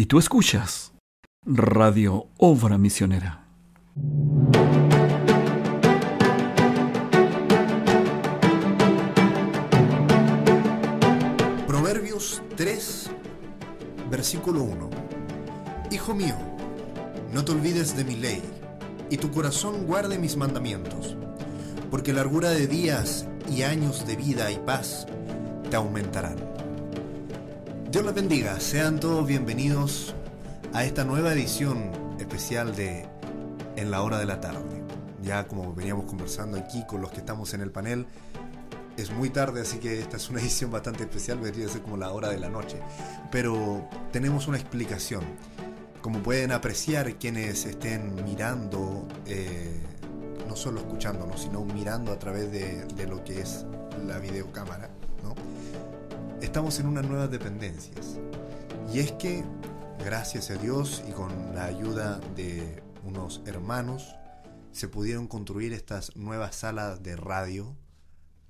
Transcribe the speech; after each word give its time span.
Y 0.00 0.06
tú 0.06 0.20
escuchas 0.20 0.92
Radio 1.44 2.28
Obra 2.38 2.78
Misionera. 2.78 3.48
Proverbios 11.66 12.40
3, 12.54 13.10
versículo 14.08 14.62
1. 14.62 14.90
Hijo 15.90 16.14
mío, 16.14 16.36
no 17.34 17.44
te 17.44 17.50
olvides 17.50 17.96
de 17.96 18.04
mi 18.04 18.14
ley, 18.14 18.40
y 19.10 19.16
tu 19.16 19.32
corazón 19.32 19.84
guarde 19.84 20.16
mis 20.16 20.36
mandamientos, 20.36 21.16
porque 21.90 22.12
largura 22.12 22.50
de 22.50 22.68
días 22.68 23.26
y 23.50 23.62
años 23.62 24.06
de 24.06 24.14
vida 24.14 24.48
y 24.52 24.58
paz 24.58 25.08
te 25.68 25.74
aumentarán. 25.74 26.57
Dios 27.90 28.04
les 28.04 28.14
bendiga, 28.14 28.60
sean 28.60 29.00
todos 29.00 29.26
bienvenidos 29.26 30.14
a 30.74 30.84
esta 30.84 31.04
nueva 31.04 31.32
edición 31.32 31.90
especial 32.20 32.76
de 32.76 33.08
En 33.76 33.90
la 33.90 34.02
hora 34.02 34.18
de 34.18 34.26
la 34.26 34.42
tarde. 34.42 34.84
Ya 35.22 35.48
como 35.48 35.72
veníamos 35.72 36.04
conversando 36.04 36.58
aquí 36.58 36.84
con 36.86 37.00
los 37.00 37.10
que 37.10 37.20
estamos 37.20 37.54
en 37.54 37.62
el 37.62 37.70
panel, 37.70 38.06
es 38.98 39.10
muy 39.10 39.30
tarde, 39.30 39.62
así 39.62 39.78
que 39.78 40.00
esta 40.00 40.18
es 40.18 40.28
una 40.28 40.38
edición 40.42 40.70
bastante 40.70 41.04
especial, 41.04 41.38
vendría 41.38 41.64
a 41.64 41.70
ser 41.70 41.80
como 41.80 41.96
la 41.96 42.12
hora 42.12 42.28
de 42.28 42.38
la 42.38 42.50
noche. 42.50 42.78
Pero 43.32 43.88
tenemos 44.12 44.48
una 44.48 44.58
explicación. 44.58 45.22
Como 46.02 46.22
pueden 46.22 46.52
apreciar 46.52 47.14
quienes 47.14 47.64
estén 47.64 48.22
mirando, 48.22 49.08
eh, 49.24 49.80
no 50.46 50.56
solo 50.56 50.80
escuchándonos, 50.80 51.40
sino 51.40 51.64
mirando 51.64 52.12
a 52.12 52.18
través 52.18 52.52
de, 52.52 53.06
lo 53.06 53.24
que 53.24 53.40
es 53.40 53.64
la 54.06 54.18
videocámara. 54.18 54.90
Estamos 56.40 56.78
en 56.78 56.86
unas 56.86 57.06
nuevas 57.06 57.30
dependencias. 57.30 58.18
Y 58.92 59.00
es 59.00 59.12
que, 59.12 59.44
gracias 60.04 60.50
a 60.50 60.54
Dios 60.54 61.02
y 61.08 61.12
con 61.12 61.30
la 61.54 61.64
ayuda 61.64 62.20
de 62.36 62.82
unos 63.04 63.42
hermanos, 63.46 64.14
se 64.72 64.88
pudieron 64.88 65.26
construir 65.26 65.72
estas 65.72 66.14
nuevas 66.16 66.54
salas 66.56 67.02
de 67.02 67.16
radio 67.16 67.76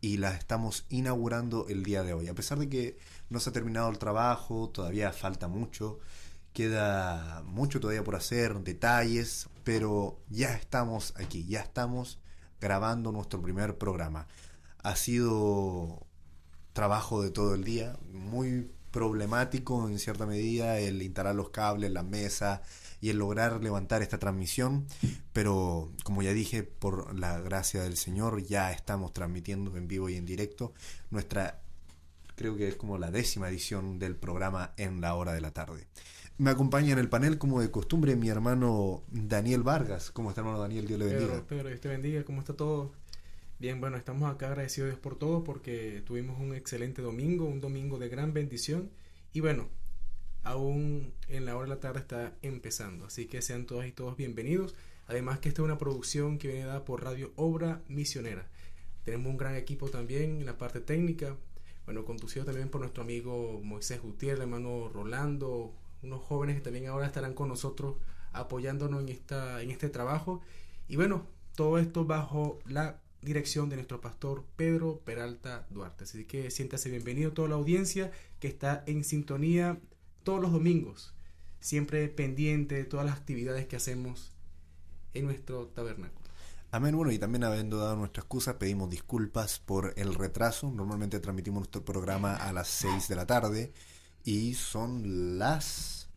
y 0.01 0.19
las 0.19 0.39
estamos 0.39 0.87
inaugurando 0.91 1.67
el 1.69 1.83
día 1.83 2.03
de 2.03 2.13
hoy. 2.13 2.29
A 2.29 2.35
pesar 2.35 2.59
de 2.59 2.69
que 2.69 2.99
no 3.31 3.41
se 3.41 3.51
ha 3.51 3.53
terminado 3.53 3.89
el 3.91 3.99
trabajo, 3.99 4.69
todavía 4.69 5.13
falta 5.13 5.49
mucho, 5.49 5.99
queda 6.53 7.43
mucho 7.47 7.81
todavía 7.81 8.05
por 8.05 8.17
hacer, 8.17 8.61
detalles, 8.61 9.49
pero 9.65 10.21
ya 10.29 10.55
estamos 10.55 11.15
aquí, 11.17 11.47
ya 11.47 11.61
estamos 11.61 12.19
grabando 12.61 13.13
nuestro 13.13 13.41
primer 13.41 13.79
programa. 13.79 14.27
Ha 14.83 14.95
sido 14.95 16.08
trabajo 16.79 17.23
de 17.25 17.33
todo 17.33 17.57
el 17.57 17.65
día, 17.65 17.97
muy 18.13 18.71
problemático 18.93 19.89
en 19.89 19.99
cierta 19.99 20.27
medida 20.27 20.79
el 20.79 21.03
instalar 21.03 21.35
los 21.35 21.51
cables, 21.51 21.91
la 21.91 22.05
mesa 22.05 22.63
y 23.01 23.09
el 23.11 23.19
lograr 23.19 23.61
levantar 23.65 24.01
esta 24.01 24.21
transmisión, 24.21 24.87
pero 25.33 25.91
como 26.05 26.23
ya 26.23 26.33
dije, 26.33 26.63
por 26.63 27.19
la 27.19 27.41
gracia 27.41 27.83
del 27.83 27.97
Señor 27.97 28.45
ya 28.45 28.71
estamos 28.71 29.13
transmitiendo 29.13 29.77
en 29.77 29.89
vivo 29.89 30.09
y 30.09 30.15
en 30.15 30.25
directo 30.25 30.73
nuestra, 31.11 31.63
creo 32.37 32.57
que 32.57 32.69
es 32.69 32.77
como 32.77 32.97
la 32.97 33.11
décima 33.11 33.49
edición 33.49 33.99
del 33.99 34.15
programa 34.15 34.73
en 34.77 35.01
la 35.01 35.17
hora 35.17 35.33
de 35.33 35.41
la 35.41 35.51
tarde. 35.51 35.89
Me 36.37 36.51
acompaña 36.51 36.93
en 36.93 37.01
el 37.01 37.09
panel, 37.09 37.39
como 37.39 37.61
de 37.61 37.73
costumbre, 37.73 38.15
mi 38.15 38.29
hermano 38.29 39.03
Daniel 39.11 39.65
Vargas. 39.65 40.13
¿Cómo 40.13 40.29
está, 40.29 40.43
hermano 40.43 40.61
Daniel? 40.61 40.87
Dios 40.87 41.01
le 41.01 41.07
bendiga. 41.07 41.33
Pedro, 41.33 41.47
Pedro, 41.49 41.69
Dios 41.71 41.81
te 41.81 41.89
bendiga. 41.89 42.23
¿Cómo 42.23 42.39
está 42.39 42.55
todo? 42.55 42.93
Bien, 43.61 43.81
bueno, 43.81 43.97
estamos 43.97 44.33
acá 44.33 44.47
agradecidos 44.47 44.97
por 45.01 45.19
todo 45.19 45.43
porque 45.43 46.01
tuvimos 46.07 46.39
un 46.39 46.55
excelente 46.55 47.03
domingo, 47.03 47.45
un 47.45 47.61
domingo 47.61 47.99
de 47.99 48.09
gran 48.09 48.33
bendición 48.33 48.89
y 49.33 49.41
bueno, 49.41 49.69
aún 50.45 51.13
en 51.27 51.45
la 51.45 51.57
hora 51.57 51.65
de 51.65 51.75
la 51.75 51.81
tarde 51.81 51.99
está 51.99 52.37
empezando, 52.43 53.07
así 53.07 53.27
que 53.27 53.43
sean 53.43 53.67
todas 53.67 53.89
y 53.89 53.93
todos 53.93 54.17
bienvenidos. 54.17 54.77
Además 55.09 55.41
que 55.41 55.49
esta 55.49 55.63
es 55.63 55.65
una 55.65 55.77
producción 55.77 56.39
que 56.39 56.47
viene 56.47 56.67
dada 56.67 56.85
por 56.85 57.03
Radio 57.03 57.33
Obra 57.35 57.83
Misionera. 57.89 58.47
Tenemos 59.03 59.29
un 59.29 59.39
gran 59.39 59.57
equipo 59.57 59.89
también 59.89 60.39
en 60.39 60.47
la 60.47 60.57
parte 60.57 60.79
técnica, 60.81 61.35
bueno, 61.85 62.05
conducido 62.05 62.45
también 62.45 62.69
por 62.69 62.81
nuestro 62.81 63.03
amigo 63.03 63.61
Moisés 63.65 64.01
Gutiérrez, 64.01 64.43
hermano 64.43 64.89
Rolando, 64.89 65.75
unos 66.05 66.23
jóvenes 66.23 66.55
que 66.55 66.63
también 66.63 66.87
ahora 66.87 67.07
estarán 67.07 67.35
con 67.35 67.49
nosotros 67.49 67.97
apoyándonos 68.33 69.03
en, 69.03 69.09
esta, 69.09 69.61
en 69.63 69.73
este 69.73 69.89
trabajo. 69.89 70.43
Y 70.87 70.95
bueno, 70.95 71.27
todo 71.57 71.79
esto 71.79 72.05
bajo 72.05 72.61
la 72.65 73.01
dirección 73.23 73.69
de 73.69 73.77
nuestro 73.77 74.01
pastor 74.01 74.45
Pedro 74.57 75.01
Peralta 75.05 75.67
Duarte. 75.71 76.05
Así 76.05 76.25
que 76.25 76.51
siéntase 76.51 76.91
bienvenido 76.91 77.31
a 77.31 77.35
toda 77.35 77.49
la 77.49 77.57
audiencia 77.57 78.13
que 78.41 78.49
está 78.49 78.85
en 78.87 79.05
sintonía 79.05 79.79
todos 80.23 80.41
los 80.41 80.53
domingos, 80.53 81.15
siempre 81.61 82.09
pendiente 82.09 82.77
de 82.77 82.85
todas 82.85 83.07
las 83.07 83.17
actividades 83.17 83.67
que 83.67 83.77
hacemos 83.77 84.33
en 85.15 85.25
nuestro 85.25 85.67
tabernáculo. 85.69 86.29
Amén. 86.71 86.95
Bueno, 86.95 87.11
y 87.11 87.19
también 87.19 87.45
habiendo 87.45 87.79
dado 87.79 87.97
nuestra 87.97 88.21
excusa, 88.21 88.59
pedimos 88.59 88.91
disculpas 88.91 89.59
por 89.59 89.95
el 89.97 90.15
retraso. 90.15 90.71
Normalmente 90.71 91.19
transmitimos 91.19 91.61
nuestro 91.61 91.85
programa 91.85 92.37
a 92.37 92.53
las 92.53 92.69
6 92.69 93.09
de 93.09 93.17
la 93.17 93.27
tarde 93.27 93.73
y 94.23 94.53
son 94.53 95.39
las 95.39 96.11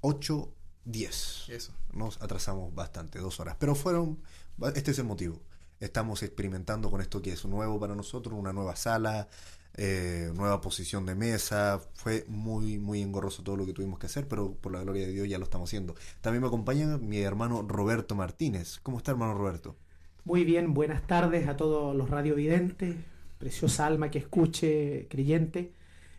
8.10. 0.00 1.50
Eso. 1.50 1.72
Nos 1.92 2.20
atrasamos 2.20 2.74
bastante, 2.74 3.20
dos 3.20 3.38
horas. 3.38 3.56
Pero 3.60 3.76
fueron, 3.76 4.20
este 4.74 4.90
es 4.90 4.98
el 4.98 5.04
motivo 5.04 5.40
estamos 5.80 6.22
experimentando 6.22 6.90
con 6.90 7.00
esto 7.00 7.22
que 7.22 7.32
es 7.32 7.44
nuevo 7.46 7.80
para 7.80 7.94
nosotros, 7.94 8.38
una 8.38 8.52
nueva 8.52 8.76
sala, 8.76 9.28
eh, 9.76 10.30
nueva 10.34 10.60
posición 10.60 11.06
de 11.06 11.14
mesa. 11.14 11.80
Fue 11.94 12.24
muy, 12.28 12.78
muy 12.78 13.00
engorroso 13.02 13.42
todo 13.42 13.56
lo 13.56 13.66
que 13.66 13.72
tuvimos 13.72 13.98
que 13.98 14.06
hacer, 14.06 14.28
pero 14.28 14.54
por 14.54 14.72
la 14.72 14.82
gloria 14.82 15.06
de 15.06 15.12
Dios 15.12 15.28
ya 15.28 15.38
lo 15.38 15.44
estamos 15.44 15.70
haciendo. 15.70 15.94
También 16.20 16.42
me 16.42 16.48
acompaña 16.48 16.98
mi 16.98 17.18
hermano 17.20 17.62
Roberto 17.62 18.14
Martínez. 18.14 18.78
¿Cómo 18.82 18.98
está, 18.98 19.12
hermano 19.12 19.34
Roberto? 19.34 19.76
Muy 20.24 20.44
bien, 20.44 20.74
buenas 20.74 21.06
tardes 21.06 21.48
a 21.48 21.56
todos 21.56 21.96
los 21.96 22.10
radiovidentes, 22.10 22.96
preciosa 23.38 23.86
alma 23.86 24.10
que 24.10 24.18
escuche, 24.18 25.06
creyente. 25.08 25.72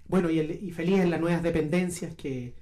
Bueno, 0.08 0.30
y, 0.30 0.40
el, 0.40 0.64
y 0.64 0.72
feliz 0.72 1.00
en 1.00 1.12
las 1.12 1.22
nuevas 1.22 1.44
dependencias 1.44 2.16
que 2.16 2.56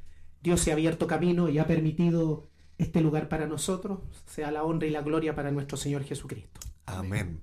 Dios 0.43 0.59
se 0.59 0.71
ha 0.71 0.73
abierto 0.73 1.07
camino 1.07 1.49
y 1.49 1.59
ha 1.59 1.65
permitido 1.65 2.47
este 2.77 3.01
lugar 3.01 3.29
para 3.29 3.47
nosotros. 3.47 3.99
Sea 4.25 4.51
la 4.51 4.63
honra 4.63 4.87
y 4.87 4.91
la 4.91 5.01
gloria 5.01 5.33
para 5.33 5.51
nuestro 5.51 5.77
Señor 5.77 6.03
Jesucristo. 6.03 6.59
Amén. 6.97 7.41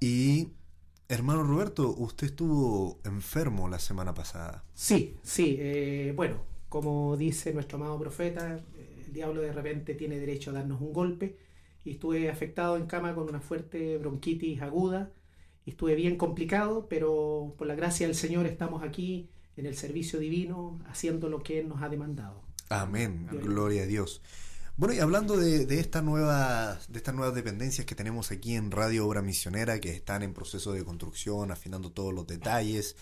Y 0.00 0.48
hermano 1.08 1.42
Roberto, 1.42 1.94
usted 1.96 2.28
estuvo 2.28 2.98
enfermo 3.04 3.68
la 3.68 3.78
semana 3.78 4.14
pasada. 4.14 4.64
Sí, 4.74 5.16
sí. 5.22 5.56
Eh, 5.58 6.12
bueno, 6.16 6.42
como 6.68 7.16
dice 7.16 7.52
nuestro 7.52 7.76
amado 7.76 7.98
profeta, 7.98 8.58
el 9.06 9.12
diablo 9.12 9.42
de 9.42 9.52
repente 9.52 9.94
tiene 9.94 10.18
derecho 10.18 10.50
a 10.50 10.54
darnos 10.54 10.80
un 10.80 10.92
golpe. 10.92 11.36
Y 11.84 11.92
estuve 11.92 12.30
afectado 12.30 12.76
en 12.76 12.86
cama 12.86 13.14
con 13.14 13.28
una 13.28 13.40
fuerte 13.40 13.98
bronquitis 13.98 14.62
aguda. 14.62 15.10
Y 15.66 15.70
estuve 15.70 15.94
bien 15.94 16.16
complicado, 16.16 16.86
pero 16.88 17.54
por 17.58 17.66
la 17.66 17.74
gracia 17.74 18.06
del 18.06 18.16
Señor 18.16 18.46
estamos 18.46 18.82
aquí 18.82 19.28
en 19.56 19.66
el 19.66 19.76
servicio 19.76 20.18
divino 20.18 20.78
haciendo 20.86 21.28
lo 21.28 21.42
que 21.42 21.60
Él 21.60 21.68
nos 21.68 21.82
ha 21.82 21.88
demandado. 21.88 22.42
Amén. 22.70 23.26
Gloria 23.30 23.82
a 23.82 23.86
Dios. 23.86 24.22
Bueno, 24.80 24.94
y 24.94 24.98
hablando 25.00 25.36
de, 25.36 25.66
de, 25.66 25.78
esta 25.78 26.00
nueva, 26.00 26.78
de 26.88 26.96
estas 26.96 27.14
nuevas 27.14 27.34
dependencias 27.34 27.84
que 27.84 27.94
tenemos 27.94 28.30
aquí 28.30 28.54
en 28.54 28.70
Radio 28.70 29.06
Obra 29.06 29.20
Misionera, 29.20 29.78
que 29.78 29.90
están 29.90 30.22
en 30.22 30.32
proceso 30.32 30.72
de 30.72 30.86
construcción, 30.86 31.50
afinando 31.50 31.92
todos 31.92 32.14
los 32.14 32.26
detalles, 32.26 32.96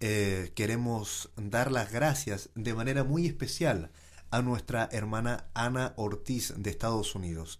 eh, 0.00 0.52
queremos 0.54 1.30
dar 1.36 1.72
las 1.72 1.90
gracias 1.90 2.50
de 2.54 2.74
manera 2.74 3.04
muy 3.04 3.24
especial 3.24 3.90
a 4.30 4.42
nuestra 4.42 4.86
hermana 4.92 5.46
Ana 5.54 5.94
Ortiz 5.96 6.52
de 6.58 6.68
Estados 6.68 7.14
Unidos. 7.14 7.58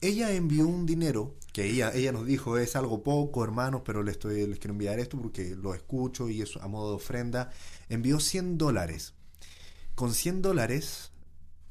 Ella 0.00 0.30
envió 0.30 0.68
un 0.68 0.86
dinero 0.86 1.34
que 1.52 1.64
ella, 1.64 1.90
ella 1.92 2.12
nos 2.12 2.26
dijo 2.26 2.58
es 2.58 2.76
algo 2.76 3.02
poco, 3.02 3.42
hermanos, 3.42 3.82
pero 3.84 4.04
les, 4.04 4.12
estoy, 4.12 4.46
les 4.46 4.60
quiero 4.60 4.74
enviar 4.74 5.00
esto 5.00 5.20
porque 5.20 5.56
lo 5.56 5.74
escucho 5.74 6.28
y 6.28 6.42
es 6.42 6.56
a 6.58 6.68
modo 6.68 6.90
de 6.90 6.96
ofrenda. 6.98 7.50
Envió 7.88 8.20
100 8.20 8.56
dólares. 8.56 9.14
Con 9.96 10.14
100 10.14 10.42
dólares 10.42 11.10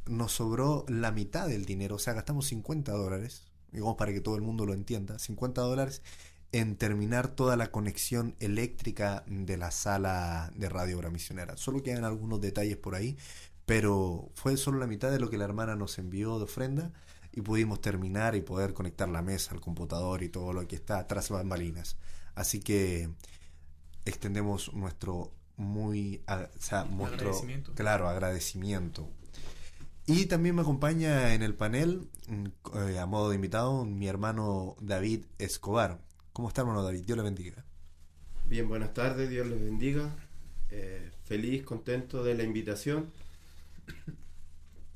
nos 0.10 0.34
sobró 0.34 0.86
la 0.88 1.12
mitad 1.12 1.48
del 1.48 1.66
dinero, 1.66 1.96
o 1.96 2.00
sea, 2.00 2.14
gastamos 2.14 2.48
50 2.48 2.92
dólares, 2.92 3.44
digamos 3.72 3.96
para 3.96 4.12
que 4.12 4.22
todo 4.22 4.36
el 4.36 4.42
mundo 4.42 4.66
lo 4.66 4.74
entienda, 4.74 5.20
50 5.20 5.62
dólares 5.62 6.02
en 6.52 6.76
terminar 6.76 7.28
toda 7.28 7.56
la 7.56 7.72
conexión 7.72 8.36
eléctrica 8.40 9.24
de 9.28 9.56
la 9.56 9.70
sala 9.70 10.52
de 10.56 10.68
Radio 10.68 10.98
Obra 10.98 11.12
Misionera. 11.12 11.58
Solo 11.58 11.84
quedan 11.84 12.06
algunos 12.06 12.42
detalles 12.42 12.76
por 12.76 12.96
ahí, 12.96 13.18
pero 13.68 14.32
fue 14.34 14.58
solo 14.58 14.80
la 14.80 14.88
mitad 14.88 15.12
de 15.12 15.20
lo 15.20 15.30
que 15.30 15.38
la 15.38 15.46
hermana 15.46 15.76
nos 15.76 16.00
envió 16.00 16.40
de 16.40 16.46
ofrenda 16.46 16.92
y 17.32 17.42
pudimos 17.42 17.82
terminar 17.82 18.36
y 18.36 18.42
poder 18.42 18.74
conectar 18.74 19.08
la 19.08 19.22
mesa, 19.22 19.54
el 19.54 19.62
computador 19.62 20.24
y 20.24 20.30
todo 20.30 20.54
lo 20.54 20.68
que 20.68 20.76
está 20.76 21.06
tras 21.06 21.30
bambalinas. 21.30 21.98
Así 22.34 22.60
que 22.60 23.12
extendemos 24.06 24.74
nuestro 24.74 25.32
muy 25.56 26.24
o 26.28 26.60
sea, 26.60 26.86
nuestro, 26.86 27.30
agradecimiento. 27.30 27.76
claro 27.76 28.08
agradecimiento 28.08 29.10
y 30.10 30.26
también 30.26 30.56
me 30.56 30.64
acompaña 30.64 31.34
en 31.34 31.44
el 31.44 31.56
panel, 31.56 32.10
eh, 32.76 33.00
a 33.00 33.06
modo 33.06 33.30
de 33.30 33.36
invitado, 33.36 33.86
mi 33.86 34.08
hermano 34.08 34.76
David 34.82 35.26
Escobar. 35.38 36.02
¿Cómo 36.34 36.48
está, 36.50 36.62
hermano 36.62 36.84
David? 36.84 37.06
Dios 37.06 37.18
le 37.18 37.24
bendiga. 37.24 37.64
Bien, 38.46 38.68
buenas 38.68 38.94
tardes, 38.94 39.30
Dios 39.30 39.48
les 39.48 39.62
bendiga. 39.62 40.16
Eh, 40.72 41.12
feliz, 41.24 41.64
contento 41.64 42.24
de 42.24 42.36
la 42.36 42.44
invitación 42.44 43.12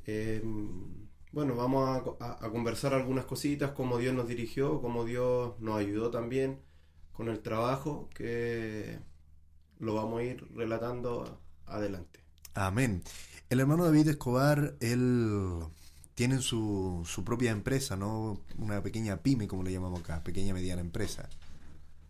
Em, 0.05 1.07
bueno, 1.31 1.55
vamos 1.55 2.15
a, 2.19 2.45
a, 2.45 2.49
conversar 2.51 2.93
algunas 2.93 3.25
cositas, 3.25 3.71
cómo 3.71 3.97
Dios 3.97 4.13
nos 4.13 4.27
dirigió, 4.27 4.81
cómo 4.81 5.05
Dios 5.05 5.57
nos 5.59 5.79
ayudó 5.79 6.11
también 6.11 6.59
con 7.13 7.29
el 7.29 7.39
trabajo, 7.41 8.09
que 8.13 8.99
lo 9.79 9.95
vamos 9.95 10.19
a 10.19 10.23
ir 10.23 10.45
relatando 10.53 11.41
adelante. 11.65 12.19
Amén. 12.53 13.01
El 13.53 13.59
hermano 13.59 13.85
David 13.85 14.07
Escobar, 14.07 14.73
él 14.79 15.59
tiene 16.15 16.39
su, 16.39 17.03
su 17.05 17.23
propia 17.23 17.51
empresa, 17.51 17.95
¿no? 17.95 18.41
Una 18.57 18.81
pequeña 18.81 19.17
pyme, 19.17 19.47
como 19.47 19.61
le 19.61 19.71
llamamos 19.71 19.99
acá, 19.99 20.23
pequeña 20.23 20.55
mediana 20.55 20.81
empresa. 20.81 21.29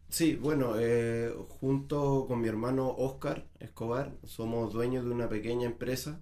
Sí, 0.07 0.35
bueno, 0.37 0.75
eh, 0.79 1.35
junto 1.59 2.27
con 2.29 2.39
mi 2.39 2.47
hermano 2.47 2.87
Oscar 2.97 3.45
Escobar, 3.59 4.15
somos 4.23 4.71
dueños 4.71 5.03
de 5.03 5.11
una 5.11 5.27
pequeña 5.27 5.65
empresa. 5.65 6.21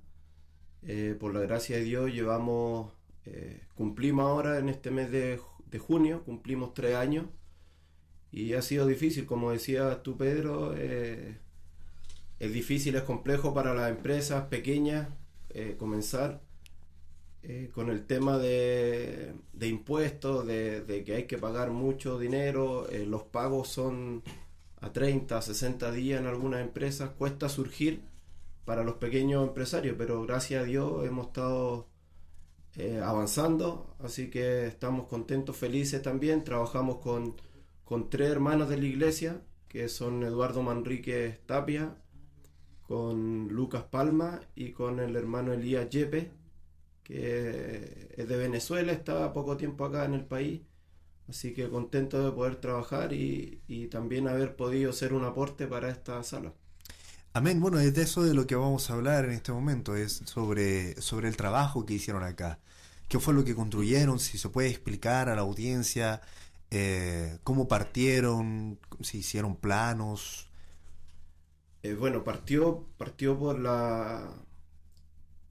Eh, 0.81 1.15
por 1.19 1.35
la 1.35 1.41
gracia 1.41 1.75
de 1.77 1.83
Dios 1.83 2.11
llevamos, 2.11 2.91
eh, 3.25 3.61
cumplimos 3.75 4.25
ahora 4.25 4.57
en 4.57 4.69
este 4.69 4.89
mes 4.89 5.11
de, 5.11 5.39
junio, 5.77 6.23
cumplimos 6.23 6.73
tres 6.73 6.95
años 6.95 7.27
y 8.31 8.53
ha 8.53 8.63
sido 8.63 8.87
difícil, 8.87 9.27
como 9.27 9.51
decía 9.51 10.01
tú 10.01 10.17
Pedro, 10.17 10.73
es 12.41 12.53
difícil, 12.53 12.95
es 12.95 13.03
complejo 13.03 13.53
para 13.53 13.73
las 13.73 13.89
empresas 13.89 14.45
pequeñas 14.45 15.07
comenzar 15.77 16.41
eh, 17.43 17.71
con 17.73 17.89
el 17.89 18.05
tema 18.05 18.37
de, 18.37 19.33
de 19.51 19.67
impuestos, 19.67 20.45
de, 20.45 21.03
que 21.03 21.15
hay 21.15 21.23
que 21.25 21.39
pagar 21.39 21.71
mucho 21.71 22.19
dinero, 22.19 22.87
eh, 22.89 23.03
los 23.07 23.23
pagos 23.23 23.67
son 23.67 24.21
a 24.79 24.93
30, 24.93 25.41
60 25.41 25.91
días 25.91 26.21
en 26.21 26.27
algunas 26.27 26.61
empresas, 26.61 27.09
cuesta 27.17 27.49
surgir 27.49 28.01
para 28.63 28.83
los 28.83 28.95
pequeños 28.95 29.47
empresarios, 29.47 29.95
pero 29.97 30.21
gracias 30.21 30.61
a 30.61 30.65
Dios 30.65 31.03
hemos 31.03 31.27
estado 31.27 31.87
eh, 32.75 33.01
avanzando, 33.03 33.95
así 34.03 34.29
que 34.29 34.67
estamos 34.67 35.07
contentos, 35.07 35.57
felices 35.57 35.99
también, 36.03 36.43
trabajamos 36.43 36.97
con, 36.97 37.41
con 37.83 38.11
tres 38.11 38.29
hermanos 38.29 38.69
de 38.69 38.77
la 38.77 38.85
iglesia, 38.85 39.41
que 39.67 39.89
son 39.89 40.21
Eduardo 40.23 40.61
Manrique 40.61 41.39
Tapia, 41.47 41.95
con 42.91 43.47
Lucas 43.47 43.83
Palma 43.83 44.41
y 44.53 44.73
con 44.73 44.99
el 44.99 45.15
hermano 45.15 45.53
Elías 45.53 45.89
Yepe 45.89 46.29
que 47.03 48.09
es 48.17 48.27
de 48.27 48.37
Venezuela, 48.37 48.91
está 48.91 49.31
poco 49.31 49.55
tiempo 49.55 49.85
acá 49.85 50.03
en 50.03 50.13
el 50.13 50.25
país, 50.25 50.61
así 51.29 51.53
que 51.53 51.69
contento 51.69 52.21
de 52.21 52.33
poder 52.33 52.57
trabajar 52.57 53.13
y, 53.13 53.61
y 53.69 53.87
también 53.87 54.27
haber 54.27 54.57
podido 54.57 54.91
ser 54.91 55.13
un 55.13 55.23
aporte 55.23 55.67
para 55.67 55.89
esta 55.89 56.21
sala. 56.23 56.53
Amén. 57.33 57.61
Bueno, 57.61 57.79
es 57.79 57.93
de 57.95 58.01
eso 58.01 58.23
de 58.23 58.33
lo 58.33 58.45
que 58.45 58.55
vamos 58.55 58.89
a 58.89 58.93
hablar 58.93 59.23
en 59.23 59.31
este 59.31 59.53
momento, 59.53 59.95
es 59.95 60.21
sobre, 60.25 61.01
sobre 61.01 61.29
el 61.29 61.37
trabajo 61.37 61.85
que 61.85 61.93
hicieron 61.93 62.23
acá. 62.23 62.59
¿Qué 63.07 63.19
fue 63.19 63.33
lo 63.33 63.45
que 63.45 63.55
construyeron? 63.55 64.19
Si 64.19 64.37
se 64.37 64.49
puede 64.49 64.69
explicar 64.69 65.29
a 65.29 65.35
la 65.35 65.41
audiencia 65.41 66.21
eh, 66.71 67.37
cómo 67.45 67.69
partieron, 67.69 68.79
si 68.99 69.19
hicieron 69.19 69.55
planos. 69.55 70.50
Eh, 71.83 71.95
bueno, 71.95 72.23
partió, 72.23 72.87
partió 72.97 73.37
por 73.39 73.59
la 73.59 74.45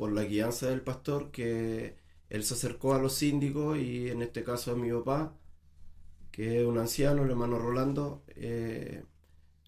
por 0.01 0.13
la 0.13 0.25
guianza 0.25 0.71
del 0.71 0.81
pastor 0.81 1.31
que 1.31 1.97
él 2.31 2.43
se 2.45 2.55
acercó 2.55 2.95
a 2.95 2.99
los 2.99 3.13
síndicos 3.15 3.77
y 3.79 4.09
en 4.09 4.23
este 4.23 4.43
caso 4.45 4.73
a 4.73 4.77
mi 4.77 4.91
papá, 4.91 5.37
que 6.33 6.61
es 6.61 6.67
un 6.67 6.79
anciano, 6.79 7.25
el 7.25 7.31
hermano 7.31 7.59
Rolando, 7.59 8.25
eh, 8.29 9.05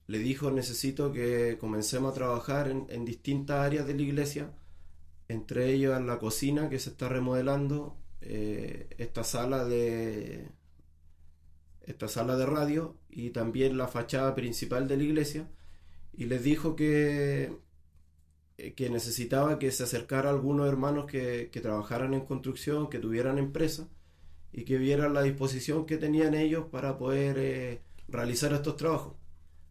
le 0.07 0.19
dijo 0.19 0.51
necesito 0.51 1.13
que 1.13 1.59
comencemos 1.61 2.13
a 2.13 2.15
trabajar 2.15 2.71
en, 2.71 3.05
distintas 3.05 3.59
áreas 3.61 3.87
de 3.87 3.95
la 3.95 4.03
iglesia, 4.03 4.55
entre 5.29 5.71
ellas 5.71 6.01
la 6.01 6.19
cocina 6.19 6.71
que 6.71 6.79
se 6.79 6.91
está 6.91 7.11
remodelando, 7.11 7.99
eh, 8.23 8.89
esta 8.99 9.25
sala 9.25 9.67
de 9.67 10.49
esta 11.83 12.09
sala 12.09 12.37
de 12.37 12.47
radio 12.47 12.97
y 13.11 13.31
también 13.31 13.77
la 13.77 13.89
fachada 13.89 14.35
principal 14.35 14.89
de 14.89 14.97
la 14.97 15.03
iglesia 15.03 15.51
y 16.15 16.27
les 16.27 16.43
dijo 16.43 16.77
que 16.77 17.53
eh, 18.59 18.75
que 18.75 18.91
necesitaba 18.91 19.59
que 19.59 19.73
se 19.73 19.83
acercara 19.85 20.29
a 20.31 20.33
algunos 20.33 20.69
hermanos 20.69 21.07
que, 21.07 21.51
que, 21.51 21.61
trabajaran 21.61 22.15
en 22.15 22.21
construcción, 22.27 22.89
que 22.91 22.99
tuvieran 22.99 23.39
empresa 23.39 23.89
y 24.53 24.65
que 24.65 24.79
vieran 24.79 25.15
la 25.15 25.23
disposición 25.23 25.87
que 25.87 25.97
tenían 25.99 26.35
ellos 26.35 26.67
para 26.71 26.99
poder 26.99 27.39
eh, 27.39 27.83
realizar 28.09 28.53
estos 28.53 28.77
trabajos. 28.77 29.15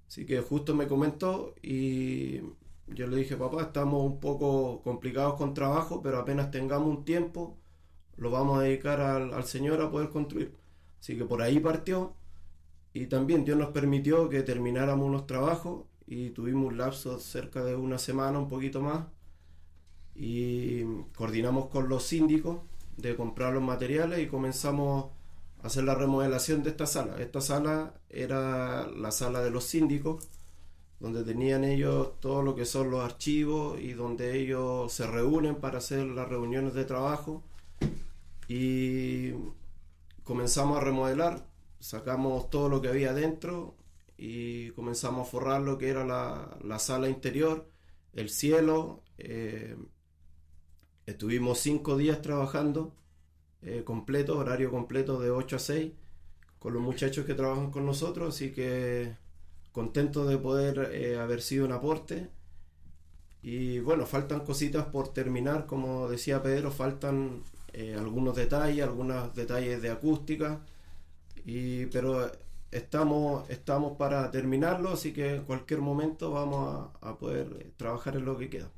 Así 0.07 0.25
que 0.25 0.41
justo 0.41 0.75
me 0.75 0.87
comentó 0.87 1.55
y 1.61 2.41
yo 2.87 3.07
le 3.07 3.17
dije, 3.17 3.37
papá, 3.37 3.61
estamos 3.63 4.03
un 4.03 4.19
poco 4.19 4.81
complicados 4.83 5.35
con 5.35 5.53
trabajo, 5.53 6.01
pero 6.01 6.17
apenas 6.19 6.51
tengamos 6.51 6.89
un 6.89 7.05
tiempo, 7.05 7.57
lo 8.17 8.31
vamos 8.31 8.59
a 8.59 8.63
dedicar 8.63 8.99
al, 8.99 9.33
al 9.33 9.45
Señor 9.45 9.81
a 9.81 9.91
poder 9.91 10.09
construir. 10.09 10.53
Así 10.99 11.17
que 11.17 11.25
por 11.25 11.41
ahí 11.41 11.59
partió 11.59 12.15
y 12.93 13.07
también 13.07 13.45
Dios 13.45 13.57
nos 13.57 13.69
permitió 13.69 14.27
que 14.29 14.43
termináramos 14.43 15.11
los 15.11 15.27
trabajos 15.27 15.85
y 16.11 16.31
tuvimos 16.31 16.67
un 16.67 16.77
lapso 16.77 17.19
cerca 17.19 17.63
de 17.63 17.73
una 17.73 17.97
semana, 17.97 18.37
un 18.37 18.49
poquito 18.49 18.81
más, 18.81 19.05
y 20.13 20.83
coordinamos 21.15 21.69
con 21.69 21.87
los 21.87 22.03
síndicos 22.03 22.59
de 22.97 23.15
comprar 23.15 23.53
los 23.53 23.63
materiales 23.63 24.19
y 24.19 24.27
comenzamos 24.27 25.09
a 25.63 25.67
hacer 25.67 25.85
la 25.85 25.95
remodelación 25.95 26.63
de 26.63 26.71
esta 26.71 26.85
sala. 26.85 27.15
Esta 27.21 27.39
sala 27.39 27.93
era 28.09 28.89
la 28.89 29.11
sala 29.11 29.41
de 29.41 29.51
los 29.51 29.63
síndicos, 29.63 30.27
donde 30.99 31.23
tenían 31.23 31.63
ellos 31.63 32.19
todo 32.19 32.41
lo 32.41 32.55
que 32.55 32.65
son 32.65 32.91
los 32.91 33.05
archivos 33.05 33.79
y 33.79 33.93
donde 33.93 34.37
ellos 34.37 34.91
se 34.91 35.07
reúnen 35.07 35.55
para 35.55 35.77
hacer 35.77 36.05
las 36.07 36.27
reuniones 36.27 36.73
de 36.73 36.83
trabajo. 36.83 37.41
Y 38.49 39.31
comenzamos 40.25 40.77
a 40.77 40.81
remodelar, 40.81 41.47
sacamos 41.79 42.49
todo 42.49 42.67
lo 42.67 42.81
que 42.81 42.89
había 42.89 43.13
dentro, 43.13 43.75
y 44.23 44.69
comenzamos 44.73 45.27
a 45.27 45.31
forrar 45.31 45.61
lo 45.61 45.79
que 45.79 45.89
era 45.89 46.05
la, 46.05 46.55
la 46.63 46.77
sala 46.77 47.09
interior, 47.09 47.67
el 48.13 48.29
cielo. 48.29 49.01
Eh, 49.17 49.75
estuvimos 51.07 51.57
cinco 51.57 51.97
días 51.97 52.21
trabajando 52.21 52.95
eh, 53.63 53.83
completo, 53.83 54.37
horario 54.37 54.69
completo 54.69 55.19
de 55.19 55.31
8 55.31 55.55
a 55.55 55.59
6, 55.59 55.93
con 56.59 56.71
los 56.71 56.83
muchachos 56.83 57.25
que 57.25 57.33
trabajan 57.33 57.71
con 57.71 57.83
nosotros, 57.83 58.35
así 58.35 58.51
que 58.51 59.17
contento 59.71 60.27
de 60.27 60.37
poder 60.37 60.91
eh, 60.93 61.17
haber 61.17 61.41
sido 61.41 61.65
un 61.65 61.71
aporte. 61.71 62.29
Y 63.41 63.79
bueno, 63.79 64.05
faltan 64.05 64.41
cositas 64.45 64.85
por 64.85 65.11
terminar, 65.13 65.65
como 65.65 66.07
decía 66.07 66.43
Pedro, 66.43 66.69
faltan 66.69 67.43
algunos 67.97 68.35
detalles, 68.35 68.83
algunos 68.83 69.33
detalles 69.33 69.81
de 69.81 69.89
acústica, 69.89 70.61
y, 71.43 71.87
pero 71.87 72.29
estamos, 72.71 73.49
estamos 73.49 73.97
para 73.97 74.31
terminarlo, 74.31 74.91
así 74.91 75.13
que 75.13 75.35
en 75.35 75.43
cualquier 75.43 75.81
momento 75.81 76.31
vamos 76.31 76.91
a, 77.01 77.09
a, 77.09 77.17
poder 77.17 77.71
trabajar 77.77 78.15
en 78.15 78.25
lo 78.25 78.37
que 78.37 78.49
queda. 78.49 78.69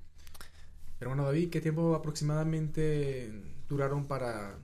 Hermano 1.00 1.26
David, 1.26 1.50
¿qué 1.50 1.62
tiempo 1.62 1.96
aproximadamente 1.96 3.32
duraron 3.70 4.06
para, 4.08 4.58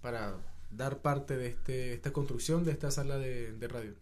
para 0.00 0.36
dar 0.70 0.98
parte 0.98 1.36
de 1.36 1.48
este, 1.48 1.94
esta 1.94 2.12
construcción 2.12 2.64
de 2.64 2.72
esta 2.72 2.90
sala 2.90 3.18
de, 3.18 3.52
de 3.52 3.68
radio? 3.68 3.94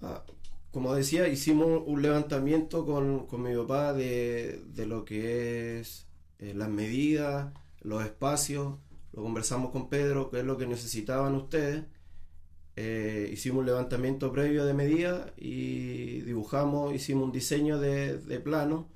Ah, 0.00 0.22
como 0.70 0.94
decía, 0.94 1.28
hicimos 1.28 1.82
un 1.86 2.02
levantamiento 2.02 2.86
con, 2.86 3.26
con 3.26 3.42
mi 3.42 3.54
papá 3.56 3.92
de, 3.92 4.62
de, 4.66 4.86
lo 4.86 5.04
que 5.04 5.80
es 5.80 6.06
eh, 6.38 6.54
las 6.54 6.68
medidas, 6.68 7.52
los 7.82 8.04
espacios, 8.04 8.78
lo 9.12 9.22
conversamos 9.22 9.70
con 9.70 9.88
Pedro, 9.90 10.30
qué 10.30 10.40
es 10.40 10.44
lo 10.44 10.56
que 10.56 10.66
necesitaban 10.66 11.34
ustedes 11.34 11.84
eh, 12.76 13.28
hicimos 13.32 13.60
un 13.60 13.66
levantamiento 13.66 14.32
previo 14.32 14.64
de 14.64 14.74
medidas 14.74 15.30
y 15.36 16.22
dibujamos, 16.22 16.94
hicimos 16.94 17.24
un 17.24 17.32
diseño 17.32 17.78
de, 17.78 18.18
de 18.18 18.40
plano 18.40 18.88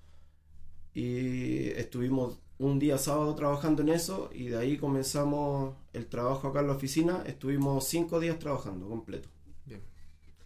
y 0.94 1.68
estuvimos 1.70 2.38
un 2.58 2.78
día 2.78 2.96
sábado 2.96 3.34
trabajando 3.34 3.82
en 3.82 3.90
eso 3.90 4.30
y 4.32 4.46
de 4.48 4.56
ahí 4.56 4.78
comenzamos 4.78 5.74
el 5.92 6.06
trabajo 6.06 6.48
acá 6.48 6.60
en 6.60 6.68
la 6.68 6.72
oficina. 6.72 7.22
Estuvimos 7.26 7.86
cinco 7.86 8.18
días 8.18 8.38
trabajando 8.38 8.88
completo. 8.88 9.28
Bien. 9.66 9.82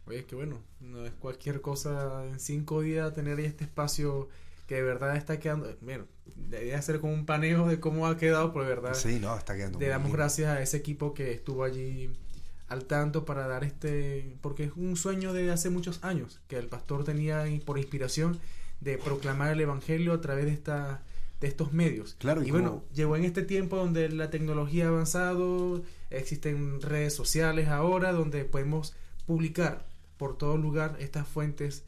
Oye, 0.06 0.18
es 0.18 0.24
que 0.24 0.34
bueno, 0.34 0.58
no 0.80 1.06
es 1.06 1.12
cualquier 1.12 1.60
cosa 1.60 2.26
en 2.26 2.40
cinco 2.40 2.80
días 2.80 3.14
tener 3.14 3.38
ahí 3.38 3.44
este 3.44 3.64
espacio 3.64 4.28
que 4.66 4.76
de 4.76 4.82
verdad 4.82 5.16
está 5.16 5.38
quedando. 5.38 5.72
Bueno, 5.80 6.06
debería 6.34 6.78
hacer 6.78 7.00
como 7.00 7.12
un 7.12 7.26
paneo 7.26 7.68
de 7.68 7.78
cómo 7.78 8.06
ha 8.06 8.16
quedado, 8.16 8.52
pero 8.52 8.64
de 8.64 8.70
verdad. 8.70 8.94
Sí, 8.94 9.18
no, 9.20 9.36
está 9.36 9.56
quedando. 9.56 9.78
Le 9.78 9.86
damos 9.86 10.08
bien. 10.08 10.16
gracias 10.16 10.48
a 10.48 10.60
ese 10.60 10.76
equipo 10.76 11.14
que 11.14 11.32
estuvo 11.32 11.62
allí 11.62 12.10
al 12.70 12.84
tanto 12.84 13.24
para 13.24 13.46
dar 13.46 13.64
este, 13.64 14.36
porque 14.40 14.64
es 14.64 14.72
un 14.76 14.96
sueño 14.96 15.32
de 15.32 15.50
hace 15.50 15.68
muchos 15.68 16.02
años 16.02 16.40
que 16.48 16.56
el 16.56 16.68
pastor 16.68 17.04
tenía 17.04 17.44
por 17.64 17.78
inspiración 17.78 18.38
de 18.80 18.96
proclamar 18.96 19.52
el 19.52 19.60
evangelio 19.60 20.14
a 20.14 20.20
través 20.20 20.46
de 20.46 20.52
esta 20.52 21.02
de 21.40 21.48
estos 21.48 21.72
medios. 21.72 22.16
Claro, 22.18 22.42
y, 22.42 22.48
y 22.48 22.50
bueno, 22.50 22.84
llegó 22.94 23.16
en 23.16 23.24
este 23.24 23.42
tiempo 23.42 23.76
donde 23.76 24.10
la 24.10 24.28
tecnología 24.30 24.84
ha 24.84 24.88
avanzado, 24.88 25.82
existen 26.10 26.82
redes 26.82 27.14
sociales 27.14 27.68
ahora 27.68 28.12
donde 28.12 28.44
podemos 28.44 28.94
publicar 29.26 29.86
por 30.18 30.36
todo 30.36 30.58
lugar 30.58 30.96
estas 31.00 31.26
fuentes 31.26 31.82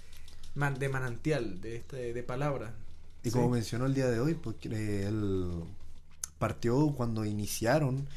de 0.55 0.89
manantial, 0.89 1.61
de, 1.61 1.77
este, 1.77 2.12
de 2.12 2.23
palabra. 2.23 2.75
Y 3.23 3.31
como 3.31 3.51
mencionó 3.51 3.87
el 3.87 3.95
día 3.95 4.09
de 4.09 4.21
hoy, 4.21 4.35
porque 4.35 4.69
pues, 4.71 4.81
él 4.81 5.65
partió 6.39 6.93
cuando 6.97 7.25
iniciaron 7.25 8.09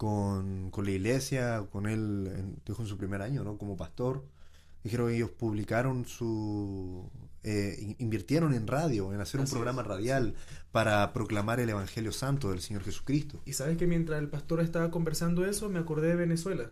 con, 0.00 0.70
con 0.70 0.86
la 0.86 0.92
iglesia, 0.92 1.66
con 1.70 1.86
él, 1.86 2.56
dijo 2.64 2.80
en 2.80 2.88
su 2.88 2.96
primer 2.96 3.20
año, 3.20 3.44
¿no? 3.44 3.58
Como 3.58 3.76
pastor. 3.76 4.24
Dijeron 4.82 5.08
que 5.08 5.16
ellos 5.16 5.30
publicaron 5.30 6.06
su... 6.06 7.10
Eh, 7.42 7.96
invirtieron 7.98 8.54
en 8.54 8.66
radio, 8.66 9.12
en 9.12 9.20
hacer 9.20 9.40
un 9.40 9.46
programa 9.46 9.82
radial 9.82 10.36
para 10.72 11.12
proclamar 11.12 11.60
el 11.60 11.68
Evangelio 11.68 12.12
Santo 12.12 12.48
del 12.48 12.62
Señor 12.62 12.82
Jesucristo. 12.82 13.42
Y 13.44 13.52
sabes 13.52 13.76
que 13.76 13.86
mientras 13.86 14.18
el 14.18 14.30
pastor 14.30 14.60
estaba 14.60 14.90
conversando 14.90 15.44
eso, 15.44 15.68
me 15.68 15.78
acordé 15.78 16.08
de 16.08 16.16
Venezuela, 16.16 16.70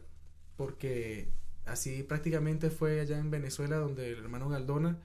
porque 0.56 1.28
así 1.66 2.02
prácticamente 2.04 2.70
fue 2.70 2.98
allá 3.00 3.18
en 3.18 3.30
Venezuela 3.30 3.76
donde 3.76 4.12
el 4.12 4.20
hermano 4.20 4.48
Galdona, 4.48 4.96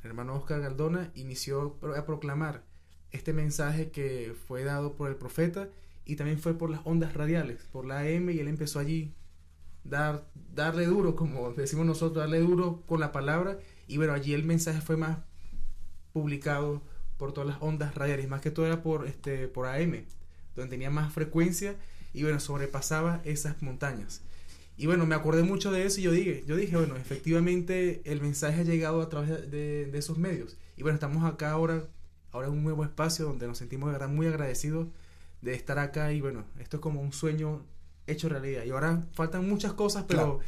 el 0.00 0.06
hermano 0.06 0.34
Oscar 0.34 0.60
Galdona, 0.60 1.12
inició 1.14 1.78
a 1.96 2.04
proclamar 2.04 2.62
este 3.10 3.32
mensaje 3.32 3.90
que 3.90 4.34
fue 4.46 4.64
dado 4.64 4.96
por 4.96 5.08
el 5.08 5.16
profeta 5.16 5.70
y 6.10 6.16
también 6.16 6.40
fue 6.40 6.58
por 6.58 6.70
las 6.70 6.80
ondas 6.84 7.14
radiales, 7.14 7.68
por 7.70 7.84
la 7.84 8.00
AM 8.00 8.30
y 8.30 8.40
él 8.40 8.48
empezó 8.48 8.80
allí 8.80 9.14
dar 9.84 10.28
darle 10.52 10.84
duro, 10.84 11.14
como 11.14 11.52
decimos 11.52 11.86
nosotros, 11.86 12.18
darle 12.18 12.40
duro 12.40 12.82
con 12.86 12.98
la 12.98 13.12
palabra 13.12 13.58
y 13.86 13.96
bueno, 13.96 14.12
allí 14.12 14.34
el 14.34 14.42
mensaje 14.42 14.80
fue 14.80 14.96
más 14.96 15.18
publicado 16.12 16.82
por 17.16 17.32
todas 17.32 17.48
las 17.48 17.62
ondas 17.62 17.94
radiales, 17.94 18.28
más 18.28 18.40
que 18.40 18.50
todo 18.50 18.66
era 18.66 18.82
por 18.82 19.06
este 19.06 19.46
por 19.46 19.68
AM, 19.68 20.04
donde 20.56 20.70
tenía 20.70 20.90
más 20.90 21.12
frecuencia 21.12 21.76
y 22.12 22.24
bueno, 22.24 22.40
sobrepasaba 22.40 23.20
esas 23.24 23.62
montañas. 23.62 24.22
Y 24.76 24.86
bueno, 24.86 25.06
me 25.06 25.14
acordé 25.14 25.44
mucho 25.44 25.70
de 25.70 25.84
eso 25.84 26.00
y 26.00 26.04
yo 26.04 26.10
dije, 26.10 26.42
yo 26.44 26.56
dije, 26.56 26.76
bueno, 26.76 26.96
efectivamente 26.96 28.00
el 28.04 28.20
mensaje 28.20 28.62
ha 28.62 28.64
llegado 28.64 29.00
a 29.00 29.08
través 29.08 29.48
de, 29.48 29.96
esos 29.96 30.18
medios. 30.18 30.56
Y 30.76 30.82
bueno, 30.82 30.94
estamos 30.94 31.24
acá 31.24 31.52
ahora 31.52 31.84
ahora 32.32 32.48
es 32.48 32.52
un 32.52 32.64
nuevo 32.64 32.82
espacio 32.82 33.26
donde 33.26 33.46
nos 33.46 33.58
sentimos 33.58 33.94
muy 34.08 34.26
agradecidos 34.26 34.88
de 35.42 35.54
estar 35.54 35.78
acá 35.78 36.12
y 36.12 36.20
bueno, 36.20 36.44
esto 36.58 36.76
es 36.76 36.80
como 36.80 37.00
un 37.00 37.12
sueño 37.12 37.62
hecho 38.06 38.28
realidad. 38.28 38.64
Y 38.64 38.70
ahora 38.70 39.02
faltan 39.12 39.48
muchas 39.48 39.72
cosas, 39.72 40.04
pero 40.06 40.40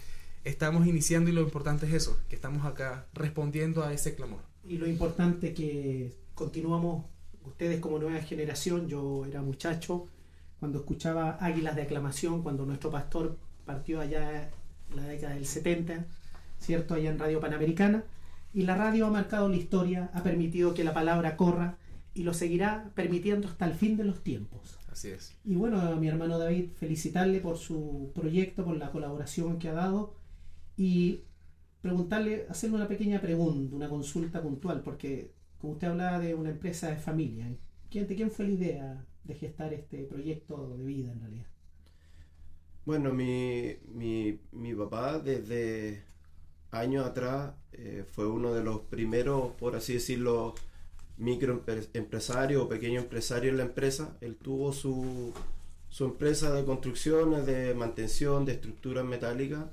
estamos 0.45 0.87
iniciando 0.87 1.31
y 1.31 1.33
lo 1.33 1.43
importante 1.43 1.87
es 1.87 1.95
eso, 1.95 2.19
que 2.29 2.35
estamos 2.35 2.65
acá 2.67 3.07
respondiendo 3.15 3.85
a 3.85 3.93
ese 3.93 4.15
clamor. 4.15 4.41
Y 4.65 4.79
lo 4.79 4.87
importante 4.87 5.55
que 5.55 6.15
continuamos, 6.35 7.07
ustedes 7.45 7.81
como 7.81 7.99
nueva 7.99 8.21
generación, 8.21 8.89
yo 8.89 9.25
era 9.27 9.43
muchacho, 9.43 10.07
cuando 10.61 10.79
escuchaba 10.79 11.39
Águilas 11.41 11.75
de 11.75 11.83
Aclamación, 11.83 12.43
cuando 12.43 12.65
nuestro 12.65 12.91
pastor 12.91 13.37
partió 13.65 14.01
allá 14.01 14.51
en 14.91 14.97
la 14.97 15.05
década 15.05 15.35
del 15.35 15.47
70, 15.47 16.07
¿cierto? 16.61 16.95
Allá 16.95 17.11
en 17.11 17.19
Radio 17.19 17.41
Panamericana 17.41 18.05
y 18.55 18.63
la 18.63 18.77
radio 18.77 19.07
ha 19.07 19.11
marcado 19.11 19.49
la 19.49 19.57
historia, 19.57 20.11
ha 20.15 20.23
permitido 20.23 20.75
que 20.75 20.85
la 20.85 20.95
palabra 20.95 21.37
corra 21.37 21.79
y 22.15 22.23
lo 22.23 22.35
seguirá 22.35 22.91
permitiendo 22.95 23.49
hasta 23.49 23.65
el 23.65 23.75
fin 23.75 23.97
de 23.97 24.05
los 24.05 24.23
tiempos. 24.23 24.79
Así 24.93 25.09
es. 25.09 25.35
Y 25.45 25.55
bueno, 25.55 25.81
a 25.81 25.97
mi 25.97 26.07
hermano 26.07 26.39
David, 26.39 26.73
felicitarle 26.75 27.41
por 27.41 27.57
su 27.57 28.13
proyecto, 28.15 28.63
por 28.63 28.77
la 28.77 28.93
colaboración 28.93 29.59
que 29.59 29.71
ha 29.71 29.73
dado 29.73 30.15
y 30.77 31.23
preguntarle, 31.81 32.47
hacerle 32.51 32.77
una 32.77 32.89
pequeña 32.89 33.21
pregunta, 33.21 33.75
una 33.75 33.89
consulta 33.89 34.43
puntual, 34.43 34.83
porque 34.83 35.33
como 35.59 35.73
usted 35.75 35.89
hablaba 35.89 36.19
de 36.19 36.35
una 36.35 36.51
empresa 36.51 36.91
de 36.91 36.97
familia, 36.97 37.51
¿quién, 37.91 38.07
¿de 38.07 38.15
quién 38.15 38.31
fue 38.31 38.47
la 38.47 38.53
idea 38.53 39.07
de 39.25 39.35
gestar 39.35 39.73
este 39.73 40.05
proyecto 40.05 40.77
de 40.77 40.85
vida 40.85 41.11
en 41.11 41.21
realidad? 41.21 41.47
Bueno, 42.85 43.13
mi, 43.15 43.77
mi, 43.95 44.41
mi 44.53 44.75
papá 44.75 45.21
desde 45.21 46.03
años 46.71 47.07
atrás 47.07 47.55
eh, 47.73 48.05
fue 48.11 48.27
uno 48.27 48.53
de 48.53 48.63
los 48.63 48.81
primeros, 48.81 49.53
por 49.53 49.75
así 49.75 49.95
decirlo, 49.95 50.55
microempresarios 51.17 52.63
o 52.63 52.69
pequeños 52.69 53.05
empresarios 53.05 53.53
en 53.53 53.59
la 53.59 53.65
empresa. 53.65 54.17
Él 54.21 54.37
tuvo 54.37 54.73
su, 54.73 55.33
su 55.89 56.05
empresa 56.05 56.53
de 56.53 56.65
construcciones, 56.65 57.47
de 57.47 57.75
mantención, 57.75 58.45
de 58.45 58.53
estructuras 58.53 59.05
metálicas. 59.05 59.67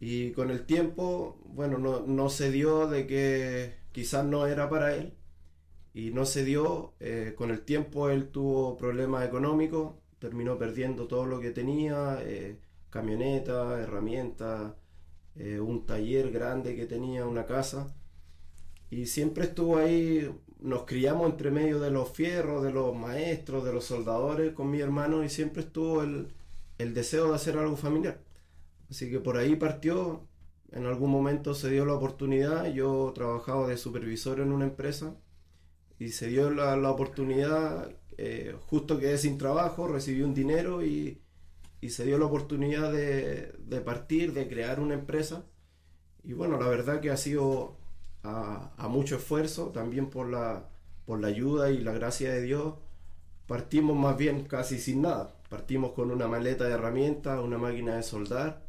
Y 0.00 0.32
con 0.32 0.50
el 0.50 0.66
tiempo, 0.66 1.38
bueno, 1.46 1.78
no, 1.78 2.00
no 2.06 2.28
se 2.28 2.50
dio 2.50 2.88
de 2.88 3.06
que 3.06 3.74
quizás 3.92 4.24
no 4.24 4.46
era 4.46 4.68
para 4.68 4.94
él. 4.94 5.14
Y 5.94 6.10
no 6.10 6.26
se 6.26 6.44
dio. 6.44 6.94
Eh, 7.00 7.34
con 7.36 7.50
el 7.50 7.62
tiempo 7.62 8.10
él 8.10 8.28
tuvo 8.28 8.76
problemas 8.76 9.26
económicos, 9.26 9.94
terminó 10.18 10.58
perdiendo 10.58 11.06
todo 11.06 11.26
lo 11.26 11.40
que 11.40 11.50
tenía, 11.52 12.18
eh, 12.22 12.58
camionetas, 12.90 13.80
herramientas, 13.80 14.74
eh, 15.36 15.58
un 15.60 15.86
taller 15.86 16.30
grande 16.30 16.76
que 16.76 16.86
tenía, 16.86 17.26
una 17.26 17.46
casa. 17.46 17.94
Y 18.90 19.06
siempre 19.06 19.44
estuvo 19.44 19.78
ahí, 19.78 20.30
nos 20.60 20.84
criamos 20.84 21.30
entre 21.30 21.50
medio 21.50 21.80
de 21.80 21.90
los 21.90 22.10
fierros, 22.10 22.62
de 22.62 22.72
los 22.72 22.94
maestros, 22.94 23.64
de 23.64 23.72
los 23.72 23.84
soldadores 23.84 24.52
con 24.52 24.70
mi 24.70 24.80
hermano 24.80 25.24
y 25.24 25.28
siempre 25.28 25.62
estuvo 25.62 26.02
el, 26.02 26.28
el 26.78 26.94
deseo 26.94 27.28
de 27.28 27.36
hacer 27.36 27.58
algo 27.58 27.76
familiar. 27.76 28.20
Así 28.90 29.10
que 29.10 29.18
por 29.20 29.36
ahí 29.36 29.56
partió, 29.56 30.26
en 30.72 30.86
algún 30.86 31.10
momento 31.10 31.54
se 31.54 31.70
dio 31.70 31.84
la 31.84 31.94
oportunidad, 31.94 32.66
yo 32.72 33.12
trabajaba 33.14 33.66
de 33.68 33.76
supervisor 33.76 34.40
en 34.40 34.52
una 34.52 34.66
empresa 34.66 35.16
y 35.98 36.10
se 36.10 36.28
dio 36.28 36.50
la, 36.50 36.76
la 36.76 36.90
oportunidad, 36.90 37.90
eh, 38.18 38.54
justo 38.66 38.98
quedé 38.98 39.18
sin 39.18 39.38
trabajo, 39.38 39.88
recibí 39.88 40.22
un 40.22 40.34
dinero 40.34 40.84
y 40.84 41.20
y 41.84 41.90
se 41.90 42.06
dio 42.06 42.16
la 42.16 42.24
oportunidad 42.24 42.90
de, 42.90 43.80
partir, 43.84 44.32
de 44.32 44.48
crear 44.48 44.80
una 44.80 44.94
empresa. 44.94 45.44
Y 46.22 46.32
bueno, 46.32 46.58
la 46.58 46.66
verdad 46.66 47.02
que 47.02 47.10
ha 47.10 47.18
sido 47.18 47.76
a, 48.24 48.88
mucho 48.88 49.16
esfuerzo, 49.16 49.68
también 49.68 50.10
por 50.10 50.28
la, 50.28 50.68
por 51.06 51.20
la 51.20 51.28
ayuda 51.28 51.70
y 51.70 51.78
la 51.78 51.92
gracia 51.92 52.32
de 52.32 52.42
Dios. 52.42 52.74
Partimos 53.46 53.96
más 53.96 54.16
bien 54.16 54.44
casi 54.44 54.78
sin 54.78 55.02
nada. 55.02 55.34
Partimos 55.48 55.92
con 55.92 56.10
una 56.10 56.26
maleta 56.26 56.64
de 56.64 56.72
herramientas, 56.72 57.40
una 57.40 57.58
máquina 57.58 57.96
de 57.96 58.02
soldar 58.02 58.64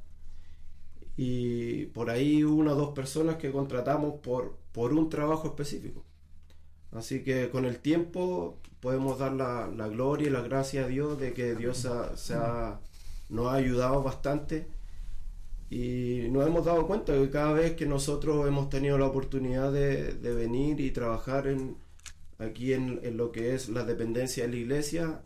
y 1.17 1.85
por 1.87 2.09
ahí 2.09 2.43
una 2.43 2.73
o 2.73 2.75
dos 2.75 2.89
personas 2.93 3.37
que 3.37 3.51
contratamos 3.51 4.19
por, 4.19 4.57
por 4.73 4.93
un 4.93 5.09
trabajo 5.09 5.47
específico. 5.47 6.03
Así 6.91 7.23
que 7.23 7.49
con 7.49 7.65
el 7.65 7.79
tiempo 7.79 8.59
podemos 8.81 9.17
dar 9.17 9.33
la, 9.33 9.87
gloria 9.87 10.27
y 10.27 10.31
la 10.31 10.41
gracia 10.41 10.85
a 10.85 10.87
Dios 10.87 11.19
de 11.19 11.33
que 11.33 11.55
Dios 11.55 11.87
se 12.15 12.33
ha 12.33 12.79
nos 13.29 13.47
ha 13.47 13.55
ayudado 13.55 14.03
bastante 14.03 14.67
y 15.69 16.27
nos 16.29 16.45
hemos 16.45 16.65
dado 16.65 16.85
cuenta 16.85 17.13
que 17.13 17.29
cada 17.29 17.53
vez 17.53 17.73
que 17.73 17.85
nosotros 17.85 18.47
hemos 18.47 18.69
tenido 18.69 18.97
la 18.97 19.07
oportunidad 19.07 19.71
de, 19.71 20.13
venir 20.21 20.79
y 20.79 20.91
trabajar 20.91 21.47
en, 21.47 21.77
aquí 22.37 22.73
en, 22.73 23.17
lo 23.17 23.31
que 23.31 23.55
es 23.55 23.69
la 23.69 23.83
dependencia 23.83 24.45
de 24.45 24.49
la 24.51 24.55
iglesia, 24.57 25.21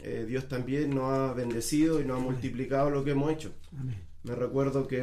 eh, 0.00 0.24
Dios 0.28 0.48
también 0.48 0.94
nos 0.94 1.10
ha 1.12 1.32
bendecido 1.32 2.00
y 2.00 2.04
nos 2.04 2.18
ha 2.18 2.24
multiplicado 2.24 2.90
lo 2.90 3.02
que 3.02 3.12
hemos 3.12 3.32
hecho. 3.32 3.52
Me 4.24 4.34
recuerdo 4.34 4.86
que 4.86 5.02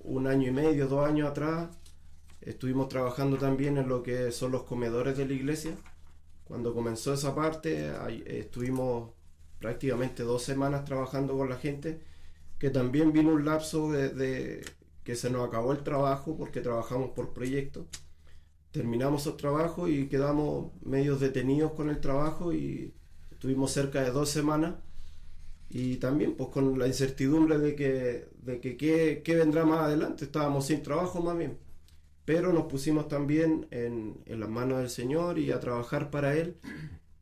un 0.00 0.26
año 0.26 0.48
y 0.48 0.52
medio, 0.52 0.88
dos 0.88 1.06
años 1.06 1.30
atrás, 1.30 1.68
estuvimos 2.40 2.88
trabajando 2.88 3.38
también 3.38 3.78
en 3.78 3.88
lo 3.88 4.02
que 4.02 4.32
son 4.32 4.52
los 4.52 4.64
comedores 4.64 5.16
de 5.16 5.26
la 5.26 5.34
iglesia. 5.34 5.76
Cuando 6.44 6.74
comenzó 6.74 7.14
esa 7.14 7.34
parte, 7.34 7.92
estuvimos 8.26 9.10
prácticamente 9.58 10.22
dos 10.22 10.42
semanas 10.42 10.84
trabajando 10.84 11.36
con 11.36 11.48
la 11.48 11.56
gente, 11.56 12.00
que 12.58 12.70
también 12.70 13.12
vino 13.12 13.32
un 13.32 13.44
lapso 13.44 13.90
de, 13.92 14.64
que 15.04 15.16
se 15.16 15.30
nos 15.30 15.46
acabó 15.46 15.72
el 15.72 15.82
trabajo 15.82 16.36
porque 16.36 16.60
trabajamos 16.60 17.10
por 17.10 17.32
proyecto. 17.32 17.86
Terminamos 18.72 19.26
el 19.26 19.36
trabajo 19.36 19.88
y 19.88 20.08
quedamos 20.08 20.72
medio 20.82 21.16
detenidos 21.16 21.72
con 21.72 21.90
el 21.90 22.00
trabajo 22.00 22.52
y 22.52 22.94
estuvimos 23.30 23.72
cerca 23.72 24.02
de 24.02 24.10
dos 24.10 24.30
semanas. 24.30 24.76
Y 25.68 25.96
también 25.96 26.36
pues 26.36 26.50
con 26.50 26.78
la 26.78 26.86
incertidumbre 26.86 27.58
de 27.58 27.74
que, 27.74 28.28
de 28.40 28.60
que 28.60 28.76
qué, 28.76 29.36
vendrá 29.36 29.64
más 29.64 29.80
adelante, 29.80 30.24
estábamos 30.24 30.66
sin 30.66 30.82
trabajo 30.82 31.20
más 31.20 31.36
bien, 31.36 31.58
pero 32.24 32.52
nos 32.52 32.66
pusimos 32.66 33.08
también 33.08 33.66
en, 33.72 34.22
en 34.26 34.40
las 34.40 34.48
manos 34.48 34.78
del 34.78 34.90
Señor 34.90 35.38
y 35.38 35.50
a 35.50 35.60
trabajar 35.60 36.10
para 36.10 36.36
Él. 36.36 36.56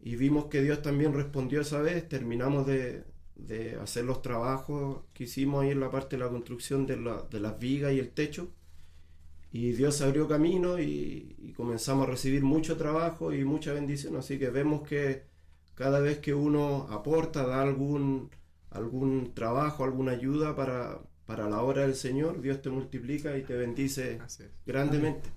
Y 0.03 0.17
vimos 0.17 0.47
que 0.47 0.61
Dios 0.63 0.83
también 0.83 1.15
respondió 1.15 1.63
esa 1.63 1.81
vez, 1.81 2.07
terminamos 2.07 2.67
de, 2.67 3.05
hacer 3.81 4.05
los 4.05 4.23
trabajos 4.23 5.03
que 5.13 5.25
hicimos 5.25 5.63
ahí 5.63 5.71
en 5.71 5.81
la 5.81 5.91
parte 5.91 6.17
de 6.17 6.25
la 6.25 6.31
construcción 6.31 6.87
de, 6.87 6.97
las 6.97 7.59
vigas 7.59 7.93
y 7.93 7.99
el 7.99 8.11
techo, 8.11 8.51
y 9.53 9.73
Dios 9.73 10.01
abrió 10.01 10.27
camino 10.27 10.81
y, 10.81 11.53
comenzamos 11.57 12.09
a 12.09 12.11
recibir 12.11 12.43
mucho 12.43 12.77
trabajo 12.77 13.33
y 13.33 13.45
mucha 13.45 13.73
bendición, 13.73 14.17
así 14.17 14.39
que 14.39 14.51
vemos 14.51 14.87
que 14.87 15.25
cada 15.75 16.01
vez 16.01 16.19
que 16.19 16.35
uno 16.35 16.87
aporta, 16.91 17.47
da 17.47 17.63
algún, 17.63 18.31
algún 18.71 19.33
trabajo, 19.35 19.85
alguna 19.85 20.13
ayuda 20.13 20.57
para, 20.57 21.01
para 21.27 21.49
la 21.49 21.63
obra 21.63 21.83
del 21.83 21.95
Señor, 21.95 22.41
Dios 22.41 22.63
te 22.63 22.71
multiplica 22.71 23.37
y 23.37 23.43
te 23.43 23.55
bendice 23.55 24.21
grandemente. 24.67 25.31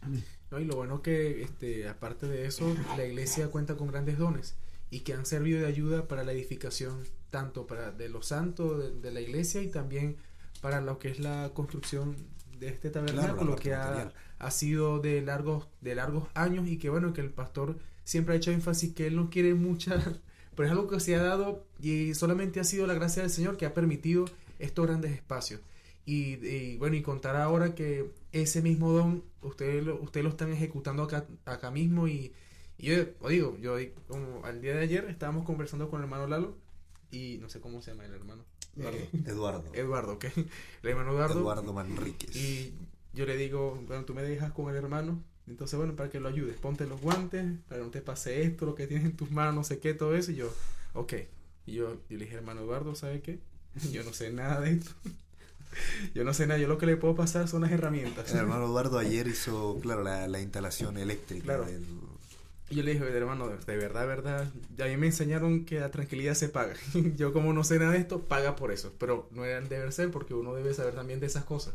Amén. 0.00 0.24
Y 0.60 0.64
lo 0.64 0.76
bueno 0.76 1.02
que, 1.02 1.42
este, 1.42 1.88
aparte 1.88 2.28
de 2.28 2.46
eso, 2.46 2.76
la 2.96 3.04
iglesia 3.04 3.48
cuenta 3.48 3.76
con 3.76 3.88
grandes 3.88 4.18
dones 4.18 4.56
y 4.94 5.00
que 5.00 5.12
han 5.12 5.26
servido 5.26 5.58
de 5.58 5.66
ayuda 5.66 6.06
para 6.06 6.22
la 6.22 6.30
edificación 6.30 7.02
tanto 7.30 7.66
para 7.66 7.90
de 7.90 8.08
los 8.08 8.26
santos 8.26 9.02
de, 9.02 9.10
la 9.10 9.20
iglesia 9.20 9.60
y 9.60 9.68
también 9.68 10.18
para 10.60 10.80
lo 10.80 11.00
que 11.00 11.08
es 11.08 11.18
la 11.18 11.50
construcción 11.52 12.14
de 12.60 12.68
este 12.68 12.90
tabernáculo 12.90 13.56
que 13.56 13.74
ha, 13.74 14.12
ha, 14.38 14.50
sido 14.52 15.00
de 15.00 15.20
largos, 15.20 15.66
de 15.80 15.96
largos 15.96 16.28
años 16.34 16.68
y 16.68 16.78
que 16.78 16.90
bueno, 16.90 17.12
que 17.12 17.22
el 17.22 17.30
pastor 17.30 17.76
siempre 18.04 18.34
ha 18.34 18.36
hecho 18.36 18.52
énfasis 18.52 18.94
que 18.94 19.08
él 19.08 19.16
no 19.16 19.30
quiere 19.30 19.54
mucha, 19.54 19.96
pero 20.54 20.68
es 20.68 20.70
algo 20.70 20.86
que 20.86 21.00
se 21.00 21.16
ha 21.16 21.22
dado 21.24 21.66
y 21.80 22.14
solamente 22.14 22.60
ha 22.60 22.64
sido 22.64 22.86
la 22.86 22.94
gracia 22.94 23.22
del 23.22 23.32
Señor 23.32 23.56
que 23.56 23.66
ha 23.66 23.74
permitido 23.74 24.26
estos 24.60 24.86
grandes 24.86 25.10
espacios. 25.10 25.60
Y, 26.06 26.76
bueno, 26.76 26.94
y 26.94 27.02
contar 27.02 27.34
ahora 27.34 27.74
que 27.74 28.12
ese 28.30 28.62
mismo 28.62 28.92
don, 28.92 29.24
ustedes 29.42 29.84
lo, 29.84 30.00
usted 30.00 30.22
lo 30.22 30.28
están 30.28 30.52
ejecutando 30.52 31.02
acá, 31.02 31.26
acá 31.46 31.72
mismo 31.72 32.06
y, 32.06 32.32
yo 32.84 33.28
digo, 33.28 33.56
yo 33.58 33.76
como 34.08 34.44
al 34.44 34.60
día 34.60 34.74
de 34.74 34.82
ayer 34.82 35.04
estábamos 35.06 35.44
conversando 35.44 35.88
con 35.88 36.00
el 36.00 36.04
hermano 36.04 36.26
Lalo 36.26 36.56
y 37.10 37.38
no 37.40 37.48
sé 37.48 37.60
cómo 37.60 37.82
se 37.82 37.92
llama 37.92 38.04
el 38.04 38.12
hermano. 38.14 38.44
Eh, 38.76 39.08
Eduardo. 39.26 39.64
Eduardo, 39.72 40.12
ok. 40.14 40.24
El 40.82 40.88
hermano 40.90 41.12
Eduardo. 41.12 41.40
Eduardo 41.40 41.72
Manríquez. 41.72 42.34
Y 42.34 42.74
yo 43.12 43.26
le 43.26 43.36
digo, 43.36 43.80
bueno, 43.86 44.04
tú 44.04 44.14
me 44.14 44.22
dejas 44.22 44.52
con 44.52 44.70
el 44.70 44.76
hermano. 44.76 45.22
Entonces, 45.46 45.78
bueno, 45.78 45.94
para 45.94 46.08
que 46.08 46.20
lo 46.20 46.28
ayudes, 46.28 46.56
ponte 46.56 46.86
los 46.86 47.00
guantes, 47.00 47.44
para 47.68 47.80
que 47.80 47.84
no 47.84 47.90
te 47.90 48.00
pase 48.00 48.42
esto, 48.42 48.64
lo 48.64 48.74
que 48.74 48.86
tienes 48.86 49.04
en 49.04 49.16
tus 49.16 49.30
manos, 49.30 49.54
no 49.54 49.64
sé 49.64 49.78
qué, 49.78 49.94
todo 49.94 50.16
eso. 50.16 50.32
Y 50.32 50.36
yo, 50.36 50.52
ok. 50.94 51.12
Y 51.66 51.74
yo, 51.74 51.94
yo 52.08 52.18
le 52.18 52.24
dije, 52.24 52.36
hermano 52.36 52.62
Eduardo, 52.62 52.94
¿sabe 52.94 53.20
qué? 53.20 53.38
Yo 53.92 54.04
no 54.04 54.12
sé 54.12 54.32
nada 54.32 54.60
de 54.60 54.72
esto. 54.72 54.92
yo 56.14 56.22
no 56.22 56.32
sé 56.32 56.46
nada, 56.46 56.60
yo 56.60 56.68
lo 56.68 56.78
que 56.78 56.86
le 56.86 56.96
puedo 56.96 57.16
pasar 57.16 57.48
son 57.48 57.62
las 57.62 57.72
herramientas. 57.72 58.30
El 58.30 58.38
hermano 58.38 58.66
Eduardo 58.66 58.98
ayer 58.98 59.26
hizo, 59.26 59.78
claro, 59.80 60.04
la, 60.04 60.28
la 60.28 60.40
instalación 60.40 60.96
eléctrica 60.96 61.44
claro. 61.44 61.64
del, 61.64 61.82
y 61.82 62.13
yo 62.70 62.82
le 62.82 62.92
dije, 62.92 63.04
hermano, 63.04 63.48
de 63.48 63.76
verdad, 63.76 64.06
verdad, 64.06 64.50
a 64.80 64.84
mí 64.86 64.96
me 64.96 65.06
enseñaron 65.06 65.64
que 65.64 65.80
la 65.80 65.90
tranquilidad 65.90 66.34
se 66.34 66.48
paga. 66.48 66.74
yo 67.16 67.32
como 67.32 67.52
no 67.52 67.62
sé 67.62 67.78
nada 67.78 67.92
de 67.92 67.98
esto, 67.98 68.22
paga 68.22 68.56
por 68.56 68.72
eso. 68.72 68.92
Pero 68.98 69.28
no 69.32 69.42
debe 69.42 69.92
ser 69.92 70.10
porque 70.10 70.34
uno 70.34 70.54
debe 70.54 70.72
saber 70.74 70.94
también 70.94 71.20
de 71.20 71.26
esas 71.26 71.44
cosas. 71.44 71.74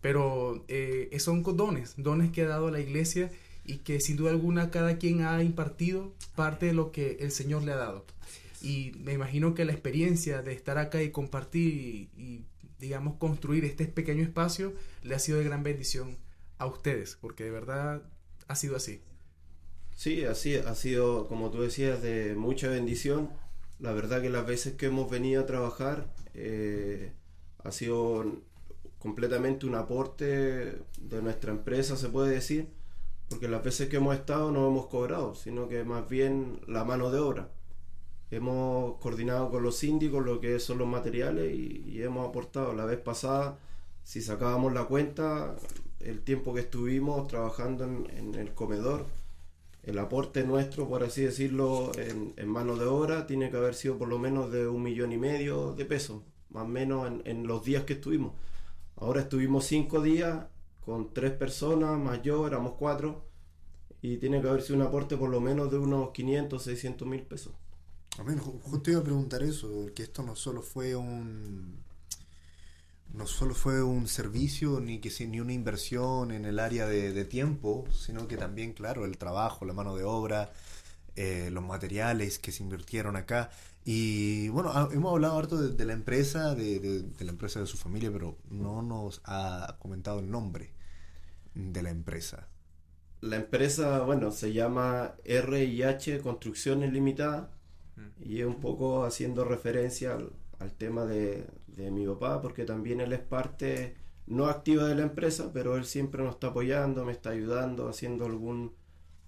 Pero 0.00 0.64
eh, 0.68 1.14
son 1.18 1.42
dones, 1.42 1.94
dones 1.96 2.30
que 2.30 2.42
ha 2.42 2.48
dado 2.48 2.70
la 2.70 2.80
iglesia 2.80 3.30
y 3.64 3.78
que 3.78 4.00
sin 4.00 4.16
duda 4.16 4.30
alguna 4.30 4.70
cada 4.70 4.98
quien 4.98 5.22
ha 5.22 5.42
impartido 5.42 6.14
parte 6.36 6.66
de 6.66 6.72
lo 6.72 6.92
que 6.92 7.18
el 7.20 7.32
Señor 7.32 7.62
le 7.64 7.72
ha 7.72 7.76
dado. 7.76 8.06
Y 8.62 8.92
me 9.00 9.12
imagino 9.12 9.54
que 9.54 9.64
la 9.64 9.72
experiencia 9.72 10.42
de 10.42 10.52
estar 10.52 10.78
acá 10.78 11.02
y 11.02 11.10
compartir 11.10 11.74
y, 11.74 12.10
y 12.16 12.44
digamos, 12.78 13.16
construir 13.16 13.64
este 13.64 13.86
pequeño 13.86 14.22
espacio 14.22 14.74
le 15.02 15.14
ha 15.14 15.18
sido 15.18 15.38
de 15.38 15.44
gran 15.44 15.62
bendición 15.62 16.16
a 16.58 16.66
ustedes, 16.66 17.18
porque 17.20 17.44
de 17.44 17.50
verdad 17.50 18.02
ha 18.48 18.56
sido 18.56 18.76
así. 18.76 19.00
Sí, 20.00 20.24
así 20.24 20.56
ha 20.56 20.74
sido, 20.74 21.28
como 21.28 21.50
tú 21.50 21.60
decías, 21.60 22.00
de 22.00 22.34
mucha 22.34 22.68
bendición. 22.68 23.28
La 23.80 23.92
verdad 23.92 24.22
que 24.22 24.30
las 24.30 24.46
veces 24.46 24.72
que 24.74 24.86
hemos 24.86 25.10
venido 25.10 25.42
a 25.42 25.46
trabajar 25.46 26.06
eh, 26.32 27.12
ha 27.62 27.70
sido 27.70 28.24
completamente 28.98 29.66
un 29.66 29.74
aporte 29.74 30.24
de 31.02 31.22
nuestra 31.22 31.52
empresa, 31.52 31.98
se 31.98 32.08
puede 32.08 32.32
decir, 32.32 32.70
porque 33.28 33.46
las 33.46 33.62
veces 33.62 33.90
que 33.90 33.98
hemos 33.98 34.16
estado 34.16 34.50
no 34.50 34.68
hemos 34.68 34.86
cobrado, 34.86 35.34
sino 35.34 35.68
que 35.68 35.84
más 35.84 36.08
bien 36.08 36.62
la 36.66 36.82
mano 36.84 37.10
de 37.10 37.18
obra. 37.18 37.50
Hemos 38.30 38.96
coordinado 39.00 39.50
con 39.50 39.62
los 39.62 39.76
síndicos 39.76 40.24
lo 40.24 40.40
que 40.40 40.60
son 40.60 40.78
los 40.78 40.88
materiales 40.88 41.54
y, 41.54 42.02
hemos 42.02 42.26
aportado. 42.26 42.72
La 42.72 42.86
vez 42.86 42.98
pasada, 43.00 43.58
si 44.02 44.22
sacábamos 44.22 44.72
la 44.72 44.84
cuenta, 44.84 45.56
el 46.00 46.22
tiempo 46.22 46.54
que 46.54 46.60
estuvimos 46.60 47.28
trabajando 47.28 47.84
en 47.84 48.34
el 48.34 48.54
comedor, 48.54 49.04
el 49.82 49.98
aporte 49.98 50.44
nuestro, 50.44 50.88
por 50.88 51.02
así 51.02 51.22
decirlo, 51.22 51.92
en, 51.96 52.48
mano 52.48 52.76
de 52.76 52.84
obra 52.84 53.26
tiene 53.26 53.50
que 53.50 53.56
haber 53.56 53.74
sido 53.74 53.98
por 53.98 54.08
lo 54.08 54.18
menos 54.18 54.52
de 54.52 54.68
un 54.68 54.82
millón 54.82 55.12
y 55.12 55.18
medio 55.18 55.72
de 55.72 55.84
pesos, 55.84 56.22
más 56.50 56.64
o 56.64 56.68
menos 56.68 57.10
en, 57.24 57.46
los 57.46 57.64
días 57.64 57.84
que 57.84 57.94
estuvimos. 57.94 58.34
Ahora 58.96 59.22
estuvimos 59.22 59.64
cinco 59.64 60.02
días 60.02 60.46
con 60.84 61.14
tres 61.14 61.32
personas, 61.32 61.98
más 61.98 62.22
yo, 62.22 62.46
éramos 62.46 62.74
cuatro, 62.78 63.24
y 64.02 64.18
tiene 64.18 64.40
que 64.40 64.48
haber 64.48 64.62
sido 64.62 64.76
un 64.76 64.82
aporte 64.82 65.16
por 65.16 65.30
lo 65.30 65.40
menos 65.40 65.70
de 65.70 65.78
unos 65.78 66.10
500, 66.10 66.62
600 66.62 67.08
mil 67.08 67.22
pesos. 67.22 67.54
Amén, 68.18 68.38
justo 68.38 68.90
iba 68.90 69.00
a 69.00 69.04
preguntar 69.04 69.42
eso, 69.42 69.86
que 69.94 70.02
esto 70.02 70.22
no 70.22 70.36
solo 70.36 70.62
fue 70.62 70.94
un 70.94 71.82
no 73.12 73.26
solo 73.26 73.54
fue 73.54 73.82
un 73.82 74.06
servicio 74.06 74.80
ni 74.80 75.00
que 75.00 75.10
ni 75.26 75.40
una 75.40 75.52
inversión 75.52 76.30
en 76.30 76.44
el 76.44 76.58
área 76.58 76.86
de, 76.86 77.24
tiempo, 77.24 77.84
sino 77.92 78.28
que 78.28 78.36
también, 78.36 78.72
claro, 78.72 79.04
el 79.04 79.18
trabajo, 79.18 79.64
la 79.64 79.72
mano 79.72 79.96
de 79.96 80.04
obra, 80.04 80.52
eh, 81.16 81.50
los 81.50 81.64
materiales 81.64 82.38
que 82.38 82.52
se 82.52 82.62
invirtieron 82.62 83.16
acá. 83.16 83.50
Y 83.84 84.48
bueno, 84.50 84.90
hemos 84.92 85.12
hablado 85.12 85.38
harto 85.38 85.60
de, 85.60 85.84
la 85.84 85.92
empresa, 85.92 86.54
de, 86.54 87.04
la 87.18 87.30
empresa 87.30 87.60
de 87.60 87.66
su 87.66 87.76
familia, 87.76 88.12
pero 88.12 88.38
no 88.48 88.82
nos 88.82 89.20
ha 89.24 89.76
comentado 89.80 90.20
el 90.20 90.30
nombre 90.30 90.72
de 91.54 91.82
la 91.82 91.90
empresa. 91.90 92.48
La 93.20 93.36
empresa, 93.36 94.00
bueno, 94.00 94.30
se 94.30 94.52
llama 94.52 95.14
RIH 95.24 96.20
Construcciones 96.22 96.92
Limitada 96.92 97.50
mm. 97.96 98.22
y 98.22 98.40
es 98.40 98.46
un 98.46 98.60
poco 98.60 99.04
haciendo 99.04 99.44
referencia 99.44 100.14
al, 100.14 100.32
al 100.60 100.72
tema 100.74 101.04
de, 101.04 101.46
de 101.76 101.90
mi 101.90 102.06
papá, 102.06 102.40
porque 102.40 102.64
también 102.64 103.00
él 103.00 103.12
es 103.12 103.20
parte 103.20 103.96
no 104.26 104.46
activa 104.46 104.86
de 104.86 104.94
la 104.94 105.02
empresa, 105.02 105.50
pero 105.52 105.76
él 105.76 105.84
siempre 105.84 106.22
nos 106.22 106.34
está 106.34 106.48
apoyando, 106.48 107.04
me 107.04 107.12
está 107.12 107.30
ayudando, 107.30 107.88
haciendo 107.88 108.26
algún 108.26 108.72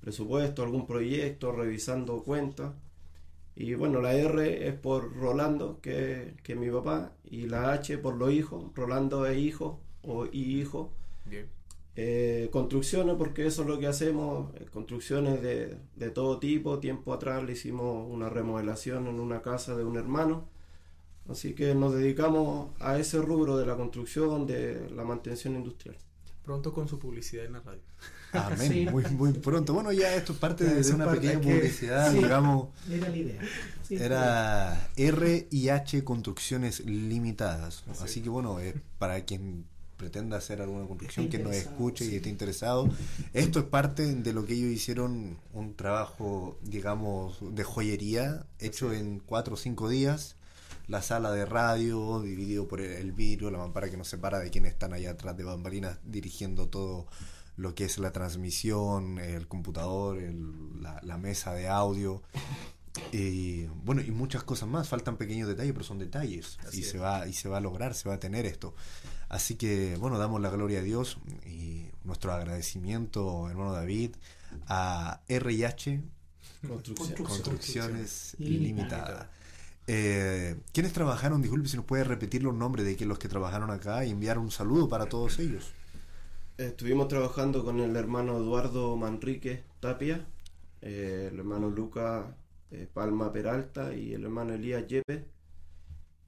presupuesto, 0.00 0.62
algún 0.62 0.86
proyecto, 0.86 1.52
revisando 1.52 2.22
cuentas. 2.22 2.72
Y 3.54 3.74
bueno, 3.74 4.00
la 4.00 4.14
R 4.14 4.68
es 4.68 4.74
por 4.74 5.14
Rolando, 5.14 5.80
que, 5.80 6.34
que 6.42 6.52
es 6.52 6.58
mi 6.58 6.70
papá, 6.70 7.12
y 7.24 7.48
la 7.48 7.72
H 7.72 7.98
por 7.98 8.14
los 8.16 8.32
hijos, 8.32 8.72
Rolando 8.74 9.26
es 9.26 9.38
hijo 9.38 9.80
o 10.02 10.26
y 10.26 10.60
hijo. 10.60 10.92
Bien. 11.26 11.48
Eh, 11.94 12.48
construcciones, 12.50 13.16
porque 13.16 13.46
eso 13.46 13.62
es 13.62 13.68
lo 13.68 13.78
que 13.78 13.86
hacemos, 13.86 14.54
eh, 14.54 14.66
construcciones 14.72 15.42
de, 15.42 15.76
de 15.96 16.10
todo 16.10 16.38
tipo. 16.38 16.78
Tiempo 16.78 17.12
atrás 17.12 17.42
le 17.42 17.52
hicimos 17.52 18.06
una 18.08 18.30
remodelación 18.30 19.08
en 19.08 19.20
una 19.20 19.42
casa 19.42 19.76
de 19.76 19.84
un 19.84 19.96
hermano 19.96 20.48
Así 21.28 21.54
que 21.54 21.74
nos 21.74 21.94
dedicamos 21.94 22.70
a 22.80 22.98
ese 22.98 23.18
rubro 23.18 23.56
de 23.56 23.66
la 23.66 23.76
construcción, 23.76 24.46
de 24.46 24.90
la 24.90 25.04
mantención 25.04 25.54
industrial. 25.54 25.96
Pronto 26.44 26.72
con 26.72 26.88
su 26.88 26.98
publicidad 26.98 27.44
en 27.44 27.52
la 27.52 27.60
radio. 27.60 27.80
Amén, 28.32 28.88
muy, 28.90 29.04
muy 29.10 29.32
pronto. 29.34 29.74
Bueno, 29.74 29.92
ya 29.92 30.14
esto 30.14 30.32
es 30.32 30.38
parte 30.38 30.64
de, 30.64 30.94
una 30.94 31.10
pequeña 31.10 31.40
publicidad, 31.40 32.12
digamos. 32.12 32.68
Era 32.90 33.08
la 33.08 33.16
idea. 33.16 33.42
era 33.90 34.90
R 34.96 35.48
y 35.50 35.68
H 35.68 36.02
Construcciones 36.02 36.80
Limitadas. 36.80 37.84
Así, 38.00 38.20
que 38.20 38.28
bueno, 38.28 38.58
eh, 38.58 38.74
para 38.98 39.24
quien 39.24 39.66
pretenda 39.98 40.38
hacer 40.38 40.60
alguna 40.60 40.86
construcción, 40.88 41.28
que 41.28 41.38
nos 41.38 41.54
escuche 41.54 42.04
y 42.06 42.16
esté 42.16 42.28
interesado, 42.28 42.88
esto 43.34 43.60
es 43.60 43.66
parte 43.66 44.12
de 44.12 44.32
lo 44.32 44.44
que 44.44 44.54
ellos 44.54 44.72
hicieron, 44.72 45.38
un 45.52 45.74
trabajo, 45.76 46.58
digamos, 46.62 47.38
de 47.54 47.62
joyería, 47.62 48.46
hecho 48.58 48.92
en 48.92 49.20
cuatro 49.20 49.54
o 49.54 49.56
cinco 49.56 49.88
días 49.88 50.34
la 50.86 51.02
sala 51.02 51.30
de 51.32 51.46
radio, 51.46 52.20
dividido 52.20 52.68
por 52.68 52.80
el 52.80 53.12
vidrio, 53.12 53.50
la 53.50 53.58
mampara 53.58 53.90
que 53.90 53.96
nos 53.96 54.08
separa 54.08 54.38
de 54.38 54.50
quienes 54.50 54.72
están 54.72 54.92
allá 54.92 55.12
atrás 55.12 55.36
de 55.36 55.44
bambalinas 55.44 55.98
dirigiendo 56.04 56.68
todo 56.68 57.06
lo 57.56 57.74
que 57.74 57.84
es 57.84 57.98
la 57.98 58.12
transmisión, 58.12 59.18
el 59.18 59.46
computador, 59.46 60.18
la, 60.80 61.18
mesa 61.18 61.52
de 61.52 61.68
audio. 61.68 62.22
Y 63.10 63.64
bueno, 63.84 64.02
y 64.02 64.10
muchas 64.10 64.42
cosas 64.42 64.68
más, 64.68 64.86
faltan 64.86 65.16
pequeños 65.16 65.48
detalles, 65.48 65.72
pero 65.72 65.82
son 65.82 65.98
detalles 65.98 66.58
y 66.74 66.82
se 66.82 66.98
va 66.98 67.26
y 67.26 67.32
se 67.32 67.48
va 67.48 67.56
a 67.56 67.60
lograr, 67.60 67.94
se 67.94 68.06
va 68.06 68.16
a 68.16 68.20
tener 68.20 68.44
esto. 68.44 68.74
Así 69.30 69.56
que 69.56 69.96
bueno, 69.96 70.18
damos 70.18 70.42
la 70.42 70.50
gloria 70.50 70.80
a 70.80 70.82
Dios 70.82 71.16
y 71.46 71.86
nuestro 72.04 72.34
agradecimiento, 72.34 73.48
hermano 73.48 73.72
David, 73.72 74.16
a 74.66 75.22
RH 75.26 76.02
Construcciones, 76.68 78.36
Limitadas. 78.38 79.26
Eh, 79.86 80.56
¿Quiénes 80.72 80.92
trabajaron? 80.92 81.42
Disculpe 81.42 81.68
si 81.68 81.76
nos 81.76 81.86
puede 81.86 82.04
repetir 82.04 82.42
los 82.42 82.54
nombres 82.54 82.86
de 82.86 83.06
los 83.06 83.18
que 83.18 83.28
trabajaron 83.28 83.70
acá 83.70 84.04
y 84.04 84.10
enviar 84.10 84.38
un 84.38 84.50
saludo 84.50 84.88
para 84.88 85.06
todos 85.06 85.38
ellos. 85.38 85.72
Estuvimos 86.58 87.08
trabajando 87.08 87.64
con 87.64 87.80
el 87.80 87.96
hermano 87.96 88.36
Eduardo 88.36 88.96
Manrique 88.96 89.64
Tapia, 89.80 90.26
eh, 90.80 91.30
el 91.32 91.38
hermano 91.38 91.70
Luca 91.70 92.36
eh, 92.70 92.88
Palma 92.92 93.32
Peralta 93.32 93.94
y 93.94 94.12
el 94.14 94.24
hermano 94.24 94.54
Elías 94.54 94.86
Yepes. 94.86 95.24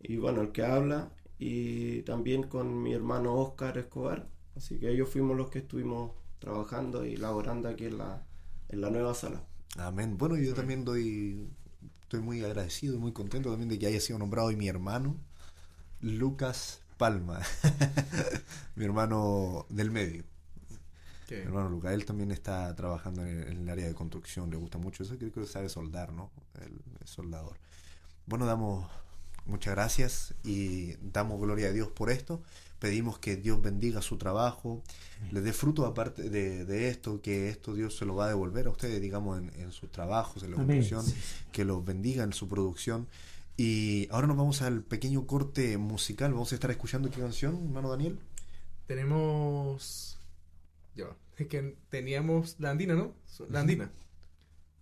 Y 0.01 0.17
bueno, 0.17 0.43
el 0.43 0.53
que 0.53 0.65
habla, 0.65 1.13
y 1.39 2.03
también 2.03 2.45
con 2.45 2.83
mi 2.83 2.93
hermano 2.93 3.35
Oscar 3.35 3.79
Escobar. 3.79 4.29
Así 4.57 4.79
que 4.79 4.91
ellos 4.91 5.09
fuimos 5.09 5.37
los 5.37 5.51
que 5.51 5.61
estuvimos 5.61 6.13
trabajando 6.39 7.05
y 7.07 7.17
laborando 7.17 7.69
aquí 7.69 7.87
en 7.87 7.99
la, 7.99 8.27
en 8.69 8.81
la 8.81 8.91
nueva 8.91 9.15
sala. 9.15 9.43
Amén. 9.77 10.17
Bueno, 10.19 10.37
yo 10.37 10.55
también 10.55 10.85
doy 10.85 11.49
estoy 12.15 12.25
muy 12.25 12.45
agradecido 12.45 12.95
y 12.95 12.99
muy 12.99 13.13
contento 13.13 13.51
también 13.51 13.69
de 13.69 13.77
que 13.77 13.89
haya 13.89 14.01
sido 14.01 14.21
nombrado 14.21 14.47
hoy 14.47 14.55
mi 14.55 14.69
hermano, 14.69 15.17
Lucas 16.01 16.81
Palma, 16.97 17.41
mi 18.77 18.85
hermano 18.85 19.67
del 19.69 19.91
medio. 19.91 20.23
Mi 21.29 21.39
hermano 21.39 21.71
Lucas, 21.71 21.93
él 21.93 22.05
también 22.05 22.31
está 22.31 22.73
trabajando 22.77 23.27
en 23.27 23.49
el, 23.49 23.69
área 23.69 23.89
de 23.89 23.95
construcción, 23.95 24.49
le 24.49 24.57
gusta 24.57 24.79
mucho 24.79 25.03
eso, 25.03 25.19
creo 25.19 25.33
que 25.33 25.45
sabe 25.47 25.69
soldar, 25.69 26.13
¿no? 26.13 26.31
El, 26.61 26.81
soldador. 27.05 27.59
Bueno, 28.27 28.47
damos 28.47 28.89
muchas 29.45 29.75
gracias 29.75 30.35
y 30.45 30.95
damos 30.99 31.41
gloria 31.41 31.69
a 31.69 31.73
Dios 31.73 31.89
por 31.89 32.11
esto. 32.11 32.43
Pedimos 32.85 33.19
que 33.19 33.37
Dios 33.37 33.63
bendiga 33.63 34.03
su 34.03 34.19
trabajo, 34.19 34.83
le 35.31 35.41
dé 35.41 35.55
fruto 35.55 35.87
aparte 35.87 36.29
de, 36.29 36.67
de 36.67 36.91
esto, 36.91 37.23
que 37.23 37.49
esto 37.49 37.73
Dios 37.73 37.97
se 37.97 38.05
lo 38.05 38.15
va 38.15 38.27
a 38.27 38.29
devolver 38.29 38.67
a 38.67 38.71
ustedes, 38.71 39.01
digamos, 39.01 39.39
en, 39.39 39.51
en 39.59 39.73
sus 39.73 39.91
trabajos, 39.91 40.43
en 40.43 40.51
la 40.51 40.59
producción, 40.59 41.03
que 41.51 41.65
los 41.65 41.83
bendiga 41.83 42.25
en 42.25 42.35
su 42.35 42.47
producción. 42.47 43.09
Y 43.57 44.07
ahora 44.11 44.27
nos 44.27 44.37
vamos 44.37 44.61
al 44.61 44.83
pequeño 44.83 45.27
corte 45.27 45.79
musical. 45.79 46.35
Vamos 46.35 46.53
a 46.53 46.57
estar 46.57 46.71
escuchando 46.71 47.11
qué 47.11 47.23
canción, 47.23 47.55
hermano 47.55 47.89
Daniel. 47.89 48.19
Tenemos. 48.87 50.19
Va. 51.01 51.17
Es 51.39 51.47
que 51.47 51.77
teníamos 51.89 52.57
la 52.59 52.69
andina, 52.69 52.93
¿no? 52.93 53.15
La 53.49 53.61
andina. 53.61 53.87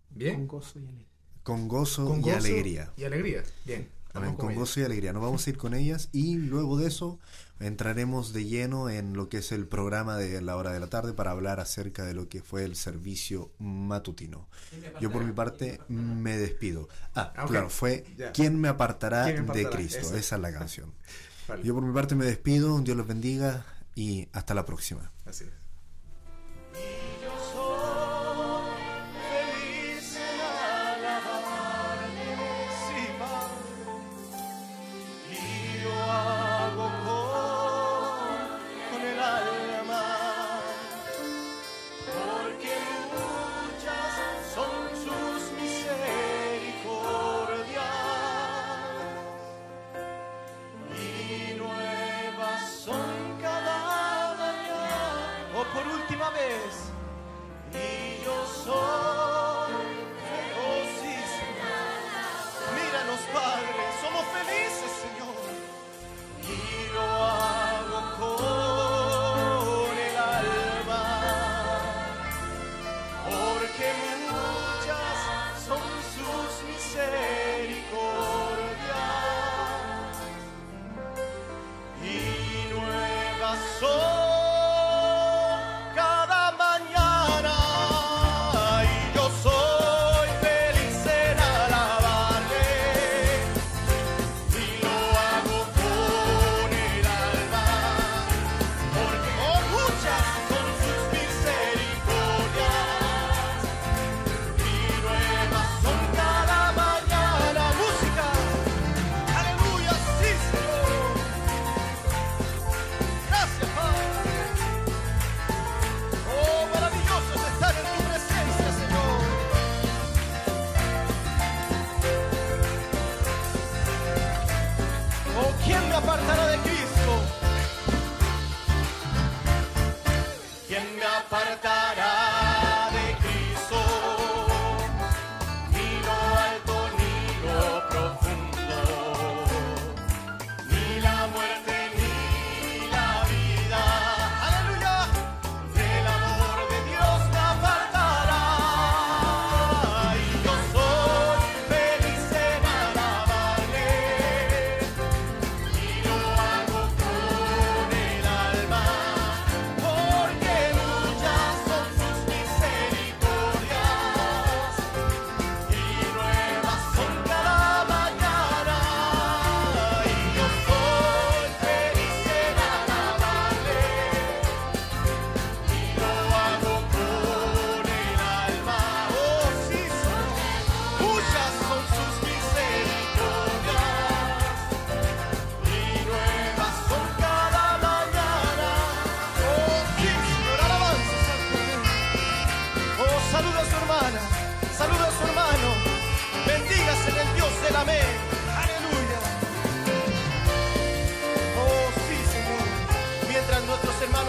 Con 0.09 0.19
Bien. 0.19 0.47
gozo 0.49 0.81
y 0.81 0.83
alegría. 0.83 1.07
Con 1.45 1.69
gozo 1.69 2.05
Con 2.09 2.19
y 2.19 2.23
gozo 2.23 2.37
alegría. 2.37 2.93
Y 2.97 3.05
alegría. 3.05 3.45
Bien. 3.65 3.87
Amén, 4.15 4.35
con 4.37 4.55
gozo 4.55 4.81
y 4.81 4.85
alegría. 4.85 5.13
Nos 5.13 5.23
vamos 5.23 5.47
a 5.47 5.51
ir 5.51 5.57
con 5.57 5.75
ellas 5.75 6.09
y 6.13 6.37
luego 6.37 6.77
de 6.77 6.87
eso 6.89 7.19
entraremos 7.61 8.33
de 8.33 8.45
lleno 8.45 8.91
en 8.91 9.15
lo 9.15 9.29
que 9.29 9.39
es 9.39 9.53
el 9.53 9.67
programa 9.67 10.17
de 10.17 10.43
la 10.43 10.57
hora 10.57 10.73
de 10.73 10.81
la 10.81 10.89
tarde 10.89 11.13
para 11.15 11.31
hablar 11.31 11.61
acerca 11.61 12.05
de 12.05 12.13
lo 12.13 12.29
que 12.29 12.43
fue 12.43 12.65
el 12.65 12.77
servicio 12.77 13.53
matutino. 13.59 14.49
Yo 15.01 15.11
por 15.11 15.25
mi 15.25 15.33
parte 15.33 15.81
me 15.89 16.37
despido. 16.37 16.89
Ah, 17.15 17.33
Ah, 17.37 17.47
claro, 17.47 17.71
fue. 17.71 18.05
¿Quién 18.35 18.61
me 18.61 18.69
apartará, 18.69 19.25
¿Quién 19.25 19.47
me 19.47 19.55
de? 19.55 19.71
Cristo? 19.71 20.01
Esa. 20.01 20.17
Esa 20.19 20.37
es 20.37 20.43
la 20.43 20.53
canción. 20.53 20.93
Vale. 21.49 21.63
Yo 21.65 21.75
por 21.75 21.83
mi 21.83 21.93
parte 21.93 22.15
me 22.15 22.25
despido, 22.25 22.79
Dios 22.81 22.97
los 22.97 23.07
bendiga 23.07 23.65
y 23.95 24.29
hasta 24.33 24.55
la 24.55 24.65
próxima. 24.65 25.11
Así 25.25 25.45
es. 25.45 25.62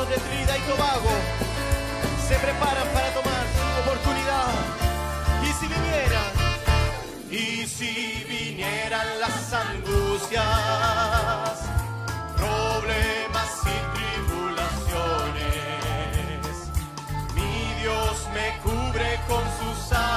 Hermanos 0.03 0.09
de 0.09 0.17
Trinidad 0.29 0.55
y 0.55 0.61
Tobago 0.69 1.09
se 2.27 2.35
preparan 2.35 2.87
para 2.93 3.13
tomar 3.13 3.45
su 3.55 3.63
oportunidad. 3.81 4.53
Y 5.41 5.47
si 5.53 5.67
vinieran, 5.67 6.31
y 7.31 7.67
si 7.67 8.25
vinieran 8.27 9.19
las 9.19 9.53
angustias, 9.53 10.43
problemas 12.35 13.61
y 13.65 13.77
tribulaciones, 13.95 15.51
mi 17.35 17.53
Dios 17.81 18.27
me 18.33 18.57
cubre 18.63 19.19
con 19.27 19.43
sus 19.59 19.91
alas 19.91 20.12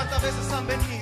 cuántas 0.00 0.22
veces 0.22 0.52
han. 0.52 0.99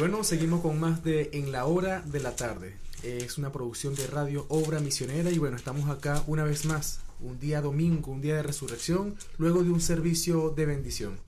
Bueno, 0.00 0.24
seguimos 0.24 0.62
con 0.62 0.80
más 0.80 1.04
de 1.04 1.28
En 1.34 1.52
la 1.52 1.66
hora 1.66 2.00
de 2.00 2.20
la 2.20 2.34
tarde. 2.34 2.74
Es 3.02 3.36
una 3.36 3.52
producción 3.52 3.94
de 3.94 4.06
Radio 4.06 4.46
Obra 4.48 4.80
Misionera 4.80 5.30
y 5.30 5.36
bueno, 5.36 5.58
estamos 5.58 5.90
acá 5.90 6.24
una 6.26 6.42
vez 6.42 6.64
más, 6.64 7.00
un 7.20 7.38
día 7.38 7.60
domingo, 7.60 8.10
un 8.10 8.22
día 8.22 8.36
de 8.36 8.42
resurrección, 8.42 9.14
luego 9.36 9.62
de 9.62 9.68
un 9.68 9.82
servicio 9.82 10.54
de 10.56 10.64
bendición. 10.64 11.18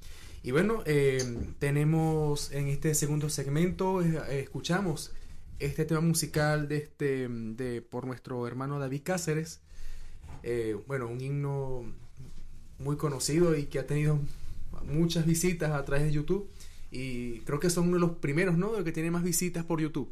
Y 0.43 0.53
bueno, 0.53 0.83
eh, 0.87 1.23
tenemos 1.59 2.51
en 2.51 2.69
este 2.69 2.95
segundo 2.95 3.29
segmento, 3.29 4.01
eh, 4.01 4.41
escuchamos 4.41 5.13
este 5.59 5.85
tema 5.85 6.01
musical 6.01 6.67
de 6.67 6.79
este, 6.79 7.29
de, 7.29 7.83
por 7.83 8.07
nuestro 8.07 8.47
hermano 8.47 8.79
David 8.79 9.03
Cáceres. 9.05 9.61
Eh, 10.43 10.79
bueno, 10.87 11.09
un 11.09 11.21
himno 11.21 11.85
muy 12.79 12.97
conocido 12.97 13.55
y 13.55 13.67
que 13.67 13.81
ha 13.81 13.87
tenido 13.87 14.19
muchas 14.87 15.27
visitas 15.27 15.73
a 15.73 15.85
través 15.85 16.07
de 16.07 16.13
YouTube. 16.13 16.49
Y 16.93 17.41
creo 17.41 17.59
que 17.59 17.71
son 17.71 17.89
uno 17.89 17.95
de 17.95 18.01
los 18.01 18.11
primeros, 18.13 18.59
¿no? 18.59 18.73
De 18.73 18.85
que 18.85 18.93
tiene 18.93 19.11
más 19.11 19.23
visitas 19.23 19.65
por 19.65 19.81
YouTube. 19.81 20.11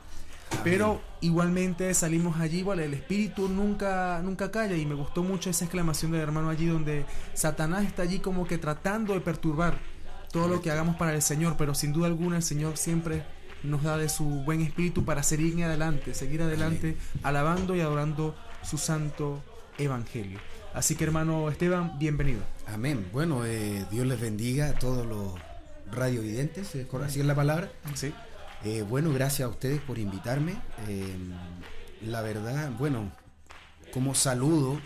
pero 0.63 1.02
igualmente 1.22 1.94
salimos 1.94 2.39
allí, 2.39 2.60
igual 2.60 2.80
el 2.80 2.94
espíritu 2.94 3.50
nunca, 3.50 4.22
nunca 4.24 4.52
calla 4.52 4.76
y 4.76 4.86
me 4.86 4.96
gustó 4.96 5.24
mucho 5.24 5.50
esa 5.50 5.65
exclamación 5.65 6.12
del 6.12 6.22
hermano 6.22 6.50
allí 6.50 6.65
donde 6.65 7.06
Satanás 7.34 7.86
está 7.86 8.04
allí 8.04 8.20
como 8.20 8.48
que 8.48 8.58
tratando 8.58 9.13
de 9.13 9.22
perturbar 9.22 9.80
todo 10.32 10.48
lo 10.48 10.62
que 10.62 10.72
hagamos 10.72 10.96
para 10.96 11.13
el 11.13 11.22
Señor, 11.22 11.56
pero 11.58 11.74
sin 11.74 11.94
duda 11.94 12.08
alguna 12.08 12.38
el 12.38 12.44
Señor 12.44 12.78
siempre 12.78 13.24
nos 13.63 13.84
da 13.84 13.98
de 13.98 14.10
su 14.10 14.24
buen 14.24 14.62
espíritu 14.62 15.04
para 15.04 15.24
seguir 15.24 15.63
adelante, 15.63 16.13
seguir 16.13 16.42
adelante, 16.42 16.98
alabando 17.24 17.76
y 17.76 17.82
adorando 17.82 18.36
su 18.63 18.78
santo 18.78 19.44
evangelio. 19.78 20.39
Así 20.74 20.96
que 20.96 21.04
hermano 21.04 21.50
Esteban, 21.50 21.98
bienvenido. 21.98 22.42
Amén. 22.68 23.10
Bueno, 23.12 23.46
eh, 23.46 23.86
Dios 23.92 24.06
les 24.06 24.20
bendiga 24.20 24.70
a 24.70 24.74
todos 24.74 25.06
los 25.06 25.34
radiovidentes, 25.92 26.76
¿es 26.76 26.86
correcto? 26.86 27.12
así 27.12 27.20
es 27.20 27.26
la 27.26 27.36
palabra. 27.36 27.72
Sí. 27.96 28.14
Eh, 28.64 28.84
bueno, 28.84 29.12
gracias 29.12 29.48
a 29.48 29.50
ustedes 29.50 29.82
por 29.82 29.98
invitarme. 29.98 30.54
Eh, 30.88 31.16
la 32.02 32.22
verdad, 32.22 32.72
bueno, 32.78 33.12
como 33.92 34.14
saludo 34.14 34.80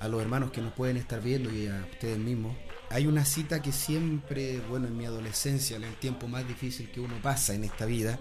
a 0.00 0.08
los 0.08 0.20
hermanos 0.20 0.50
que 0.50 0.60
nos 0.60 0.72
pueden 0.72 0.96
estar 0.96 1.20
viendo 1.20 1.52
y 1.52 1.68
a 1.68 1.86
ustedes 1.92 2.18
mismos, 2.18 2.56
hay 2.90 3.06
una 3.06 3.24
cita 3.24 3.62
que 3.62 3.70
siempre, 3.70 4.60
bueno, 4.68 4.88
en 4.88 4.96
mi 4.96 5.06
adolescencia, 5.06 5.76
en 5.76 5.84
el 5.84 5.94
tiempo 5.94 6.26
más 6.26 6.46
difícil 6.48 6.90
que 6.90 7.00
uno 7.00 7.14
pasa 7.22 7.54
en 7.54 7.62
esta 7.62 7.86
vida, 7.86 8.18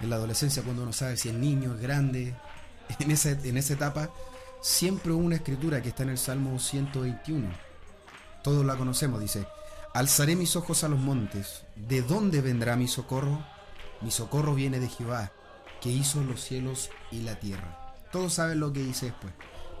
en 0.00 0.08
la 0.08 0.16
adolescencia 0.16 0.62
cuando 0.62 0.84
uno 0.84 0.92
sabe 0.94 1.18
si 1.18 1.28
es 1.28 1.34
niño, 1.34 1.74
es 1.74 1.80
grande, 1.80 2.34
en 2.98 3.10
esa, 3.10 3.32
en 3.32 3.56
esa 3.58 3.74
etapa, 3.74 4.10
siempre 4.62 5.12
hubo 5.12 5.24
una 5.24 5.34
escritura 5.34 5.82
que 5.82 5.88
está 5.88 6.04
en 6.04 6.10
el 6.10 6.18
Salmo 6.18 6.58
121. 6.58 7.48
Todos 8.42 8.64
la 8.64 8.76
conocemos, 8.76 9.20
dice, 9.20 9.46
alzaré 9.92 10.36
mis 10.36 10.56
ojos 10.56 10.84
a 10.84 10.88
los 10.88 10.98
montes, 10.98 11.64
¿de 11.76 12.00
dónde 12.02 12.40
vendrá 12.40 12.76
mi 12.76 12.88
socorro? 12.88 13.44
Mi 14.00 14.10
socorro 14.10 14.54
viene 14.54 14.80
de 14.80 14.88
Jehová, 14.88 15.32
que 15.80 15.90
hizo 15.90 16.22
los 16.22 16.40
cielos 16.40 16.90
y 17.10 17.22
la 17.22 17.38
tierra. 17.38 17.94
Todos 18.10 18.34
saben 18.34 18.60
lo 18.60 18.72
que 18.72 18.82
dice 18.82 19.06
después. 19.06 19.32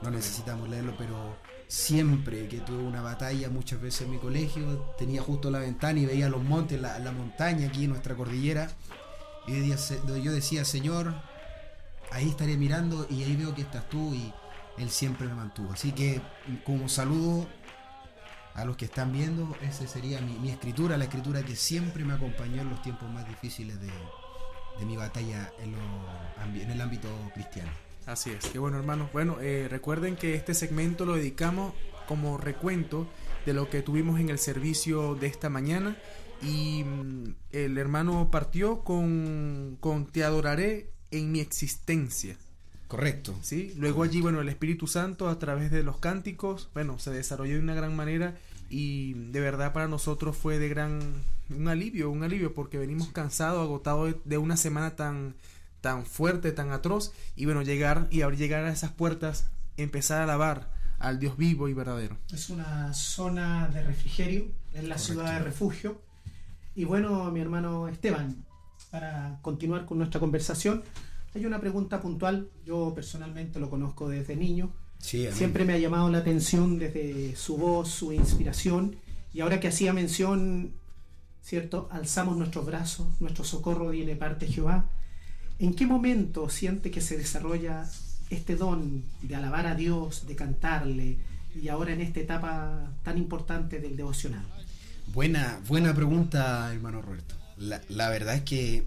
No 0.02 0.10
necesitamos 0.10 0.68
leerlo, 0.68 0.94
pero 0.98 1.36
siempre 1.68 2.48
que 2.48 2.58
tuve 2.58 2.82
una 2.82 3.02
batalla, 3.02 3.48
muchas 3.48 3.80
veces 3.80 4.02
en 4.02 4.10
mi 4.10 4.18
colegio, 4.18 4.94
tenía 4.98 5.22
justo 5.22 5.48
la 5.50 5.60
ventana 5.60 6.00
y 6.00 6.06
veía 6.06 6.28
los 6.28 6.42
montes, 6.42 6.80
la, 6.80 6.98
la 6.98 7.12
montaña 7.12 7.68
aquí 7.68 7.84
en 7.84 7.90
nuestra 7.90 8.16
cordillera. 8.16 8.68
Y 9.46 9.68
yo 10.22 10.32
decía, 10.32 10.64
Señor, 10.64 11.14
ahí 12.10 12.28
estaré 12.28 12.56
mirando 12.56 13.06
y 13.10 13.22
ahí 13.22 13.36
veo 13.36 13.54
que 13.54 13.62
estás 13.62 13.88
tú 13.88 14.12
y 14.14 14.32
Él 14.78 14.90
siempre 14.90 15.26
me 15.26 15.34
mantuvo. 15.34 15.72
Así 15.72 15.92
que 15.92 16.20
como 16.64 16.88
saludo 16.88 17.46
a 18.54 18.64
los 18.64 18.76
que 18.76 18.84
están 18.84 19.12
viendo, 19.12 19.56
esa 19.62 19.86
sería 19.86 20.20
mi, 20.20 20.50
escritura, 20.50 20.96
la 20.96 21.04
escritura 21.04 21.42
que 21.42 21.56
siempre 21.56 22.04
me 22.04 22.14
acompañó 22.14 22.62
en 22.62 22.70
los 22.70 22.82
tiempos 22.82 23.10
más 23.10 23.26
difíciles 23.28 23.78
de, 23.80 23.90
mi 24.84 24.96
batalla 24.96 25.52
en, 25.60 26.70
el 26.70 26.80
ámbito 26.80 27.08
cristiano. 27.34 27.70
Así 28.06 28.30
es, 28.30 28.46
qué 28.46 28.58
bueno 28.58 28.78
hermano. 28.78 29.08
Bueno, 29.12 29.38
eh, 29.40 29.68
recuerden 29.70 30.16
que 30.16 30.34
este 30.34 30.54
segmento 30.54 31.06
lo 31.06 31.14
dedicamos 31.14 31.72
como 32.08 32.36
recuento 32.36 33.06
de 33.46 33.54
lo 33.54 33.70
que 33.70 33.82
tuvimos 33.82 34.20
en 34.20 34.28
el 34.28 34.38
servicio 34.38 35.14
de 35.14 35.28
esta 35.28 35.48
mañana 35.48 35.96
y 36.42 36.84
mm, 36.84 37.34
el 37.52 37.78
hermano 37.78 38.30
partió 38.30 38.82
con, 38.82 39.76
con 39.80 40.06
Te 40.06 40.24
adoraré 40.24 40.90
en 41.10 41.30
mi 41.30 41.40
existencia. 41.40 42.36
Correcto. 42.92 43.34
¿sí? 43.40 43.72
Luego 43.78 44.02
allí, 44.02 44.20
bueno, 44.20 44.42
el 44.42 44.50
Espíritu 44.50 44.86
Santo 44.86 45.30
a 45.30 45.38
través 45.38 45.70
de 45.70 45.82
los 45.82 45.96
cánticos, 45.96 46.68
bueno, 46.74 46.98
se 46.98 47.10
desarrolló 47.10 47.54
de 47.54 47.60
una 47.60 47.74
gran 47.74 47.96
manera 47.96 48.36
y 48.68 49.14
de 49.14 49.40
verdad 49.40 49.72
para 49.72 49.88
nosotros 49.88 50.36
fue 50.36 50.58
de 50.58 50.68
gran, 50.68 51.00
un 51.48 51.68
alivio, 51.68 52.10
un 52.10 52.22
alivio 52.22 52.52
porque 52.52 52.76
venimos 52.76 53.08
cansados, 53.08 53.62
agotados 53.62 54.12
de, 54.12 54.20
de 54.26 54.36
una 54.36 54.58
semana 54.58 54.94
tan, 54.94 55.34
tan 55.80 56.04
fuerte, 56.04 56.52
tan 56.52 56.70
atroz 56.70 57.14
y 57.34 57.46
bueno, 57.46 57.62
llegar 57.62 58.08
y 58.10 58.20
abrir 58.20 58.38
llegar 58.38 58.66
a 58.66 58.72
esas 58.72 58.90
puertas, 58.90 59.46
empezar 59.78 60.20
a 60.20 60.24
alabar 60.24 60.70
al 60.98 61.18
Dios 61.18 61.38
vivo 61.38 61.70
y 61.70 61.72
verdadero. 61.72 62.18
Es 62.30 62.50
una 62.50 62.92
zona 62.92 63.68
de 63.68 63.84
refrigerio, 63.84 64.52
es 64.74 64.84
la 64.84 64.98
ciudad 64.98 65.32
de 65.32 65.38
refugio. 65.38 66.02
Y 66.74 66.84
bueno, 66.84 67.30
mi 67.30 67.40
hermano 67.40 67.88
Esteban, 67.88 68.44
para 68.90 69.38
continuar 69.40 69.86
con 69.86 69.96
nuestra 69.96 70.20
conversación, 70.20 70.82
hay 71.34 71.46
una 71.46 71.60
pregunta 71.60 72.00
puntual. 72.00 72.48
Yo 72.64 72.92
personalmente 72.94 73.58
lo 73.58 73.70
conozco 73.70 74.08
desde 74.08 74.36
niño. 74.36 74.72
Sí. 74.98 75.26
Siempre 75.32 75.64
me 75.64 75.72
ha 75.72 75.78
llamado 75.78 76.10
la 76.10 76.18
atención 76.18 76.78
desde 76.78 77.34
su 77.36 77.56
voz, 77.56 77.88
su 77.88 78.12
inspiración. 78.12 78.96
Y 79.32 79.40
ahora 79.40 79.60
que 79.60 79.68
hacía 79.68 79.92
mención, 79.92 80.72
¿cierto? 81.42 81.88
Alzamos 81.90 82.36
nuestros 82.36 82.66
brazos, 82.66 83.08
nuestro 83.20 83.44
socorro 83.44 83.88
viene 83.88 84.14
parte 84.14 84.46
de 84.46 84.52
Jehová. 84.52 84.88
¿En 85.58 85.74
qué 85.74 85.86
momento 85.86 86.48
siente 86.48 86.90
que 86.90 87.00
se 87.00 87.16
desarrolla 87.16 87.88
este 88.30 88.56
don 88.56 89.04
de 89.22 89.34
alabar 89.36 89.66
a 89.66 89.74
Dios, 89.74 90.26
de 90.26 90.36
cantarle, 90.36 91.18
y 91.54 91.68
ahora 91.68 91.92
en 91.92 92.00
esta 92.00 92.20
etapa 92.20 92.92
tan 93.02 93.18
importante 93.18 93.78
del 93.78 93.96
devocional? 93.96 94.44
Buena, 95.12 95.60
buena 95.66 95.94
pregunta, 95.94 96.72
hermano 96.72 97.02
Roberto. 97.02 97.34
La, 97.56 97.80
la 97.88 98.08
verdad 98.08 98.34
es 98.36 98.42
que 98.42 98.86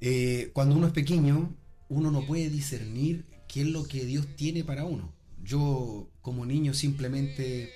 eh, 0.00 0.50
cuando 0.52 0.74
uno 0.74 0.86
es 0.86 0.92
pequeño, 0.92 1.54
uno 1.88 2.10
no 2.10 2.26
puede 2.26 2.48
discernir 2.48 3.26
qué 3.48 3.62
es 3.62 3.66
lo 3.66 3.84
que 3.84 4.04
Dios 4.04 4.26
tiene 4.36 4.64
para 4.64 4.84
uno. 4.84 5.12
Yo, 5.42 6.08
como 6.22 6.46
niño, 6.46 6.74
simplemente 6.74 7.70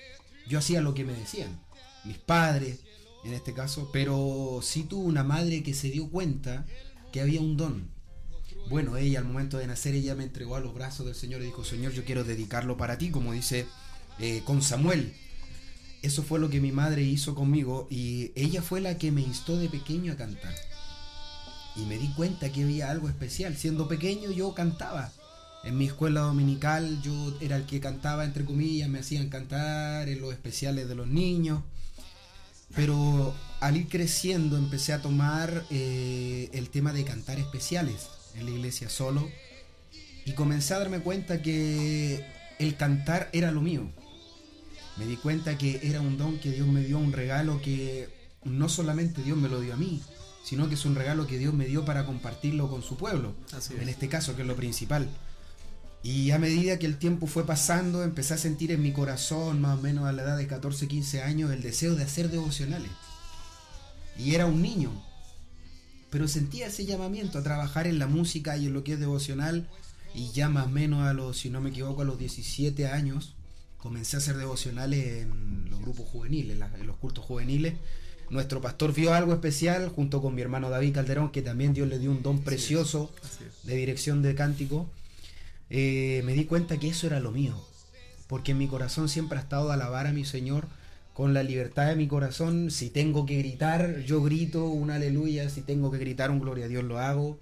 yo 0.49 0.59
hacía 0.59 0.81
lo 0.81 0.95
que 0.95 1.05
me 1.05 1.13
decían, 1.15 1.61
mis 2.05 2.19
padres, 2.19 2.81
en 3.25 3.33
este 3.33 3.55
caso, 3.55 3.91
pero 3.93 4.61
sí 4.63 4.85
tuve 4.85 5.07
una 5.07 5.25
madre 5.25 5.63
que 5.63 5.75
se 5.75 5.91
dio 5.91 6.11
cuenta 6.11 6.67
que 7.13 7.21
había 7.21 7.41
un 7.41 7.57
don. 7.57 7.89
Bueno, 8.69 8.97
ella 8.97 9.19
al 9.19 9.25
momento 9.25 9.59
de 9.59 9.67
nacer, 9.67 9.95
ella 9.95 10.15
me 10.15 10.25
entregó 10.25 10.57
a 10.57 10.61
los 10.61 10.75
brazos 10.75 11.07
del 11.07 11.15
Señor 11.15 11.43
y 11.43 11.47
dijo, 11.47 11.65
Señor, 11.65 11.93
yo 11.93 12.05
quiero 12.05 12.25
dedicarlo 12.25 12.77
para 12.77 12.99
ti, 12.99 13.11
como 13.11 13.33
dice 13.33 13.67
eh, 14.19 14.43
con 14.45 14.63
Samuel. 14.63 15.13
eso 16.03 16.23
fue 16.23 16.39
lo 16.39 16.51
que 16.51 16.61
mi 16.61 16.73
madre 16.73 17.03
hizo 17.03 17.35
conmigo 17.35 17.87
y 17.91 18.33
ella 18.35 18.63
fue 18.63 18.81
la 18.81 18.97
que 18.99 19.11
me 19.11 19.23
instó 19.23 19.57
de 19.57 19.69
pequeño 19.69 20.13
a 20.13 20.17
cantar. 20.17 20.55
Y 21.77 21.83
me 21.83 21.99
di 21.99 22.09
cuenta 22.13 22.51
que 22.51 22.63
había 22.63 22.91
algo 22.91 23.09
especial. 23.09 23.57
Siendo 23.57 23.89
pequeño 23.89 24.31
yo 24.31 24.55
cantaba. 24.55 25.13
En 25.65 25.79
mi 25.79 25.87
escuela 25.87 26.21
dominical 26.21 27.01
yo 27.03 27.35
era 27.41 27.57
el 27.57 27.65
que 27.65 27.81
cantaba, 27.81 28.25
entre 28.25 28.45
comillas, 28.45 28.89
me 28.89 28.99
hacían 28.99 29.31
cantar 29.31 30.09
en 30.09 30.21
los 30.21 30.33
especiales 30.33 30.89
de 30.89 30.95
los 30.95 31.07
niños. 31.07 31.63
Pero 32.75 33.35
al 33.61 33.77
ir 33.77 33.89
creciendo 33.89 34.57
empecé 34.57 34.93
a 34.93 35.01
tomar 35.01 35.65
eh, 35.71 36.51
el 36.53 36.69
tema 36.71 36.93
de 36.93 37.05
cantar 37.05 37.39
especiales 37.39 38.09
en 38.35 38.45
la 38.47 38.51
iglesia 38.51 38.89
solo 38.89 39.29
y 40.25 40.33
comencé 40.33 40.75
a 40.75 40.79
darme 40.79 41.01
cuenta 41.01 41.43
que 41.43 42.25
el 42.59 42.77
cantar 42.77 43.29
era 43.33 43.51
lo 43.51 43.61
mío. 43.61 43.91
Me 44.97 45.07
di 45.07 45.17
cuenta 45.17 45.59
que 45.59 45.81
era 45.83 46.01
un 46.01 46.17
don 46.19 46.39
que 46.39 46.51
Dios 46.51 46.67
me 46.67 46.83
dio, 46.83 46.99
un 46.99 47.13
regalo 47.13 47.61
que 47.61 48.09
no 48.45 48.69
solamente 48.69 49.23
Dios 49.23 49.37
me 49.37 49.49
lo 49.49 49.61
dio 49.61 49.75
a 49.75 49.77
mí, 49.77 50.03
sino 50.45 50.69
que 50.69 50.75
es 50.75 50.85
un 50.85 50.95
regalo 50.95 51.27
que 51.27 51.39
Dios 51.39 51.55
me 51.55 51.65
dio 51.67 51.85
para 51.85 52.05
compartirlo 52.05 52.69
con 52.69 52.83
su 52.83 52.97
pueblo, 52.97 53.35
Así 53.57 53.75
es. 53.75 53.83
en 53.83 53.89
este 53.89 54.09
caso, 54.09 54.37
que 54.37 54.43
es 54.43 54.49
lo 54.49 54.57
principal. 54.57 55.09
Y 56.03 56.33
a 56.33 56.39
medida 56.39 56.79
que 56.79 56.85
el 56.85 56.99
tiempo 56.99 57.27
fue 57.27 57.47
pasando, 57.47 58.05
empecé 58.05 58.35
a 58.35 58.39
sentir 58.39 58.71
en 58.71 58.83
mi 58.83 58.93
corazón, 58.93 59.63
más 59.63 59.79
o 59.79 59.83
menos 59.83 60.05
a 60.05 60.13
la 60.13 60.23
edad 60.23 60.37
de 60.37 60.47
14, 60.47 60.87
15 60.87 61.23
años, 61.23 61.51
el 61.51 61.63
deseo 61.63 61.95
de 61.95 62.05
hacer 62.05 62.31
devocionales. 62.31 62.91
Y 64.19 64.35
era 64.35 64.45
un 64.45 64.61
niño, 64.61 64.93
pero 66.11 66.29
sentía 66.29 66.67
ese 66.67 66.85
llamamiento 66.85 67.39
a 67.39 67.43
trabajar 67.43 67.87
en 67.87 67.99
la 67.99 68.07
música 68.07 68.57
y 68.59 68.67
en 68.67 68.75
lo 68.75 68.85
que 68.85 68.93
es 68.93 69.01
devocional. 69.01 69.67
Y 70.15 70.31
ya 70.33 70.51
más 70.51 70.67
o 70.67 70.71
menos 70.71 71.07
a 71.07 71.15
los, 71.15 71.39
si 71.39 71.49
no 71.49 71.63
me 71.63 71.71
equivoco, 71.71 72.03
a 72.03 72.05
los 72.05 72.19
17 72.19 72.87
años, 72.87 73.35
comencé 73.79 74.17
a 74.17 74.19
hacer 74.19 74.37
devocionales 74.37 75.23
en 75.23 75.71
los 75.71 75.81
grupos 75.81 76.07
juveniles, 76.07 76.61
en 76.79 76.87
los 76.87 76.99
cultos 76.99 77.25
juveniles. 77.25 77.75
Nuestro 78.31 78.61
pastor 78.61 78.93
vio 78.93 79.13
algo 79.15 79.33
especial 79.33 79.89
junto 79.91 80.21
con 80.23 80.35
mi 80.35 80.43
hermano 80.43 80.71
David 80.71 80.95
Calderón, 80.95 81.31
que 81.31 81.43
también 81.43 81.75
Dios 81.75 81.89
le 81.89 81.99
dio 81.99 82.11
un 82.11 82.23
don 82.23 82.41
precioso 82.41 83.13
Así 83.23 83.45
es. 83.45 83.67
de 83.67 83.77
dirección 83.77 84.23
de 84.23 84.35
cántico, 84.35 84.89
eh, 85.71 86.23
me 86.25 86.33
di 86.33 86.45
cuenta 86.45 86.79
que 86.79 86.89
eso 86.89 87.07
era 87.07 87.21
lo 87.21 87.31
mío. 87.31 87.55
Porque 88.27 88.53
en 88.53 88.59
mi 88.59 88.67
corazón 88.69 89.09
siempre 89.09 89.39
ha 89.39 89.43
estado 89.43 89.69
de 89.69 89.75
alabar 89.75 90.07
a 90.07 90.13
mi 90.13 90.25
Señor 90.25 90.67
con 91.13 91.35
la 91.35 91.43
libertad 91.43 91.87
de 91.87 91.97
mi 91.97 92.09
corazón. 92.09 92.71
Si 92.71 92.91
tengo 92.91 93.27
que 93.27 93.39
gritar, 93.39 94.01
yo 94.01 94.23
grito 94.23 94.67
un 94.67 94.91
aleluya. 94.91 95.49
Si 95.51 95.61
tengo 95.61 95.91
que 95.91 95.99
gritar 95.99 96.31
un 96.31 96.41
gloria 96.41 96.65
a 96.65 96.69
Dios, 96.69 96.85
lo 96.85 96.99
hago. 96.99 97.39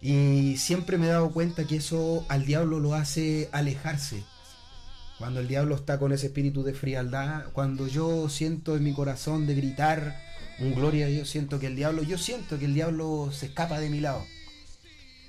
Y 0.00 0.56
siempre 0.58 0.98
me 0.98 1.06
he 1.06 1.10
dado 1.10 1.30
cuenta 1.30 1.66
que 1.66 1.76
eso 1.76 2.24
al 2.28 2.44
diablo 2.44 2.80
lo 2.80 2.94
hace 2.94 3.48
alejarse. 3.52 4.24
Cuando 5.18 5.40
el 5.40 5.48
diablo 5.48 5.74
está 5.74 5.98
con 5.98 6.12
ese 6.12 6.26
espíritu 6.26 6.62
de 6.62 6.74
frialdad, 6.74 7.46
cuando 7.52 7.88
yo 7.88 8.28
siento 8.28 8.76
en 8.76 8.84
mi 8.84 8.92
corazón 8.92 9.46
de 9.46 9.56
gritar 9.56 10.20
un 10.60 10.74
gloria 10.74 11.06
a 11.06 11.08
Dios, 11.08 11.28
siento 11.28 11.58
que 11.58 11.66
el 11.66 11.76
diablo, 11.76 12.02
yo 12.02 12.18
siento 12.18 12.58
que 12.58 12.66
el 12.66 12.74
diablo 12.74 13.30
se 13.32 13.46
escapa 13.46 13.80
de 13.80 13.90
mi 13.90 14.00
lado. 14.00 14.24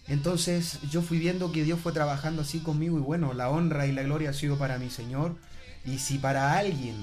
Entonces 0.07 0.79
yo 0.89 1.01
fui 1.01 1.19
viendo 1.19 1.51
que 1.51 1.63
Dios 1.63 1.79
fue 1.79 1.91
trabajando 1.91 2.43
así 2.43 2.59
conmigo 2.59 2.97
y 2.97 3.01
bueno, 3.01 3.33
la 3.33 3.49
honra 3.49 3.87
y 3.87 3.91
la 3.91 4.03
gloria 4.03 4.31
ha 4.31 4.33
sido 4.33 4.57
para 4.57 4.77
mi 4.77 4.89
Señor. 4.89 5.35
Y 5.85 5.99
si 5.99 6.17
para 6.17 6.57
alguien 6.57 6.95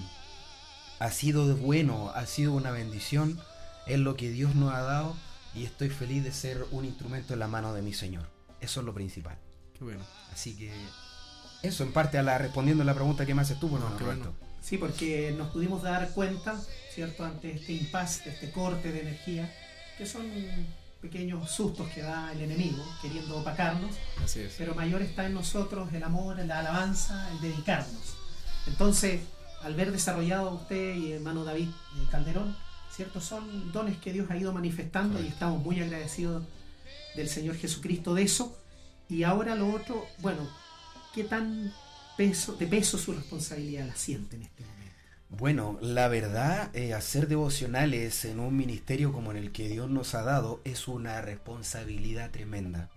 ha 0.99 1.11
sido 1.11 1.57
bueno, 1.57 2.11
ha 2.15 2.27
sido 2.27 2.53
una 2.53 2.71
bendición, 2.71 3.41
es 3.87 3.99
lo 3.99 4.17
que 4.17 4.31
Dios 4.31 4.55
nos 4.55 4.75
ha 4.75 4.81
dado 4.81 5.17
y 5.55 5.65
estoy 5.65 5.89
feliz 5.89 6.23
de 6.23 6.33
ser 6.33 6.65
un 6.71 6.85
instrumento 6.85 7.33
en 7.33 7.41
la 7.41 7.49
mano 7.49 7.75
de 7.75 7.83
mi 7.83 7.95
Señor. 7.95 8.29
Eso 8.61 8.81
es 8.81 8.87
lo 8.87 8.95
principal. 8.95 9.39
Qué 9.79 9.85
bueno. 9.85 10.05
Así 10.33 10.57
que 10.57 10.73
eso 11.63 11.83
en 11.83 11.93
parte 11.93 12.19
a 12.19 12.23
la 12.23 12.39
respondiendo 12.39 12.83
a 12.83 12.87
la 12.87 12.95
pregunta 12.95 13.27
que 13.27 13.35
me 13.35 13.43
haces 13.43 13.59
tú, 13.59 13.69
bueno, 13.69 13.89
No, 13.91 13.99
Roberto. 13.99 14.25
bueno. 14.33 14.47
Sí, 14.63 14.79
porque 14.79 15.33
nos 15.37 15.49
pudimos 15.53 15.83
dar 15.83 16.11
cuenta, 16.11 16.61
¿cierto?, 16.93 17.25
ante 17.25 17.53
este 17.53 17.73
impasse, 17.73 18.29
este 18.31 18.51
corte 18.51 18.91
de 18.93 19.01
energía, 19.03 19.53
que 19.97 20.07
son 20.07 20.27
pequeños 21.01 21.49
sustos 21.51 21.89
que 21.91 22.03
da 22.03 22.33
el 22.33 22.41
enemigo 22.43 22.83
queriendo 23.01 23.37
opacarnos, 23.39 23.95
Así 24.25 24.41
es. 24.41 24.55
pero 24.59 24.75
mayor 24.75 25.03
está 25.03 25.27
en 25.27 25.35
nosotros 25.35 25.93
el 25.93 26.03
amor, 26.03 26.39
la 26.45 26.59
alabanza, 26.61 27.31
el 27.33 27.41
dedicarnos. 27.41 28.17
Entonces, 28.67 29.21
al 29.63 29.75
ver 29.75 29.93
desarrollado 29.93 30.51
usted 30.53 30.95
y 30.97 31.13
hermano 31.13 31.45
David 31.45 31.69
eh, 31.69 32.07
Calderón, 32.11 32.57
¿cierto? 32.91 33.21
Son 33.21 33.71
dones 33.73 33.99
que 33.99 34.13
Dios 34.13 34.29
ha 34.31 34.37
ido 34.37 34.53
manifestando 34.53 35.23
y 35.23 35.29
estamos 35.29 35.63
muy 35.63 35.81
agradecidos 35.81 36.43
del 37.15 37.29
Señor 37.29 37.57
Jesucristo 37.57 38.15
de 38.15 38.23
eso. 38.23 38.57
Y 39.09 39.23
ahora 39.23 39.55
lo 39.55 39.73
otro, 39.73 40.05
bueno, 40.19 40.41
¿qué 41.17 41.25
tan 41.25 41.73
peso, 42.19 42.53
de 42.57 42.67
peso 42.67 42.99
su 42.99 43.15
responsabilidad 43.15 43.87
la 43.87 43.97
siente 43.97 44.37
en 44.37 44.43
este 44.43 44.65
momento? 44.65 44.93
Bueno, 45.31 45.79
la 45.81 46.09
verdad, 46.09 46.71
eh, 46.77 46.93
hacer 46.93 47.27
devocionales 47.27 48.27
en 48.27 48.39
un 48.39 48.55
ministerio 48.55 49.15
como 49.15 49.31
en 49.31 49.39
el 49.39 49.51
que 49.51 49.67
Dios 49.67 49.89
nos 49.89 50.15
ha 50.15 50.23
dado 50.23 50.61
es 50.65 50.89
una 50.89 51.23
responsabilidad 51.23 52.31
tremenda. 52.31 52.91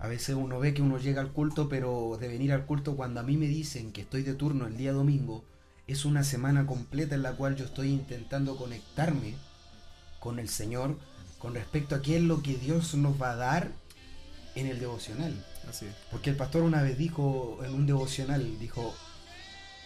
A 0.00 0.08
veces 0.08 0.34
uno 0.34 0.58
ve 0.58 0.74
que 0.74 0.82
uno 0.82 0.98
llega 0.98 1.20
al 1.20 1.32
culto, 1.32 1.68
pero 1.68 2.18
de 2.20 2.26
venir 2.26 2.52
al 2.52 2.66
culto 2.66 2.96
cuando 2.96 3.20
a 3.20 3.22
mí 3.22 3.36
me 3.36 3.46
dicen 3.46 3.92
que 3.92 4.00
estoy 4.00 4.22
de 4.24 4.34
turno 4.34 4.66
el 4.66 4.76
día 4.76 4.92
domingo, 4.92 5.44
es 5.86 6.04
una 6.04 6.24
semana 6.24 6.66
completa 6.66 7.14
en 7.14 7.22
la 7.22 7.32
cual 7.32 7.54
yo 7.54 7.66
estoy 7.66 7.90
intentando 7.90 8.56
conectarme 8.56 9.34
con 10.18 10.40
el 10.40 10.48
Señor 10.48 10.98
con 11.38 11.54
respecto 11.54 11.94
a 11.94 12.02
qué 12.02 12.16
es 12.16 12.22
lo 12.22 12.42
que 12.42 12.56
Dios 12.56 12.96
nos 12.96 13.20
va 13.20 13.30
a 13.30 13.36
dar 13.36 13.70
en 14.56 14.66
el 14.66 14.80
devocional. 14.80 15.34
Porque 16.10 16.30
el 16.30 16.36
pastor 16.36 16.62
una 16.62 16.82
vez 16.82 16.98
dijo 16.98 17.58
en 17.64 17.74
un 17.74 17.86
devocional, 17.86 18.58
dijo, 18.58 18.94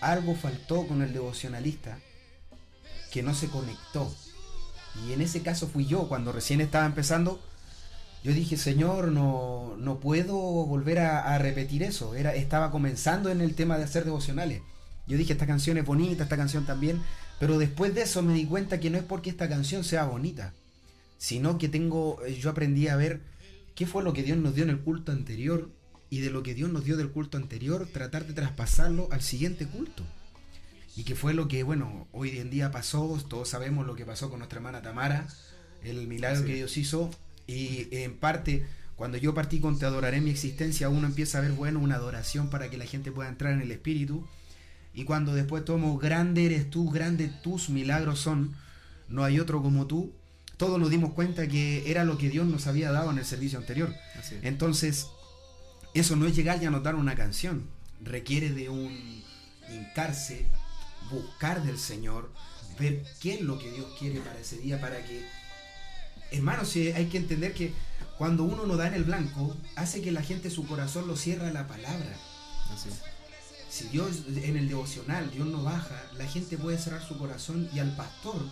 algo 0.00 0.34
faltó 0.34 0.86
con 0.86 1.02
el 1.02 1.12
devocionalista 1.12 1.98
que 3.10 3.22
no 3.22 3.34
se 3.34 3.48
conectó. 3.48 4.12
Y 5.06 5.12
en 5.12 5.20
ese 5.20 5.42
caso 5.42 5.68
fui 5.68 5.86
yo, 5.86 6.08
cuando 6.08 6.32
recién 6.32 6.60
estaba 6.60 6.86
empezando, 6.86 7.40
yo 8.22 8.32
dije, 8.32 8.56
Señor, 8.56 9.08
no, 9.08 9.74
no 9.78 9.98
puedo 9.98 10.36
volver 10.36 11.00
a, 11.00 11.34
a 11.34 11.38
repetir 11.38 11.82
eso. 11.82 12.14
Era, 12.14 12.34
estaba 12.34 12.70
comenzando 12.70 13.30
en 13.30 13.40
el 13.40 13.54
tema 13.54 13.78
de 13.78 13.84
hacer 13.84 14.04
devocionales. 14.04 14.62
Yo 15.06 15.16
dije, 15.16 15.32
esta 15.32 15.46
canción 15.46 15.78
es 15.78 15.84
bonita, 15.84 16.22
esta 16.22 16.36
canción 16.36 16.64
también, 16.64 17.02
pero 17.40 17.58
después 17.58 17.94
de 17.94 18.02
eso 18.02 18.22
me 18.22 18.34
di 18.34 18.46
cuenta 18.46 18.78
que 18.78 18.90
no 18.90 18.98
es 18.98 19.04
porque 19.04 19.30
esta 19.30 19.48
canción 19.48 19.82
sea 19.82 20.04
bonita, 20.04 20.52
sino 21.18 21.58
que 21.58 21.68
tengo, 21.68 22.20
eh, 22.24 22.34
yo 22.36 22.50
aprendí 22.50 22.86
a 22.86 22.96
ver 22.96 23.20
qué 23.74 23.86
fue 23.86 24.02
lo 24.02 24.12
que 24.12 24.22
Dios 24.22 24.38
nos 24.38 24.54
dio 24.54 24.64
en 24.64 24.70
el 24.70 24.80
culto 24.80 25.12
anterior 25.12 25.70
y 26.10 26.20
de 26.20 26.30
lo 26.30 26.42
que 26.42 26.54
Dios 26.54 26.70
nos 26.70 26.84
dio 26.84 26.96
del 26.96 27.10
culto 27.10 27.38
anterior, 27.38 27.88
tratar 27.90 28.26
de 28.26 28.34
traspasarlo 28.34 29.08
al 29.10 29.22
siguiente 29.22 29.66
culto. 29.66 30.04
Y 30.94 31.04
que 31.04 31.14
fue 31.14 31.32
lo 31.32 31.48
que, 31.48 31.62
bueno, 31.62 32.06
hoy 32.12 32.38
en 32.38 32.50
día 32.50 32.70
pasó, 32.70 33.18
todos 33.28 33.48
sabemos 33.48 33.86
lo 33.86 33.94
que 33.94 34.04
pasó 34.04 34.28
con 34.28 34.40
nuestra 34.40 34.58
hermana 34.58 34.82
Tamara, 34.82 35.26
el 35.82 36.06
milagro 36.06 36.40
Sí. 36.40 36.46
que 36.46 36.54
Dios 36.54 36.76
hizo, 36.76 37.10
y 37.46 37.88
en 37.92 38.14
parte, 38.18 38.66
cuando 38.94 39.16
yo 39.16 39.32
partí 39.32 39.58
con 39.58 39.78
Te 39.78 39.86
adoraré 39.86 40.20
mi 40.20 40.30
existencia, 40.30 40.90
uno 40.90 41.06
empieza 41.06 41.38
a 41.38 41.40
ver, 41.40 41.52
bueno, 41.52 41.80
una 41.80 41.94
adoración 41.94 42.50
para 42.50 42.68
que 42.68 42.76
la 42.76 42.84
gente 42.84 43.10
pueda 43.10 43.30
entrar 43.30 43.54
en 43.54 43.62
el 43.62 43.72
Espíritu, 43.72 44.26
y 44.92 45.04
cuando 45.04 45.34
después 45.34 45.64
tomo, 45.64 45.96
grande 45.96 46.44
eres 46.44 46.68
tú, 46.68 46.90
grande 46.90 47.32
tus 47.42 47.70
milagros 47.70 48.20
son, 48.20 48.54
no 49.08 49.24
hay 49.24 49.40
otro 49.40 49.62
como 49.62 49.86
tú, 49.86 50.12
todos 50.56 50.78
nos 50.78 50.90
dimos 50.90 51.12
cuenta 51.12 51.48
que 51.48 51.90
era 51.90 52.04
lo 52.04 52.18
que 52.18 52.28
Dios 52.28 52.46
nos 52.46 52.66
había 52.66 52.92
dado 52.92 53.10
en 53.10 53.18
el 53.18 53.24
servicio 53.24 53.58
anterior. 53.58 53.94
Entonces, 54.42 55.08
eso 55.94 56.16
no 56.16 56.26
es 56.26 56.36
llegar 56.36 56.62
y 56.62 56.66
anotar 56.66 56.94
una 56.94 57.14
canción. 57.14 57.68
Requiere 58.00 58.50
de 58.50 58.68
un 58.68 59.22
hincarse, 59.70 60.46
buscar 61.10 61.62
del 61.62 61.78
Señor, 61.78 62.32
ver 62.78 63.04
qué 63.20 63.34
es 63.34 63.40
lo 63.40 63.58
que 63.58 63.70
Dios 63.70 63.86
quiere 63.98 64.20
para 64.20 64.38
ese 64.38 64.58
día, 64.58 64.80
para 64.80 65.04
que... 65.04 65.26
Hermanos, 66.30 66.68
sí, 66.68 66.92
hay 66.92 67.06
que 67.06 67.18
entender 67.18 67.52
que 67.52 67.72
cuando 68.16 68.44
uno 68.44 68.66
no 68.66 68.76
da 68.76 68.88
en 68.88 68.94
el 68.94 69.04
blanco, 69.04 69.56
hace 69.76 70.00
que 70.00 70.12
la 70.12 70.22
gente 70.22 70.50
su 70.50 70.66
corazón 70.66 71.06
lo 71.06 71.16
cierra 71.16 71.48
a 71.48 71.52
la 71.52 71.68
palabra. 71.68 72.16
Así 72.72 72.88
es. 72.88 73.00
Si 73.68 73.88
Dios 73.88 74.24
en 74.28 74.56
el 74.56 74.68
devocional, 74.68 75.30
Dios 75.30 75.46
no 75.46 75.62
baja, 75.62 76.02
la 76.16 76.26
gente 76.26 76.58
puede 76.58 76.78
cerrar 76.78 77.02
su 77.02 77.16
corazón 77.18 77.68
y 77.74 77.78
al 77.78 77.96
pastor 77.96 78.42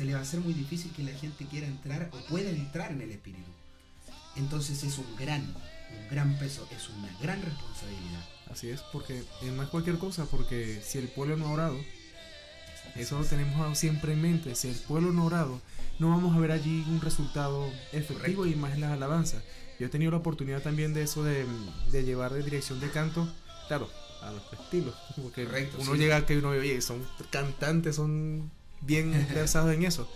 se 0.00 0.06
le 0.06 0.14
va 0.14 0.20
a 0.20 0.22
hacer 0.22 0.40
muy 0.40 0.54
difícil 0.54 0.90
que 0.92 1.02
la 1.02 1.12
gente 1.12 1.44
quiera 1.44 1.66
entrar 1.66 2.08
o 2.14 2.16
pueda 2.30 2.48
entrar 2.48 2.90
en 2.90 3.02
el 3.02 3.10
Espíritu. 3.10 3.50
Entonces 4.34 4.82
es 4.82 4.96
un 4.96 5.14
gran, 5.14 5.42
un 5.42 6.08
gran 6.10 6.38
peso, 6.38 6.66
es 6.74 6.88
una 6.88 7.14
gran 7.20 7.42
responsabilidad. 7.42 8.24
Así 8.50 8.70
es, 8.70 8.80
porque 8.94 9.18
es 9.18 9.68
cualquier 9.68 9.98
cosa, 9.98 10.24
porque 10.24 10.80
si 10.82 10.96
el 10.96 11.08
pueblo 11.08 11.36
no 11.36 11.48
ha 11.48 11.52
orado, 11.52 11.78
eso 12.96 13.18
lo 13.18 13.26
tenemos 13.26 13.78
siempre 13.78 14.14
en 14.14 14.22
mente, 14.22 14.54
si 14.54 14.68
el 14.68 14.76
pueblo 14.76 15.12
no 15.12 15.20
ha 15.20 15.26
orado, 15.26 15.60
no 15.98 16.08
vamos 16.08 16.34
a 16.34 16.40
ver 16.40 16.52
allí 16.52 16.82
un 16.88 17.02
resultado 17.02 17.70
efectivo 17.92 18.46
y 18.46 18.54
más 18.54 18.72
en 18.72 18.80
las 18.80 18.92
alabanzas. 18.92 19.42
Yo 19.78 19.88
he 19.88 19.90
tenido 19.90 20.12
la 20.12 20.16
oportunidad 20.16 20.62
también 20.62 20.94
de 20.94 21.02
eso, 21.02 21.24
de, 21.24 21.44
de 21.92 22.04
llevar 22.04 22.32
de 22.32 22.42
dirección 22.42 22.80
de 22.80 22.88
canto, 22.90 23.30
claro, 23.68 23.90
a 24.22 24.30
nuestro 24.30 24.62
estilo, 24.62 24.94
porque 25.20 25.44
Correcto, 25.44 25.76
uno 25.78 25.92
sí. 25.92 25.98
llega 25.98 26.24
que 26.24 26.38
uno 26.38 26.48
oye, 26.48 26.80
son 26.80 27.06
cantantes, 27.30 27.96
son 27.96 28.50
bien 28.80 29.26
versados 29.34 29.74
en 29.74 29.84
eso. 29.84 30.10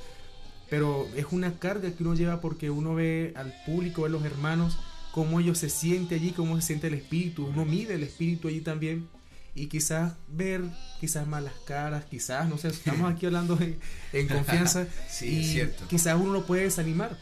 Pero 0.70 1.06
es 1.16 1.26
una 1.30 1.58
carga 1.58 1.90
que 1.92 2.02
uno 2.02 2.14
lleva 2.14 2.40
porque 2.40 2.70
uno 2.70 2.94
ve 2.94 3.32
al 3.36 3.54
público, 3.66 4.02
ve 4.02 4.08
a 4.08 4.10
los 4.10 4.24
hermanos, 4.24 4.78
cómo 5.12 5.38
ellos 5.40 5.58
se 5.58 5.68
sienten 5.68 6.18
allí, 6.20 6.32
cómo 6.32 6.56
se 6.60 6.66
siente 6.66 6.86
el 6.88 6.94
espíritu, 6.94 7.46
uno 7.46 7.64
mide 7.64 7.94
el 7.94 8.02
espíritu 8.02 8.48
allí 8.48 8.60
también. 8.60 9.06
y 9.54 9.66
quizás 9.68 10.14
ver 10.26 10.62
quizás 11.00 11.28
malas 11.28 11.52
caras, 11.66 12.04
quizás, 12.06 12.48
no 12.48 12.58
sé, 12.58 12.68
estamos 12.68 13.12
aquí 13.12 13.26
hablando 13.26 13.56
en, 13.60 13.78
en 14.12 14.26
confianza 14.26 14.86
Sí, 15.08 15.28
y 15.28 15.40
es 15.44 15.50
cierto. 15.52 15.84
quizás 15.88 16.18
uno 16.18 16.32
lo 16.32 16.44
puede 16.46 16.62
desanimar, 16.64 17.16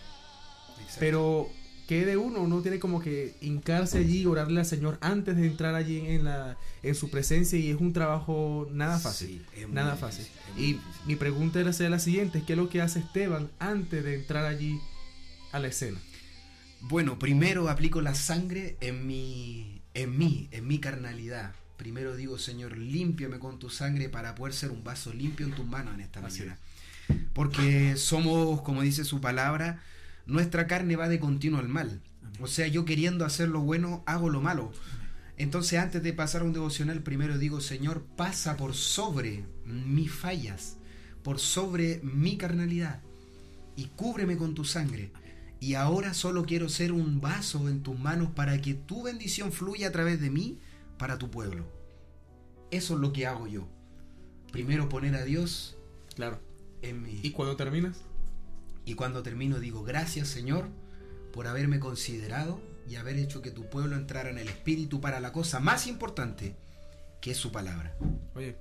Exacto. 0.79 0.97
pero 1.01 1.51
¿qué 1.87 2.05
de 2.05 2.17
uno? 2.17 2.41
Uno 2.41 2.61
tiene 2.63 2.79
como 2.79 3.01
que 3.01 3.35
hincarse 3.41 3.99
allí, 3.99 4.25
orarle 4.27 4.61
al 4.61 4.67
Señor 4.67 4.99
antes 5.01 5.37
de 5.37 5.47
entrar 5.47 5.75
allí 5.75 5.99
en 6.07 6.25
la 6.25 6.57
en 6.83 6.95
su 6.95 7.11
presencia 7.11 7.59
y 7.59 7.71
es 7.71 7.81
un 7.81 7.93
trabajo 7.93 8.69
nada 8.73 8.99
fácil. 8.99 9.45
Sí, 9.55 9.67
Nada 9.71 9.97
fácil. 9.97 10.27
Y 10.59 10.79
mi 11.07 11.17
pregunta 11.17 11.61
era 11.61 11.73
ser 11.73 11.91
la 11.91 11.99
siguiente, 11.99 12.43
¿qué 12.47 12.55
es 12.55 12.59
lo 12.59 12.69
que 12.69 12.81
hace 12.81 12.99
Esteban 12.99 13.51
antes 13.59 14.05
de 14.05 14.17
entrar 14.17 14.45
allí 14.45 14.81
a 15.53 15.59
la 15.59 15.69
escena? 15.69 15.99
Bueno, 16.81 17.19
primero 17.19 17.69
aplico 17.69 18.01
la 18.01 18.15
sangre 18.15 18.77
en 18.81 19.07
mi, 19.07 19.81
en 19.95 20.19
mí, 20.19 20.49
en 20.51 20.67
mi 20.67 20.81
carnalidad. 20.81 21.53
Primero 21.77 22.17
digo, 22.17 22.39
Señor, 22.39 22.77
límpiame 22.77 23.39
con 23.39 23.59
tu 23.59 23.71
sangre 23.71 24.09
para 24.09 24.35
poder 24.35 24.53
ser 24.53 24.71
un 24.71 24.83
vaso 24.83 25.13
limpio 25.13 25.47
en 25.47 25.53
tus 25.53 25.67
manos 25.67 25.95
en 25.95 26.01
esta 26.01 26.21
mañana. 26.21 26.59
Porque 27.33 27.97
somos, 27.97 28.63
como 28.63 28.83
dice 28.83 29.05
su 29.05 29.21
palabra, 29.21 29.81
nuestra 30.27 30.67
carne 30.67 30.97
va 30.97 31.09
de 31.09 31.21
continuo 31.21 31.61
al 31.61 31.69
mal. 31.69 32.01
O 32.41 32.47
sea, 32.47 32.67
yo 32.67 32.85
queriendo 32.85 33.25
hacer 33.25 33.49
lo 33.49 33.61
bueno, 33.61 34.03
hago 34.07 34.29
lo 34.31 34.41
malo. 34.41 34.73
Entonces, 35.37 35.79
antes 35.79 36.03
de 36.03 36.13
pasar 36.13 36.43
a 36.43 36.45
un 36.45 36.53
devocional, 36.53 37.03
primero 37.03 37.39
digo, 37.39 37.61
Señor, 37.61 38.05
pasa 38.17 38.57
por 38.57 38.75
sobre 38.75 39.45
mis 39.65 40.13
fallas, 40.13 40.77
por 41.23 41.39
sobre 41.39 42.01
mi 42.03 42.37
carnalidad, 42.37 43.01
y 43.77 43.87
cúbreme 43.97 44.37
con 44.37 44.55
tu 44.55 44.65
sangre. 44.65 45.11
Y 45.61 45.75
ahora 45.75 46.13
solo 46.15 46.45
quiero 46.45 46.69
ser 46.69 46.93
un 46.93 47.21
vaso 47.21 47.69
en 47.69 47.83
tus 47.83 47.99
manos 47.99 48.31
para 48.35 48.61
que 48.61 48.75
tu 48.75 49.05
bendición 49.05 49.53
fluya 49.53 49.89
a 49.89 49.93
través 49.93 50.21
de 50.21 50.31
mí 50.31 50.59
para 50.99 51.19
tu 51.19 51.31
pueblo. 51.31 51.65
Eso 52.71 52.95
es 52.95 53.01
lo 53.01 53.13
que 53.13 53.27
hago 53.27 53.47
yo. 53.47 53.69
Primero 54.51 54.89
poner 54.89 55.15
a 55.15 55.25
Dios 55.25 55.77
Claro. 56.15 56.41
en 56.83 57.03
mi... 57.03 57.21
¿Y 57.23 57.31
cuando 57.31 57.57
terminas? 57.57 57.99
Y 58.85 58.95
cuando 58.95 59.23
termino 59.23 59.61
digo, 59.61 59.83
gracias 59.83 60.29
Señor 60.29 60.69
por 61.33 61.47
haberme 61.47 61.81
considerado 61.81 62.61
y 62.89 62.97
haber 62.97 63.17
hecho 63.17 63.43
que 63.43 63.51
tu 63.51 63.69
pueblo 63.69 63.97
entrara 63.97 64.31
en 64.31 64.39
el 64.39 64.49
Espíritu 64.49 65.01
para 65.01 65.21
la 65.21 65.33
cosa 65.33 65.61
más 65.61 65.87
importante, 65.87 66.55
que 67.21 67.31
es 67.31 67.37
su 67.37 67.53
palabra. 67.53 67.97
Oye, 68.35 68.57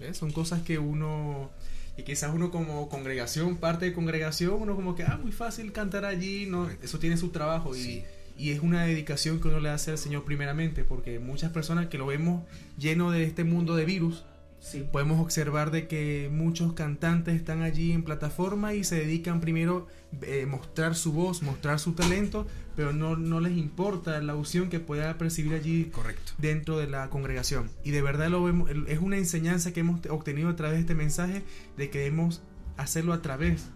¿ves? 0.00 0.16
son 0.16 0.32
cosas 0.32 0.62
que 0.62 0.78
uno, 0.78 1.50
y 1.96 2.02
quizás 2.02 2.34
uno 2.34 2.50
como 2.50 2.88
congregación, 2.88 3.58
parte 3.58 3.86
de 3.86 3.92
congregación, 3.92 4.54
uno 4.60 4.74
como 4.74 4.94
que, 4.94 5.04
ah, 5.04 5.18
muy 5.22 5.32
fácil 5.32 5.72
cantar 5.72 6.04
allí, 6.04 6.46
no, 6.46 6.62
Correcto. 6.62 6.84
eso 6.84 6.98
tiene 6.98 7.16
su 7.16 7.28
trabajo 7.28 7.76
y, 7.76 8.02
y 8.38 8.50
es 8.50 8.60
una 8.60 8.84
dedicación 8.84 9.40
que 9.40 9.48
uno 9.48 9.60
le 9.60 9.68
hace 9.68 9.92
al 9.92 9.98
Señor 9.98 10.24
primeramente, 10.24 10.84
porque 10.84 11.18
muchas 11.18 11.52
personas 11.52 11.86
que 11.86 11.98
lo 11.98 12.06
vemos 12.06 12.44
lleno 12.78 13.10
de 13.10 13.24
este 13.24 13.44
mundo 13.44 13.76
de 13.76 13.84
virus, 13.84 14.24
Sí. 14.66 14.84
podemos 14.90 15.20
observar 15.20 15.70
de 15.70 15.86
que 15.86 16.28
muchos 16.32 16.72
cantantes 16.72 17.34
están 17.36 17.62
allí 17.62 17.92
en 17.92 18.02
plataforma 18.02 18.74
y 18.74 18.82
se 18.82 18.96
dedican 18.96 19.40
primero 19.40 19.86
a 20.12 20.46
mostrar 20.46 20.94
su 20.96 21.12
voz, 21.12 21.42
mostrar 21.42 21.78
su 21.78 21.92
talento, 21.92 22.46
pero 22.74 22.92
no, 22.92 23.16
no 23.16 23.40
les 23.40 23.56
importa 23.56 24.20
la 24.20 24.34
unción 24.34 24.68
que 24.68 24.80
pueda 24.80 25.16
percibir 25.18 25.54
allí 25.54 25.84
Correcto. 25.86 26.32
dentro 26.38 26.78
de 26.78 26.88
la 26.88 27.10
congregación. 27.10 27.70
Y 27.84 27.92
de 27.92 28.02
verdad 28.02 28.28
lo 28.28 28.42
vemos, 28.42 28.70
es 28.88 28.98
una 28.98 29.16
enseñanza 29.18 29.72
que 29.72 29.80
hemos 29.80 30.04
obtenido 30.06 30.48
a 30.48 30.56
través 30.56 30.74
de 30.76 30.80
este 30.80 30.94
mensaje 30.94 31.42
de 31.76 31.90
que 31.90 31.98
debemos 32.00 32.42
hacerlo 32.76 33.12
a 33.12 33.22
través 33.22 33.66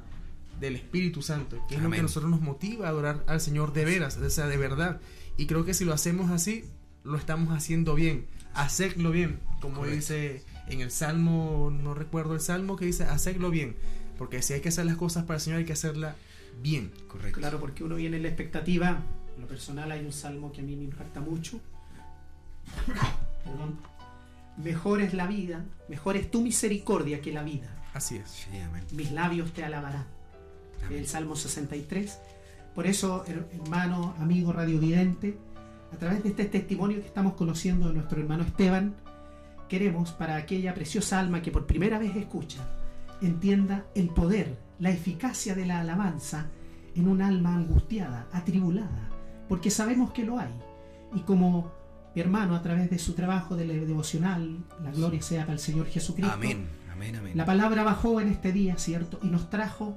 del 0.59 0.77
Espíritu 0.77 1.23
Santo, 1.23 1.59
que 1.69 1.77
es 1.77 1.83
lo 1.83 1.91
que 1.91 2.03
nosotros 2.03 2.31
nos 2.31 2.41
motiva 2.41 2.87
a 2.87 2.91
adorar 2.91 3.25
al 3.27 3.41
Señor 3.41 3.73
de 3.73 3.85
veras, 3.85 4.17
o 4.19 4.29
sea, 4.31 4.47
de 4.47 4.57
verdad. 4.57 5.01
Y 5.37 5.47
creo 5.47 5.65
que 5.65 5.73
si 5.73 5.85
lo 5.85 5.95
hacemos 5.95 6.31
así, 6.31 6.65
lo 7.03 7.17
estamos 7.17 7.57
haciendo 7.57 7.95
bien, 7.95 8.27
hacerlo 8.55 9.11
bien, 9.11 9.41
como 9.61 9.77
Correcto. 9.77 9.97
dice 9.97 10.43
en 10.71 10.81
el 10.81 10.91
Salmo, 10.91 11.71
no 11.73 11.95
recuerdo 11.95 12.35
el 12.35 12.41
Salmo, 12.41 12.77
que 12.77 12.87
dice, 12.87 13.05
hacerlo 13.05 13.51
bien, 13.51 13.77
porque 14.19 14.41
si 14.43 14.55
hay 14.55 14.61
que 14.61 14.69
hacer 14.71 14.87
las 14.87 14.97
cosas 14.97 15.25
para 15.25 15.37
el 15.37 15.41
Señor, 15.41 15.59
hay 15.59 15.65
que 15.67 15.73
hacerla 15.73 16.17
bien. 16.63 16.93
Correcto. 17.09 17.39
Claro, 17.41 17.61
porque 17.61 17.85
uno 17.85 17.97
viene 17.97 18.17
en 18.17 18.23
la 18.23 18.29
expectativa. 18.29 19.03
En 19.37 19.43
lo 19.43 19.49
personal 19.49 19.91
hay 19.91 20.05
un 20.05 20.13
salmo 20.13 20.53
que 20.53 20.61
a 20.61 20.65
mí 20.65 20.77
me 20.77 20.85
impacta 20.85 21.21
mucho. 21.21 21.61
Perdón. 23.45 23.79
Mejor 24.57 25.01
es 25.01 25.15
la 25.15 25.27
vida, 25.27 25.65
mejor 25.89 26.17
es 26.17 26.31
tu 26.31 26.43
misericordia 26.43 27.21
que 27.21 27.33
la 27.33 27.43
vida. 27.43 27.75
Así 27.95 28.17
es. 28.17 28.29
Sí, 28.31 28.59
amén. 28.59 28.85
Mis 28.93 29.11
labios 29.13 29.53
te 29.53 29.65
alabarán. 29.65 30.07
Amén. 30.87 30.99
El 30.99 31.07
Salmo 31.07 31.35
63. 31.37 32.19
Por 32.75 32.87
eso, 32.87 33.25
her- 33.27 33.47
hermano, 33.55 34.15
amigo 34.19 34.53
radiovidente, 34.53 35.39
a 35.93 35.97
través 35.97 36.23
de 36.23 36.29
este 36.31 36.45
testimonio 36.45 37.01
que 37.01 37.07
estamos 37.07 37.35
conociendo 37.35 37.89
de 37.89 37.95
nuestro 37.95 38.21
hermano 38.21 38.43
Esteban, 38.45 38.95
queremos 39.71 40.11
para 40.13 40.37
aquella 40.37 40.75
preciosa 40.75 41.19
alma 41.21 41.41
que 41.41 41.51
por 41.53 41.65
primera 41.67 41.99
vez 41.99 42.15
escucha, 42.17 42.59
entienda 43.23 43.87
el 43.95 44.09
poder, 44.11 44.59
la 44.81 44.91
eficacia 44.91 45.55
de 45.55 45.65
la 45.65 45.81
alabanza 45.81 46.49
en 46.95 47.09
un 47.09 47.23
alma 47.23 47.55
angustiada, 47.55 48.27
atribulada, 48.33 49.09
porque 49.49 49.71
sabemos 49.71 50.11
que 50.13 50.25
lo 50.25 50.39
hay. 50.39 50.53
Y 51.15 51.21
como 51.21 51.71
mi 52.15 52.21
hermano 52.21 52.57
a 52.57 52.63
través 52.63 52.91
de 52.91 52.99
su 52.99 53.15
trabajo 53.15 53.55
de 53.57 53.65
devocional, 53.87 54.59
la 54.83 54.91
gloria 54.91 55.23
sea 55.23 55.43
para 55.43 55.53
el 55.55 55.61
Señor 55.61 55.87
Jesucristo, 55.87 56.33
Amén. 56.35 56.67
Amén, 56.93 57.15
amén. 57.17 57.33
la 57.37 57.47
palabra 57.47 57.85
bajó 57.85 58.21
en 58.21 58.29
este 58.29 58.53
día, 58.53 58.77
¿cierto? 58.77 59.21
Y 59.23 59.29
nos 59.29 59.49
trajo 59.49 59.97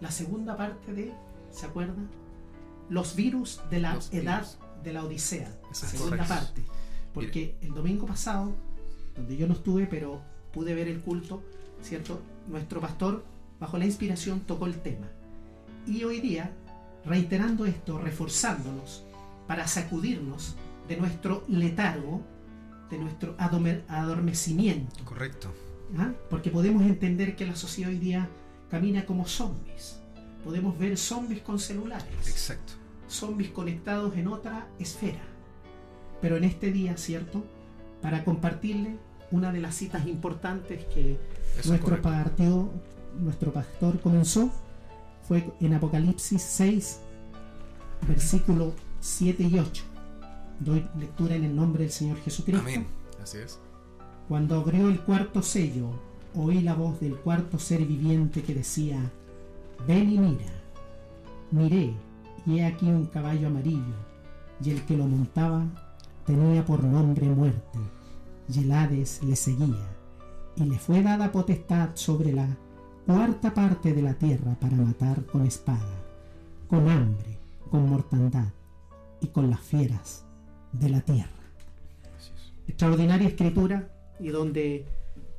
la 0.00 0.10
segunda 0.10 0.56
parte 0.56 0.92
de, 0.92 1.12
¿se 1.50 1.64
acuerda? 1.66 1.96
Los 2.90 3.16
virus 3.16 3.60
de 3.70 3.80
la 3.80 3.94
Los 3.94 4.12
edad 4.12 4.42
virus. 4.42 4.58
de 4.84 4.92
la 4.92 5.04
Odisea. 5.04 5.48
Eso 5.70 5.86
es 5.86 5.92
segunda 5.92 6.18
correcto. 6.18 6.34
parte. 6.34 6.62
Porque 7.14 7.56
el 7.62 7.72
domingo 7.74 8.06
pasado, 8.06 8.54
donde 9.18 9.36
yo 9.36 9.46
no 9.46 9.54
estuve, 9.54 9.86
pero 9.86 10.20
pude 10.52 10.74
ver 10.74 10.88
el 10.88 11.00
culto, 11.00 11.42
¿cierto? 11.82 12.20
Nuestro 12.48 12.80
pastor, 12.80 13.24
bajo 13.60 13.76
la 13.78 13.84
inspiración, 13.84 14.40
tocó 14.40 14.66
el 14.66 14.80
tema. 14.80 15.06
Y 15.86 16.04
hoy 16.04 16.20
día, 16.20 16.52
reiterando 17.04 17.66
esto, 17.66 17.98
reforzándonos 17.98 19.04
para 19.46 19.66
sacudirnos 19.66 20.56
de 20.88 20.96
nuestro 20.96 21.44
letargo, 21.48 22.22
de 22.90 22.98
nuestro 22.98 23.36
adorme- 23.36 23.82
adormecimiento. 23.88 25.04
Correcto. 25.04 25.52
¿ah? 25.98 26.12
Porque 26.30 26.50
podemos 26.50 26.82
entender 26.82 27.36
que 27.36 27.46
la 27.46 27.56
sociedad 27.56 27.90
hoy 27.90 27.98
día 27.98 28.28
camina 28.70 29.04
como 29.04 29.26
zombies. 29.26 30.00
Podemos 30.44 30.78
ver 30.78 30.96
zombies 30.96 31.42
con 31.42 31.58
celulares, 31.58 32.28
Exacto. 32.28 32.74
zombies 33.08 33.50
conectados 33.50 34.16
en 34.16 34.28
otra 34.28 34.66
esfera. 34.78 35.20
Pero 36.20 36.36
en 36.36 36.44
este 36.44 36.70
día, 36.72 36.96
¿cierto? 36.96 37.44
Para 38.02 38.24
compartirle 38.24 38.96
una 39.30 39.52
de 39.52 39.60
las 39.60 39.74
citas 39.74 40.06
importantes 40.06 40.84
que 40.86 41.18
Eso 41.58 41.70
nuestro, 41.70 42.00
partido, 42.00 42.70
nuestro 43.20 43.52
pastor 43.52 44.00
comenzó 44.00 44.50
fue 45.26 45.50
en 45.60 45.74
Apocalipsis 45.74 46.42
6, 46.42 47.00
versículo 48.06 48.72
7 49.00 49.42
y 49.42 49.58
8. 49.58 49.84
Doy 50.60 50.86
lectura 50.98 51.34
en 51.34 51.44
el 51.44 51.54
nombre 51.54 51.84
del 51.84 51.92
Señor 51.92 52.18
Jesucristo. 52.18 52.62
Amén. 52.62 52.86
Así 53.22 53.38
es. 53.38 53.58
Cuando 54.28 54.56
abrió 54.56 54.88
el 54.88 55.00
cuarto 55.00 55.42
sello, 55.42 55.90
oí 56.34 56.60
la 56.60 56.74
voz 56.74 57.00
del 57.00 57.16
cuarto 57.16 57.58
ser 57.58 57.84
viviente 57.84 58.42
que 58.42 58.54
decía, 58.54 58.98
ven 59.86 60.10
y 60.10 60.18
mira. 60.18 60.52
Miré, 61.50 61.94
y 62.46 62.58
he 62.58 62.66
aquí 62.66 62.86
un 62.86 63.06
caballo 63.06 63.48
amarillo, 63.48 63.94
y 64.62 64.70
el 64.70 64.84
que 64.84 64.96
lo 64.96 65.06
montaba 65.06 65.64
tenía 66.26 66.64
por 66.64 66.84
nombre 66.84 67.26
muerte, 67.26 67.78
y 68.48 68.60
el 68.60 68.72
Hades 68.72 69.22
le 69.22 69.36
seguía, 69.36 69.88
y 70.56 70.64
le 70.64 70.78
fue 70.78 71.02
dada 71.02 71.30
potestad 71.32 71.90
sobre 71.94 72.32
la 72.32 72.48
cuarta 73.06 73.54
parte 73.54 73.92
de 73.92 74.02
la 74.02 74.14
tierra 74.14 74.54
para 74.60 74.76
matar 74.76 75.24
con 75.26 75.46
espada, 75.46 76.04
con 76.68 76.88
hambre, 76.88 77.38
con 77.70 77.88
mortandad, 77.88 78.48
y 79.20 79.28
con 79.28 79.50
las 79.50 79.60
fieras 79.60 80.24
de 80.72 80.88
la 80.90 81.00
tierra 81.00 81.30
es. 82.16 82.30
extraordinaria 82.68 83.28
escritura 83.28 83.90
y 84.20 84.28
donde 84.28 84.86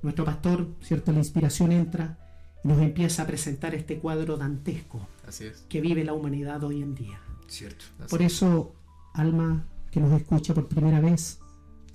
nuestro 0.02 0.26
pastor, 0.26 0.68
cierto, 0.82 1.12
la 1.12 1.20
inspiración 1.20 1.72
entra 1.72 2.18
y 2.64 2.68
nos 2.68 2.80
empieza 2.80 3.24
a 3.24 3.28
presentar 3.28 3.74
este 3.76 4.00
cuadro 4.00 4.36
dantesco 4.38 5.00
Así 5.28 5.46
es. 5.46 5.64
que 5.70 5.80
vive 5.82 6.04
la 6.04 6.14
humanidad 6.14 6.64
hoy 6.64 6.82
en 6.82 6.96
día. 6.96 7.20
Cierto. 7.48 7.86
Por 8.10 8.22
es. 8.22 8.34
eso, 8.34 8.76
alma 9.14 9.66
que 9.92 10.00
nos 10.00 10.12
escucha 10.20 10.54
por 10.54 10.68
primera 10.68 11.00
vez, 11.00 11.40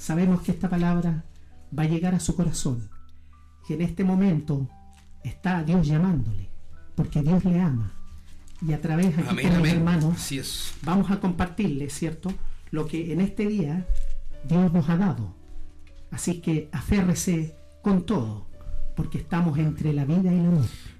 sabemos 0.04 0.42
que 0.42 0.52
esta 0.52 0.68
palabra 0.68 1.24
va 1.76 1.84
a 1.84 1.88
llegar 1.88 2.14
a 2.14 2.20
su 2.20 2.36
corazón. 2.36 2.90
Y 3.66 3.72
en 3.72 3.80
este 3.80 4.04
momento 4.04 4.68
está 5.22 5.62
Dios 5.62 5.86
llamándole, 5.86 6.50
porque 6.94 7.22
Dios 7.22 7.42
le 7.46 7.58
ama. 7.58 7.90
Y 8.60 8.74
a 8.74 8.80
través 8.82 9.16
aquí 9.18 9.28
Amén, 9.28 9.48
con 9.48 9.58
los 9.60 9.68
hermanos 9.68 10.14
Así 10.16 10.38
es. 10.38 10.74
vamos 10.82 11.10
a 11.10 11.20
compartirle, 11.20 11.88
¿cierto? 11.88 12.30
Lo 12.70 12.86
que 12.86 13.12
en 13.14 13.20
este 13.22 13.46
día 13.46 13.86
Dios 14.46 14.70
nos 14.74 14.90
ha 14.90 14.98
dado. 14.98 15.34
Así 16.10 16.42
que 16.42 16.68
aférrese 16.70 17.56
con 17.82 18.04
todo, 18.04 18.46
porque 18.96 19.18
estamos 19.18 19.58
entre 19.58 19.94
la 19.94 20.04
vida 20.04 20.30
y 20.32 20.36
la 20.36 20.50
muerte. 20.50 20.93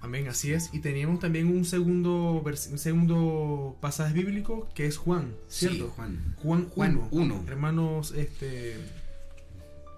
Amén. 0.00 0.28
Así 0.28 0.52
es. 0.52 0.70
Y 0.72 0.78
teníamos 0.80 1.20
también 1.20 1.46
un 1.48 1.64
segundo, 1.64 2.42
un 2.42 2.78
segundo 2.78 3.76
pasaje 3.80 4.14
bíblico 4.14 4.68
que 4.74 4.86
es 4.86 4.96
Juan, 4.96 5.34
¿cierto? 5.48 5.86
Sí, 5.86 5.92
Juan. 5.96 6.34
Juan, 6.42 6.68
Juan 6.70 6.96
1. 7.10 7.34
1. 7.34 7.44
Hermanos, 7.48 8.12
este, 8.12 8.76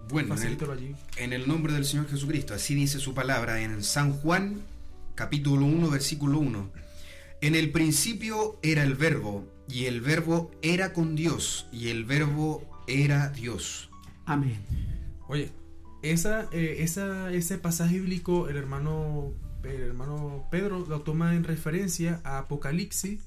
Bueno, 0.09 0.35
en 0.37 0.43
el, 0.43 0.71
allí. 0.71 0.95
en 1.17 1.33
el 1.33 1.47
nombre 1.47 1.73
del 1.73 1.85
Señor 1.85 2.09
Jesucristo, 2.09 2.55
así 2.55 2.75
dice 2.75 2.99
su 2.99 3.15
palabra 3.15 3.63
en 3.63 3.83
San 3.85 4.13
Juan, 4.13 4.63
capítulo 5.15 5.67
1, 5.67 5.91
versículo 5.91 6.39
1. 6.39 6.71
En 7.41 7.55
el 7.55 7.71
principio 7.71 8.59
era 8.63 8.83
el 8.83 8.95
verbo, 8.95 9.47
y 9.69 9.85
el 9.87 10.01
verbo 10.01 10.51
era 10.63 10.93
con 10.93 11.15
Dios, 11.17 11.67
y 11.73 11.89
el 11.89 12.05
verbo 12.05 12.85
era 12.87 13.29
Dios. 13.31 13.89
Amén. 14.27 14.59
Oye, 15.29 15.51
esa, 16.03 16.49
eh, 16.53 16.77
esa, 16.81 17.33
ese 17.33 17.59
pasaje 17.59 17.95
bíblico, 18.01 18.49
el 18.49 18.57
hermano, 18.57 19.33
el 19.65 19.83
hermano 19.83 20.47
Pedro 20.51 20.85
lo 20.87 21.03
toma 21.03 21.35
en 21.35 21.45
referencia 21.45 22.21
a 22.25 22.39
Apocalipsis 22.39 23.21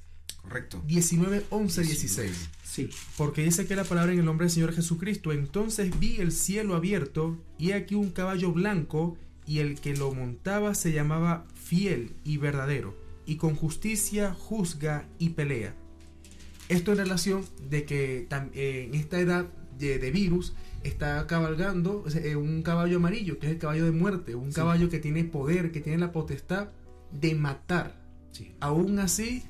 Correcto. 0.46 0.80
19, 0.86 1.44
11, 1.50 1.82
16. 1.82 2.50
Sí. 2.62 2.88
Porque 3.16 3.42
dice 3.42 3.66
que 3.66 3.74
la 3.74 3.82
palabra 3.82 4.12
en 4.12 4.20
el 4.20 4.24
nombre 4.24 4.44
del 4.44 4.52
Señor 4.52 4.72
Jesucristo. 4.72 5.32
Entonces 5.32 5.98
vi 5.98 6.18
el 6.20 6.30
cielo 6.30 6.76
abierto 6.76 7.36
y 7.58 7.72
aquí 7.72 7.96
un 7.96 8.10
caballo 8.10 8.52
blanco 8.52 9.18
y 9.44 9.58
el 9.58 9.80
que 9.80 9.96
lo 9.96 10.14
montaba 10.14 10.74
se 10.74 10.92
llamaba 10.92 11.46
fiel 11.54 12.14
y 12.22 12.36
verdadero 12.36 12.96
y 13.26 13.36
con 13.36 13.56
justicia 13.56 14.34
juzga 14.34 15.08
y 15.18 15.30
pelea. 15.30 15.74
Esto 16.68 16.92
en 16.92 16.98
relación 16.98 17.44
de 17.68 17.84
que 17.84 18.28
eh, 18.54 18.88
en 18.88 18.94
esta 18.94 19.18
edad 19.18 19.46
de, 19.76 19.98
de 19.98 20.10
virus 20.12 20.54
está 20.88 21.26
cabalgando 21.26 22.04
eh, 22.14 22.36
un 22.36 22.62
caballo 22.62 22.96
amarillo, 22.98 23.38
que 23.38 23.46
es 23.46 23.52
el 23.52 23.58
caballo 23.58 23.84
de 23.84 23.90
muerte, 23.92 24.34
un 24.34 24.52
caballo 24.52 24.88
que 24.88 24.98
tiene 24.98 25.24
poder, 25.24 25.72
que 25.72 25.80
tiene 25.80 25.98
la 25.98 26.12
potestad 26.12 26.68
de 27.12 27.34
matar. 27.34 27.94
Sí. 28.32 28.52
Aún 28.60 28.98
así, 28.98 29.42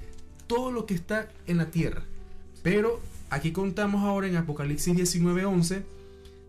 todo 0.47 0.71
lo 0.71 0.87
que 0.87 0.95
está 0.95 1.29
en 1.47 1.57
la 1.59 1.71
tierra. 1.71 2.03
Pero 2.63 3.01
aquí 3.31 3.53
contamos 3.53 4.03
ahora 4.05 4.29
en 4.29 4.37
Apocalipsis 4.37 4.95
19:11, 4.95 5.83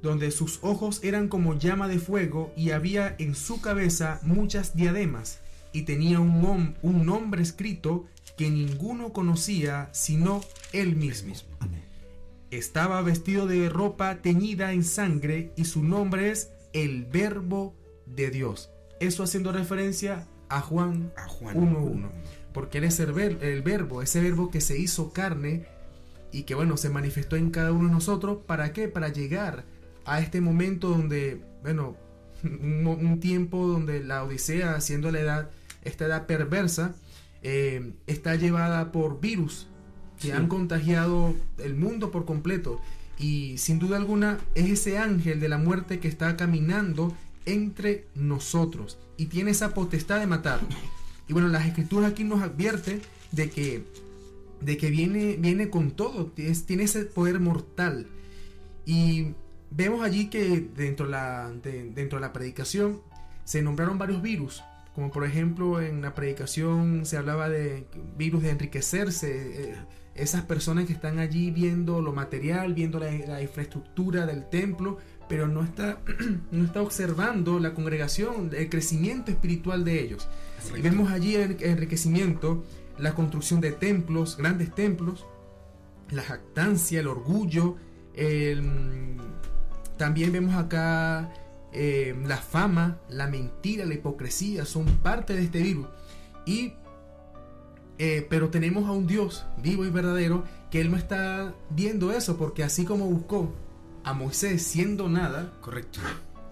donde 0.03 0.29
sus 0.31 0.59
ojos 0.61 0.99
eran 1.03 1.27
como 1.27 1.57
llama 1.57 1.87
de 1.87 1.97
fuego 1.99 2.53
y 2.55 2.69
había 2.71 3.15
en 3.17 3.33
su 3.35 3.61
cabeza 3.61 4.19
muchas 4.23 4.75
diademas 4.75 5.39
y 5.73 5.81
tenía 5.83 6.19
un, 6.19 6.41
nom- 6.41 6.75
un 6.83 7.05
nombre 7.05 7.41
escrito 7.41 8.05
que 8.37 8.49
ninguno 8.51 9.11
conocía 9.13 9.89
sino 9.93 10.41
él 10.71 10.95
mismo. 10.95 11.33
Amén. 11.59 11.81
Estaba 12.51 13.01
vestido 13.01 13.45
de 13.45 13.69
ropa 13.69 14.21
teñida 14.21 14.71
en 14.71 14.83
sangre 14.83 15.51
y 15.57 15.65
su 15.65 15.83
nombre 15.83 16.31
es 16.31 16.51
el 16.73 17.05
Verbo 17.05 17.75
de 18.05 18.29
Dios. 18.31 18.69
Eso 18.99 19.23
haciendo 19.23 19.51
referencia 19.51 20.27
a 20.49 20.61
Juan 20.61 21.11
A 21.17 21.27
Juan 21.27 21.55
1.1. 21.55 22.09
Porque 22.53 22.77
él 22.79 22.85
es 22.85 22.99
el, 22.99 23.11
ver- 23.11 23.43
el 23.43 23.61
verbo, 23.61 24.01
ese 24.01 24.21
verbo 24.21 24.49
que 24.49 24.61
se 24.61 24.79
hizo 24.79 25.11
carne 25.11 25.67
y 26.31 26.43
que 26.43 26.55
bueno, 26.55 26.77
se 26.77 26.89
manifestó 26.89 27.35
en 27.35 27.51
cada 27.51 27.71
uno 27.71 27.89
de 27.89 27.93
nosotros. 27.93 28.39
¿Para 28.47 28.73
qué? 28.73 28.87
Para 28.87 29.09
llegar 29.09 29.65
a 30.05 30.19
este 30.21 30.41
momento 30.41 30.89
donde, 30.89 31.41
bueno, 31.61 31.95
un, 32.43 33.19
tiempo 33.19 33.67
donde 33.67 34.03
la 34.03 34.23
Odisea, 34.23 34.79
siendo 34.81 35.11
la 35.11 35.19
edad, 35.19 35.49
esta 35.83 36.05
edad 36.05 36.25
perversa, 36.25 36.95
eh, 37.43 37.93
está 38.07 38.35
llevada 38.35 38.91
por 38.91 39.19
virus 39.19 39.67
que 40.19 40.27
Sí. 40.27 40.31
han 40.31 40.47
contagiado 40.47 41.33
el 41.57 41.75
mundo 41.75 42.11
por 42.11 42.25
completo. 42.25 42.81
Y 43.19 43.57
sin 43.57 43.79
duda 43.79 43.97
alguna 43.97 44.37
es 44.55 44.69
ese 44.69 44.97
ángel 44.97 45.39
de 45.39 45.49
la 45.49 45.57
muerte 45.57 45.99
que 45.99 46.07
está 46.07 46.37
caminando 46.37 47.15
entre 47.45 48.05
nosotros 48.15 48.97
y 49.17 49.27
tiene 49.27 49.51
esa 49.51 49.73
potestad 49.73 50.19
de 50.19 50.27
matar. 50.27 50.59
Y 51.27 51.33
bueno, 51.33 51.47
las 51.47 51.65
escrituras 51.65 52.11
aquí 52.11 52.23
nos 52.23 52.41
advierte 52.43 53.01
de 53.31 53.49
que, 53.49 53.83
de 54.61 54.77
que 54.77 54.89
viene, 54.91 55.37
viene 55.39 55.69
con 55.69 55.91
todo, 55.91 56.27
tiene, 56.27 56.53
tiene 56.55 56.83
ese 56.83 57.05
poder 57.05 57.39
mortal. 57.39 58.07
Y 58.85 59.29
vemos 59.71 60.01
allí 60.03 60.29
que 60.29 60.69
dentro 60.75 61.05
de, 61.07 61.11
la, 61.13 61.51
de- 61.63 61.89
dentro 61.89 62.19
de 62.19 62.21
la 62.25 62.33
predicación 62.33 63.01
se 63.45 63.61
nombraron 63.61 63.97
varios 63.97 64.21
virus, 64.21 64.63
como 64.93 65.11
por 65.11 65.25
ejemplo 65.25 65.81
en 65.81 66.01
la 66.01 66.13
predicación 66.15 67.05
se 67.05 67.17
hablaba 67.17 67.49
de 67.49 67.87
virus 68.17 68.43
de 68.43 68.49
enriquecerse, 68.51 69.71
eh, 69.71 69.75
esas 70.17 70.43
personas 70.43 70.85
que 70.85 70.93
están 70.93 71.19
allí 71.19 71.51
viendo 71.51 72.01
lo 72.01 72.13
material, 72.13 72.73
viendo 72.73 72.99
la, 72.99 73.11
la 73.11 73.41
infraestructura 73.41 74.25
del 74.25 74.49
templo, 74.49 74.97
pero 75.29 75.47
no 75.47 75.63
está, 75.63 75.99
no 76.51 76.65
está 76.65 76.81
observando 76.81 77.59
la 77.59 77.73
congregación, 77.73 78.51
el 78.53 78.69
crecimiento 78.69 79.31
espiritual 79.31 79.83
de 79.83 80.01
ellos. 80.01 80.27
Y 80.75 80.81
vemos 80.81 81.11
allí 81.11 81.35
el 81.35 81.57
enriquecimiento, 81.61 82.63
la 82.97 83.13
construcción 83.13 83.61
de 83.61 83.71
templos, 83.71 84.37
grandes 84.37 84.73
templos, 84.73 85.25
la 86.09 86.23
jactancia, 86.23 86.99
el 86.99 87.07
orgullo. 87.07 87.75
el, 88.15 89.17
también 89.97 90.31
vemos 90.31 90.55
acá 90.55 91.31
eh, 91.73 92.15
la 92.25 92.37
fama, 92.37 92.99
la 93.09 93.27
mentira, 93.27 93.85
la 93.85 93.95
hipocresía, 93.95 94.65
son 94.65 94.85
parte 94.85 95.33
de 95.33 95.43
este 95.43 95.61
virus. 95.61 95.87
Y, 96.45 96.73
eh, 97.99 98.25
pero 98.29 98.49
tenemos 98.49 98.87
a 98.87 98.91
un 98.91 99.07
Dios 99.07 99.45
vivo 99.61 99.85
y 99.85 99.89
verdadero 99.89 100.43
que 100.71 100.81
Él 100.81 100.91
no 100.91 100.97
está 100.97 101.53
viendo 101.69 102.11
eso, 102.11 102.37
porque 102.37 102.63
así 102.63 102.85
como 102.85 103.05
buscó 103.05 103.53
a 104.03 104.13
Moisés 104.13 104.61
siendo 104.63 105.09
nada, 105.09 105.53
Correcto. 105.61 105.99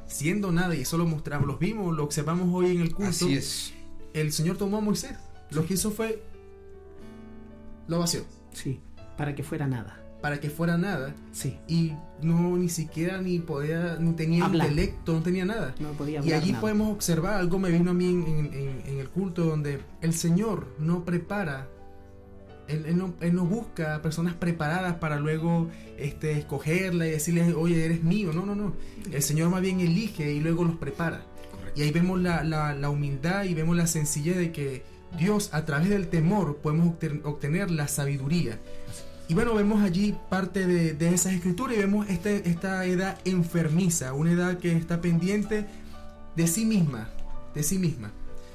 siendo 0.08 0.52
nada, 0.52 0.76
y 0.76 0.82
eso 0.82 0.98
lo 0.98 1.06
mostramos, 1.06 1.48
los 1.48 1.60
vimos, 1.60 1.96
lo 1.96 2.04
observamos 2.04 2.48
hoy 2.54 2.76
en 2.76 2.82
el 2.82 2.94
culto 2.94 3.10
Así 3.12 3.34
es. 3.36 3.74
el 4.14 4.32
Señor 4.32 4.58
tomó 4.58 4.78
a 4.78 4.82
Moisés. 4.82 5.16
Lo 5.52 5.66
que 5.66 5.76
hizo 5.76 5.92
fue 5.92 6.24
lo 7.88 8.00
vació 8.00 8.26
Sí. 8.54 8.80
Para 9.18 9.36
que 9.36 9.44
fuera 9.44 9.68
nada. 9.68 10.02
Para 10.26 10.40
que 10.40 10.50
fuera 10.50 10.76
nada 10.76 11.14
Sí. 11.34 11.60
y 11.68 11.94
no 12.24 12.58
ni 12.58 12.68
siquiera 12.68 13.22
ni 13.22 13.38
podía 13.38 13.98
ni 14.00 14.14
tenía 14.14 14.44
Hablar. 14.46 14.72
intelecto, 14.72 15.14
no 15.14 15.22
tenía 15.22 15.46
nada. 15.46 15.76
No 15.80 15.90
podía 15.92 16.20
Y 16.26 16.34
allí 16.34 16.50
nada. 16.50 16.62
podemos 16.62 16.92
observar 16.92 17.36
algo 17.36 17.60
me 17.60 17.70
vino 17.70 17.92
a 17.92 17.94
mí 17.94 18.10
en, 18.10 18.26
en- 18.28 18.54
en- 18.56 18.82
en 18.88 18.98
el 19.00 19.08
culto 19.10 19.46
donde 19.46 19.82
el 20.02 20.14
Señor 20.16 20.66
no 20.80 21.06
prepara 21.06 21.68
él, 22.68 22.86
él 22.88 22.98
no, 22.98 23.14
él 23.22 23.36
no 23.36 23.46
busca 23.46 24.02
personas 24.02 24.34
preparadas 24.34 24.96
para 24.96 25.20
luego 25.20 25.70
este, 26.00 26.32
escogerla 26.40 27.06
y 27.06 27.12
decirle, 27.12 27.54
oye, 27.54 27.86
eres 27.86 28.04
mío. 28.04 28.34
No, 28.34 28.48
no, 28.48 28.56
no. 28.56 28.74
El 29.12 29.22
Señor 29.22 29.52
más 29.52 29.62
bien 29.62 29.80
elige 29.80 30.34
y 30.34 30.40
luego 30.40 30.64
los 30.64 30.76
prepara. 30.78 31.22
Correcto. 31.52 31.80
Y 31.80 31.84
ahí 31.84 31.92
vemos 31.92 32.20
la, 32.20 32.44
la- 32.44 32.74
la 32.74 32.90
humildad 32.90 33.44
y 33.44 33.54
vemos 33.54 33.78
la 33.78 33.86
sencillez 33.86 34.38
de 34.38 34.52
que 34.52 34.84
Dios, 35.20 35.52
a 35.54 35.64
través 35.66 35.90
del 35.90 36.08
temor, 36.08 36.58
podemos 36.58 36.88
obten- 36.88 37.22
obtener 37.24 37.70
la 37.70 37.88
sabiduría. 37.88 38.58
Y 39.28 39.34
bueno, 39.34 39.56
vemos 39.56 39.82
allí 39.82 40.16
parte 40.30 40.68
de, 40.68 40.94
de 40.94 41.14
esas 41.14 41.34
escrituras 41.34 41.76
y 41.78 41.80
vemos 41.80 42.08
este- 42.10 42.48
esta 42.50 42.86
edad 42.86 43.18
enfermiza, 43.26 44.14
una 44.14 44.32
edad 44.32 44.58
que 44.60 44.72
está 44.76 45.02
pendiente 45.02 45.66
de 46.36 46.48
sí 46.48 46.66
misma, 46.66 47.10
de 47.56 47.64
sí 47.64 47.80
misma. 47.80 48.12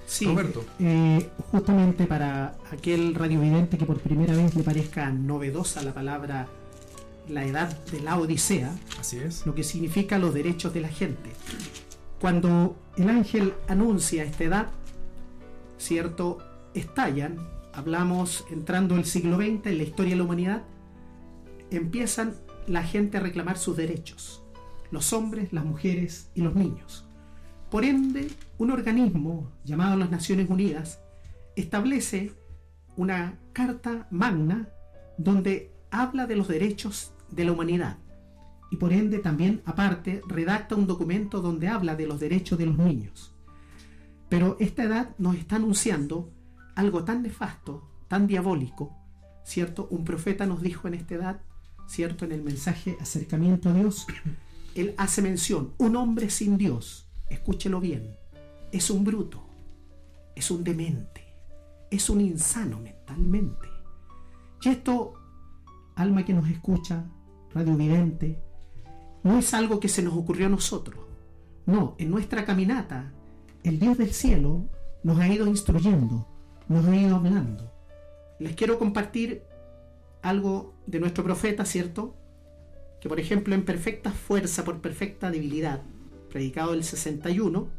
Sí, 0.06 0.26
Roberto. 0.26 0.64
eh, 0.80 1.28
justamente 1.52 2.06
para 2.06 2.54
aquel 2.72 3.14
radiovidente 3.14 3.78
que 3.78 3.86
por 3.86 4.00
primera 4.00 4.34
vez 4.34 4.54
le 4.56 4.62
parezca 4.64 5.10
novedosa 5.10 5.82
la 5.82 5.94
palabra 5.94 6.48
la 7.28 7.44
edad 7.44 7.68
de 7.92 8.00
la 8.00 8.18
Odisea, 8.18 8.72
Así 8.98 9.18
es. 9.18 9.46
lo 9.46 9.54
que 9.54 9.62
significa 9.62 10.18
los 10.18 10.34
derechos 10.34 10.74
de 10.74 10.80
la 10.80 10.88
gente. 10.88 11.30
Cuando 12.20 12.76
el 12.96 13.08
ángel 13.08 13.54
anuncia 13.68 14.24
esta 14.24 14.42
edad, 14.44 14.66
cierto, 15.78 16.38
estallan, 16.74 17.36
hablamos 17.72 18.44
entrando 18.50 18.96
el 18.96 19.04
siglo 19.04 19.36
XX 19.36 19.66
en 19.66 19.78
la 19.78 19.84
historia 19.84 20.12
de 20.12 20.16
la 20.16 20.24
humanidad, 20.24 20.62
empiezan 21.70 22.34
la 22.66 22.82
gente 22.82 23.18
a 23.18 23.20
reclamar 23.20 23.58
sus 23.58 23.76
derechos, 23.76 24.42
los 24.90 25.12
hombres, 25.12 25.52
las 25.52 25.64
mujeres 25.64 26.30
y 26.34 26.42
los 26.42 26.54
niños. 26.54 27.06
Por 27.70 27.84
ende, 27.84 28.28
un 28.58 28.70
organismo 28.70 29.52
llamado 29.64 29.96
las 29.96 30.10
Naciones 30.10 30.50
Unidas 30.50 31.00
establece 31.56 32.32
una 32.96 33.38
carta 33.52 34.08
magna 34.10 34.68
donde 35.16 35.72
habla 35.90 36.26
de 36.26 36.36
los 36.36 36.48
derechos 36.48 37.12
de 37.30 37.44
la 37.44 37.52
humanidad 37.52 37.98
y 38.70 38.76
por 38.76 38.92
ende 38.92 39.18
también 39.18 39.62
aparte 39.64 40.22
redacta 40.26 40.76
un 40.76 40.86
documento 40.86 41.40
donde 41.40 41.68
habla 41.68 41.96
de 41.96 42.06
los 42.06 42.20
derechos 42.20 42.58
de 42.58 42.66
los 42.66 42.78
niños. 42.78 43.34
Pero 44.28 44.56
esta 44.60 44.84
edad 44.84 45.14
nos 45.18 45.36
está 45.36 45.56
anunciando 45.56 46.30
algo 46.80 47.04
tan 47.04 47.22
nefasto, 47.22 47.88
tan 48.08 48.26
diabólico, 48.26 48.96
¿cierto? 49.44 49.86
Un 49.90 50.04
profeta 50.04 50.46
nos 50.46 50.62
dijo 50.62 50.88
en 50.88 50.94
esta 50.94 51.14
edad, 51.14 51.40
¿cierto? 51.86 52.24
En 52.24 52.32
el 52.32 52.42
mensaje 52.42 52.96
acercamiento 53.00 53.68
a 53.68 53.74
Dios, 53.74 54.06
él 54.74 54.94
hace 54.96 55.20
mención, 55.22 55.74
un 55.78 55.96
hombre 55.96 56.30
sin 56.30 56.56
Dios, 56.56 57.06
escúchelo 57.28 57.80
bien, 57.80 58.16
es 58.72 58.90
un 58.90 59.04
bruto, 59.04 59.42
es 60.34 60.50
un 60.50 60.64
demente, 60.64 61.22
es 61.90 62.08
un 62.08 62.20
insano 62.20 62.80
mentalmente. 62.80 63.68
Y 64.62 64.68
esto, 64.70 65.14
alma 65.96 66.24
que 66.24 66.32
nos 66.32 66.48
escucha, 66.48 67.04
radiovidente, 67.52 68.42
no 69.22 69.38
es 69.38 69.52
algo 69.52 69.80
que 69.80 69.88
se 69.88 70.02
nos 70.02 70.14
ocurrió 70.14 70.46
a 70.46 70.50
nosotros. 70.50 71.04
No, 71.66 71.94
en 71.98 72.10
nuestra 72.10 72.44
caminata, 72.44 73.12
el 73.64 73.78
Dios 73.78 73.98
del 73.98 74.12
cielo 74.12 74.64
nos 75.02 75.18
ha 75.18 75.28
ido 75.28 75.46
instruyendo, 75.46 76.26
nos 76.70 76.94
ido 76.94 77.16
hablando. 77.16 77.70
Les 78.38 78.56
quiero 78.56 78.78
compartir 78.78 79.42
algo 80.22 80.74
de 80.86 81.00
nuestro 81.00 81.22
profeta, 81.22 81.66
¿cierto? 81.66 82.16
que 83.00 83.08
por 83.08 83.18
ejemplo 83.18 83.54
en 83.54 83.64
perfecta 83.64 84.12
fuerza 84.12 84.64
por 84.64 84.80
perfecta 84.80 85.30
debilidad, 85.30 85.82
predicado 86.28 86.74
el 86.74 86.84
61, 86.84 87.70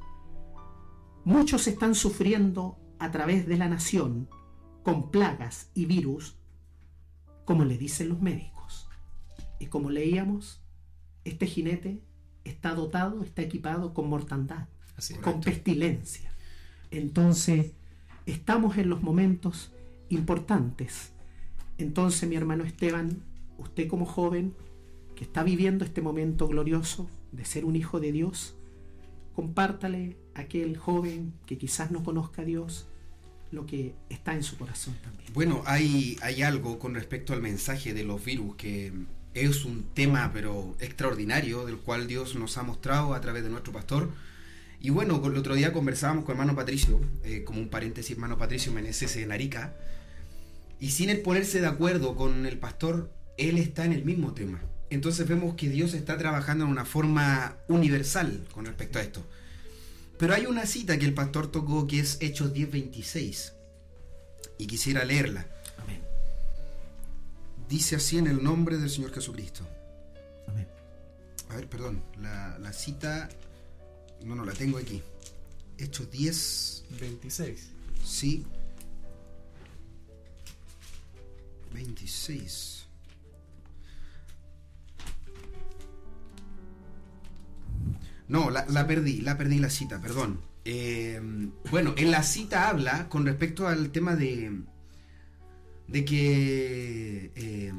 muchos 1.24 1.68
están 1.68 1.96
sufriendo 1.96 2.78
a 3.00 3.12
través 3.12 3.48
de 3.48 3.58
la 3.58 3.70
nación 3.70 4.28
con 4.84 5.12
plagas 5.12 5.70
y 5.76 5.86
virus, 5.86 6.36
como 7.46 7.66
le 7.66 7.78
dicen 7.78 8.10
los 8.10 8.22
médicos. 8.22 8.90
Y 9.60 9.68
como 9.68 9.92
leíamos, 9.92 10.62
este 11.24 11.46
jinete 11.46 12.02
está 12.44 12.74
dotado, 12.74 13.24
está 13.24 13.44
equipado 13.44 13.94
con 13.94 14.10
mortandad, 14.10 14.68
Así 14.98 15.14
con 15.16 15.40
pestilencia. 15.42 16.32
Entonces, 16.90 17.74
estamos 18.32 18.78
en 18.78 18.90
los 18.90 19.02
momentos 19.02 19.72
importantes. 20.10 21.12
Entonces, 21.78 22.28
mi 22.30 22.36
hermano 22.36 22.64
Esteban, 22.64 23.22
usted 23.58 23.88
como 23.88 24.06
joven 24.06 24.54
que 25.16 25.24
está 25.24 25.44
viviendo 25.44 25.86
este 25.86 26.02
momento 26.02 26.48
glorioso 26.48 27.10
de 27.32 27.46
ser 27.46 27.66
un 27.66 27.76
hijo 27.76 28.00
de 28.00 28.12
Dios, 28.12 28.56
compártale 29.36 30.18
a 30.36 30.42
aquel 30.42 30.78
joven 30.78 31.34
que 31.46 31.58
quizás 31.58 31.92
no 31.92 32.04
conozca 32.04 32.42
a 32.42 32.46
Dios 32.46 32.88
lo 33.52 33.66
que 33.66 33.96
está 34.10 34.34
en 34.34 34.44
su 34.44 34.58
corazón 34.58 34.96
también. 35.04 35.32
Bueno, 35.34 35.62
hay, 35.66 36.18
hay 36.22 36.42
algo 36.42 36.80
con 36.80 36.96
respecto 36.96 37.34
al 37.34 37.42
mensaje 37.42 37.94
de 37.94 38.04
los 38.04 38.24
virus 38.24 38.56
que 38.56 38.94
es 39.34 39.66
un 39.66 39.84
tema 39.94 40.32
pero 40.34 40.76
extraordinario 40.80 41.66
del 41.66 41.78
cual 41.78 42.08
Dios 42.08 42.36
nos 42.36 42.58
ha 42.58 42.64
mostrado 42.64 43.14
a 43.14 43.22
través 43.22 43.44
de 43.44 43.50
nuestro 43.50 43.74
pastor. 43.74 44.10
Y 44.82 44.90
bueno, 44.90 45.22
el 45.24 45.38
otro 45.38 45.54
día 45.54 45.74
conversábamos 45.74 46.26
con 46.26 46.34
hermano 46.34 46.56
Patricio, 46.56 47.00
eh, 47.24 47.44
como 47.44 47.60
un 47.60 47.70
paréntesis, 47.70 48.14
hermano 48.14 48.40
Patricio 48.40 48.72
Meneses 48.72 49.16
en 49.16 49.32
Arica, 49.32 49.76
y 50.80 50.90
sin 50.90 51.12
él 51.12 51.22
ponerse 51.22 51.62
de 51.62 51.68
acuerdo 51.68 52.16
con 52.16 52.48
el 52.48 52.58
pastor, 52.58 53.14
él 53.38 53.60
está 53.60 53.86
en 53.86 53.94
el 53.94 54.04
mismo 54.04 54.34
tema. 54.34 54.60
Entonces 54.90 55.28
vemos 55.28 55.54
que 55.54 55.70
Dios 55.70 55.94
está 55.94 56.18
trabajando 56.18 56.66
en 56.66 56.72
una 56.72 56.84
forma 56.84 57.58
universal 57.68 58.48
con 58.52 58.66
respecto 58.66 58.98
a 58.98 59.04
esto. 59.04 59.24
Pero 60.18 60.34
hay 60.34 60.48
una 60.48 60.66
cita 60.66 60.98
que 60.98 61.06
el 61.06 61.14
pastor 61.14 61.52
tocó 61.52 61.86
que 61.86 62.00
es 62.00 62.18
Hechos 62.20 62.52
10:26, 62.52 63.54
y 64.58 64.66
quisiera 64.66 65.06
leerla. 65.06 65.46
Amén. 65.78 66.02
Dice 67.70 67.98
así 67.98 68.18
en 68.18 68.26
el 68.26 68.44
nombre 68.44 68.78
del 68.78 68.90
Señor 68.90 69.14
Jesucristo. 69.14 69.64
Amén. 70.48 70.68
A 71.50 71.56
ver, 71.56 71.70
perdón, 71.70 72.04
la, 72.20 72.58
la 72.58 72.74
cita... 72.74 73.30
No, 74.24 74.36
no, 74.36 74.46
la 74.46 74.54
tengo 74.54 74.78
aquí. 74.78 75.02
Hechos 75.78 76.10
10, 76.12 76.86
26. 77.00 77.70
sí. 78.04 78.46
26. 81.74 82.86
No, 88.28 88.50
la, 88.50 88.66
la 88.68 88.88
perdí, 88.88 89.22
la 89.22 89.38
perdí 89.38 89.60
la 89.60 89.70
cita, 89.70 90.00
perdón. 90.02 90.40
Eh, 90.64 91.20
bueno, 91.72 91.94
en 91.98 92.12
la 92.12 92.24
cita 92.24 92.70
habla 92.70 93.10
con 93.10 93.26
respecto 93.26 93.68
al 93.68 93.92
tema 93.92 94.16
de, 94.16 94.62
de 95.88 96.06
que 96.06 97.32
eh, 97.36 97.74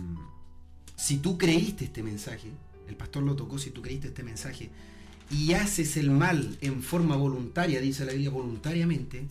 si 0.96 1.18
tú 1.18 1.38
creíste 1.38 1.84
este 1.84 2.02
mensaje, 2.02 2.50
el 2.88 2.96
pastor 2.96 3.22
lo 3.22 3.36
tocó, 3.36 3.58
si 3.58 3.70
tú 3.70 3.82
creíste 3.82 4.08
este 4.08 4.22
mensaje, 4.24 4.70
y 5.30 5.52
haces 5.54 5.96
el 5.96 6.10
mal 6.10 6.58
en 6.60 6.82
forma 6.82 7.16
voluntaria, 7.16 7.80
dice 7.80 8.04
la 8.04 8.12
Biblia, 8.12 8.30
voluntariamente, 8.30 9.26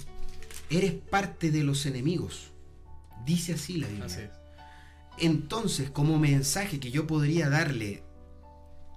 eres 0.70 0.94
parte 0.94 1.52
de 1.52 1.64
los 1.64 1.86
enemigos. 1.86 2.48
Dice 3.26 3.54
así 3.54 3.78
la 3.78 3.88
Biblia. 3.88 4.06
Así. 4.06 4.22
Entonces, 5.20 5.90
como 5.92 6.18
mensaje 6.18 6.80
que 6.80 6.90
yo 6.92 7.06
podría 7.06 7.50
darle 7.50 8.04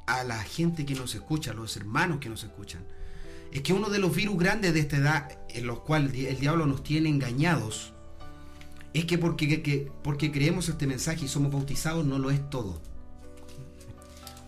a 0.06 0.22
la 0.24 0.42
gente 0.42 0.86
que 0.86 0.94
nos 0.94 1.14
escucha, 1.14 1.50
a 1.50 1.54
los 1.54 1.76
hermanos 1.76 2.18
que 2.20 2.28
nos 2.28 2.44
escuchan, 2.44 2.84
es 3.52 3.62
que 3.62 3.72
uno 3.72 3.88
de 3.90 3.98
los 3.98 4.14
virus 4.14 4.38
grandes 4.38 4.72
de 4.74 4.80
esta 4.80 4.96
edad, 4.96 5.38
en 5.50 5.66
los 5.66 5.80
cuales 5.80 6.12
el 6.14 6.38
diablo 6.40 6.66
nos 6.66 6.82
tiene 6.82 7.08
engañados, 7.08 7.92
es 8.94 9.04
que 9.06 9.18
porque, 9.18 9.62
que- 9.62 9.90
porque 10.02 10.30
creemos 10.32 10.68
este 10.68 10.86
mensaje 10.86 11.24
y 11.24 11.28
somos 11.28 11.52
bautizados 11.52 12.04
no 12.06 12.18
lo 12.18 12.30
es 12.30 12.48
todo. 12.50 12.80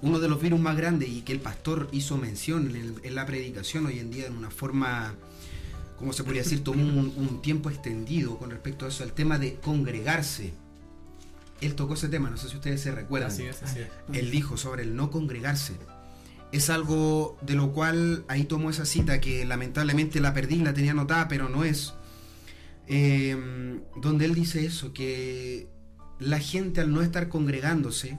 Uno 0.02 0.18
de 0.18 0.28
los 0.28 0.40
virus 0.40 0.60
más 0.60 0.76
grandes 0.76 1.08
y 1.08 1.22
que 1.22 1.32
el 1.32 1.40
pastor 1.40 1.88
hizo 1.92 2.16
mención 2.18 2.70
en, 2.70 2.76
el- 2.76 2.94
en 3.02 3.14
la 3.14 3.24
predicación 3.26 3.86
hoy 3.86 3.98
en 3.98 4.10
día 4.10 4.26
en 4.26 4.36
una 4.36 4.50
forma, 4.50 5.14
como 5.98 6.12
se 6.12 6.22
podría 6.22 6.42
decir, 6.42 6.62
tomó 6.62 6.82
un, 6.82 7.12
un 7.16 7.40
tiempo 7.42 7.70
extendido 7.70 8.36
con 8.38 8.50
respecto 8.50 8.84
a 8.84 8.88
eso, 8.88 9.02
al 9.04 9.12
tema 9.12 9.38
de 9.38 9.54
congregarse. 9.54 10.52
Él 11.62 11.74
tocó 11.74 11.94
ese 11.94 12.08
tema, 12.10 12.28
no 12.28 12.36
sé 12.36 12.48
si 12.50 12.56
ustedes 12.56 12.82
se 12.82 12.92
recuerdan. 12.92 13.30
Así 13.30 13.42
es, 13.44 13.62
así 13.62 13.80
es. 13.80 13.88
Él 14.12 14.30
dijo 14.30 14.56
sobre 14.58 14.82
el 14.82 14.94
no 14.94 15.10
congregarse. 15.10 15.72
Es 16.52 16.68
algo 16.70 17.36
de 17.40 17.54
lo 17.54 17.72
cual 17.72 18.24
ahí 18.28 18.44
tomó 18.44 18.68
esa 18.70 18.84
cita 18.84 19.20
que 19.20 19.44
lamentablemente 19.46 20.20
la 20.20 20.34
perdí, 20.34 20.56
la 20.56 20.74
tenía 20.74 20.90
anotada, 20.92 21.26
pero 21.28 21.48
no 21.48 21.64
es. 21.64 21.94
Eh, 22.88 23.80
donde 24.00 24.26
él 24.26 24.34
dice 24.34 24.64
eso, 24.64 24.92
que 24.92 25.66
la 26.20 26.38
gente 26.38 26.80
al 26.82 26.92
no 26.92 27.02
estar 27.02 27.28
congregándose 27.28 28.18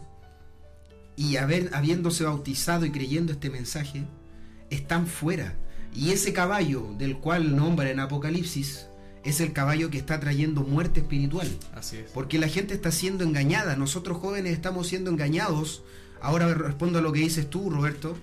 y 1.17 1.35
haber, 1.37 1.71
habiéndose 1.73 2.23
bautizado 2.23 2.85
y 2.85 2.91
creyendo 2.91 3.33
este 3.33 3.49
mensaje, 3.49 4.05
están 4.69 5.07
fuera. 5.07 5.55
Y 5.93 6.11
ese 6.11 6.31
caballo 6.31 6.93
del 6.97 7.17
cual 7.17 7.55
nombra 7.55 7.89
en 7.89 7.99
Apocalipsis 7.99 8.85
es 9.25 9.41
el 9.41 9.51
caballo 9.51 9.89
que 9.89 9.97
está 9.97 10.19
trayendo 10.19 10.61
muerte 10.61 10.99
espiritual. 10.99 11.49
Así 11.73 11.97
es. 11.97 12.11
Porque 12.11 12.37
la 12.37 12.47
gente 12.47 12.75
está 12.75 12.91
siendo 12.91 13.23
engañada, 13.23 13.75
nosotros 13.75 14.19
jóvenes 14.19 14.53
estamos 14.53 14.87
siendo 14.87 15.09
engañados. 15.09 15.83
Ahora 16.21 16.53
respondo 16.53 16.99
a 16.99 17.01
lo 17.01 17.11
que 17.11 17.19
dices 17.21 17.49
tú, 17.49 17.69
Roberto, 17.71 18.15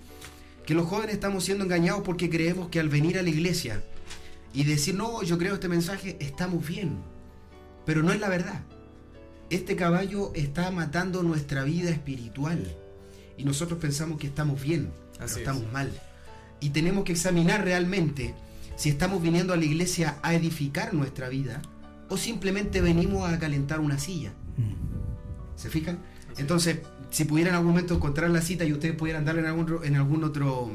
que 0.64 0.74
los 0.74 0.86
jóvenes 0.86 1.14
estamos 1.14 1.44
siendo 1.44 1.64
engañados 1.64 2.02
porque 2.04 2.30
creemos 2.30 2.68
que 2.68 2.78
al 2.78 2.88
venir 2.88 3.18
a 3.18 3.22
la 3.22 3.28
iglesia 3.28 3.82
y 4.52 4.62
decir, 4.62 4.94
no, 4.94 5.24
yo 5.24 5.36
creo 5.36 5.54
este 5.54 5.68
mensaje, 5.68 6.16
estamos 6.20 6.66
bien. 6.66 6.98
Pero 7.84 8.04
no 8.04 8.12
es 8.12 8.20
la 8.20 8.28
verdad. 8.28 8.62
Este 9.50 9.74
caballo 9.74 10.30
está 10.34 10.70
matando 10.70 11.24
nuestra 11.24 11.64
vida 11.64 11.90
espiritual. 11.90 12.76
Y 13.36 13.44
nosotros 13.44 13.78
pensamos 13.80 14.18
que 14.18 14.26
estamos 14.26 14.60
bien, 14.62 14.90
pero 15.12 15.24
Así 15.24 15.34
es. 15.34 15.38
estamos 15.40 15.70
mal. 15.72 15.90
Y 16.60 16.70
tenemos 16.70 17.04
que 17.04 17.12
examinar 17.12 17.64
realmente 17.64 18.34
si 18.76 18.88
estamos 18.88 19.22
viniendo 19.22 19.52
a 19.52 19.56
la 19.56 19.64
iglesia 19.64 20.18
a 20.22 20.34
edificar 20.34 20.94
nuestra 20.94 21.28
vida 21.28 21.60
o 22.08 22.16
simplemente 22.16 22.80
venimos 22.80 23.28
a 23.28 23.38
calentar 23.38 23.80
una 23.80 23.98
silla. 23.98 24.32
¿Se 25.56 25.70
fijan? 25.70 25.98
Así 26.32 26.40
Entonces, 26.42 26.78
si 27.10 27.24
pudieran 27.24 27.52
en 27.54 27.56
algún 27.58 27.70
momento 27.72 27.94
encontrar 27.94 28.30
la 28.30 28.40
cita 28.42 28.64
y 28.64 28.72
ustedes 28.72 28.96
pudieran 28.96 29.24
darle 29.24 29.42
en 29.42 29.46
algún, 29.46 29.84
en 29.84 29.96
algún 29.96 30.24
otro 30.24 30.70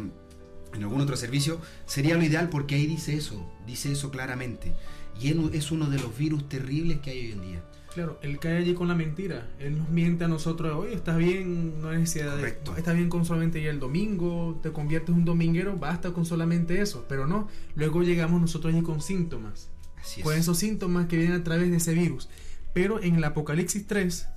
en 0.71 0.83
algún 0.83 1.01
otro 1.01 1.17
servicio, 1.17 1.59
sería 1.87 2.15
lo 2.15 2.23
ideal 2.23 2.47
porque 2.49 2.75
ahí 2.75 2.85
dice 2.85 3.15
eso, 3.15 3.43
dice 3.65 3.91
eso 3.91 4.11
claramente. 4.11 4.71
Y 5.19 5.29
es- 5.29 5.35
es 5.53 5.71
uno 5.71 5.89
de 5.89 5.97
los 5.97 6.15
virus 6.15 6.47
terribles 6.47 6.99
que 6.99 7.09
hay 7.09 7.19
hoy 7.25 7.31
en 7.31 7.41
día. 7.41 7.63
Claro, 7.93 8.19
él 8.21 8.39
cae 8.39 8.57
allí 8.57 8.73
con 8.75 8.87
la 8.87 8.95
mentira. 8.95 9.49
Él 9.59 9.77
nos 9.77 9.89
miente 9.89 10.23
a 10.23 10.27
nosotros. 10.27 10.75
Oye, 10.75 10.93
estás 10.93 11.17
bien, 11.17 11.81
no 11.81 11.89
hay 11.89 11.97
necesidad 11.97 12.35
de. 12.35 12.41
Correcto. 12.63 12.93
Bien 12.93 13.09
con 13.09 13.25
solamente 13.25 13.59
ir 13.59 13.67
el 13.67 13.79
domingo, 13.79 14.59
te 14.61 14.71
conviertes 14.71 15.09
en 15.09 15.15
un 15.15 15.25
dominguero, 15.25 15.77
basta 15.77 16.11
con 16.11 16.25
solamente 16.25 16.81
eso. 16.81 17.05
Pero 17.09 17.25
no, 17.25 17.47
luego 17.75 18.03
llegamos 18.03 18.39
nosotros 18.39 18.73
allí 18.73 18.83
con 18.83 19.01
síntomas. 19.01 19.69
Así 19.99 20.21
es. 20.21 20.23
Con 20.23 20.35
esos 20.35 20.57
síntomas 20.57 21.07
que 21.07 21.17
vienen 21.17 21.41
a 21.41 21.43
través 21.43 21.71
de 21.71 21.77
ese 21.77 21.93
virus. 21.93 22.29
Pero 22.73 23.01
en 23.01 23.15
el 23.15 23.23
Apocalipsis 23.23 23.87
3, 23.87 24.27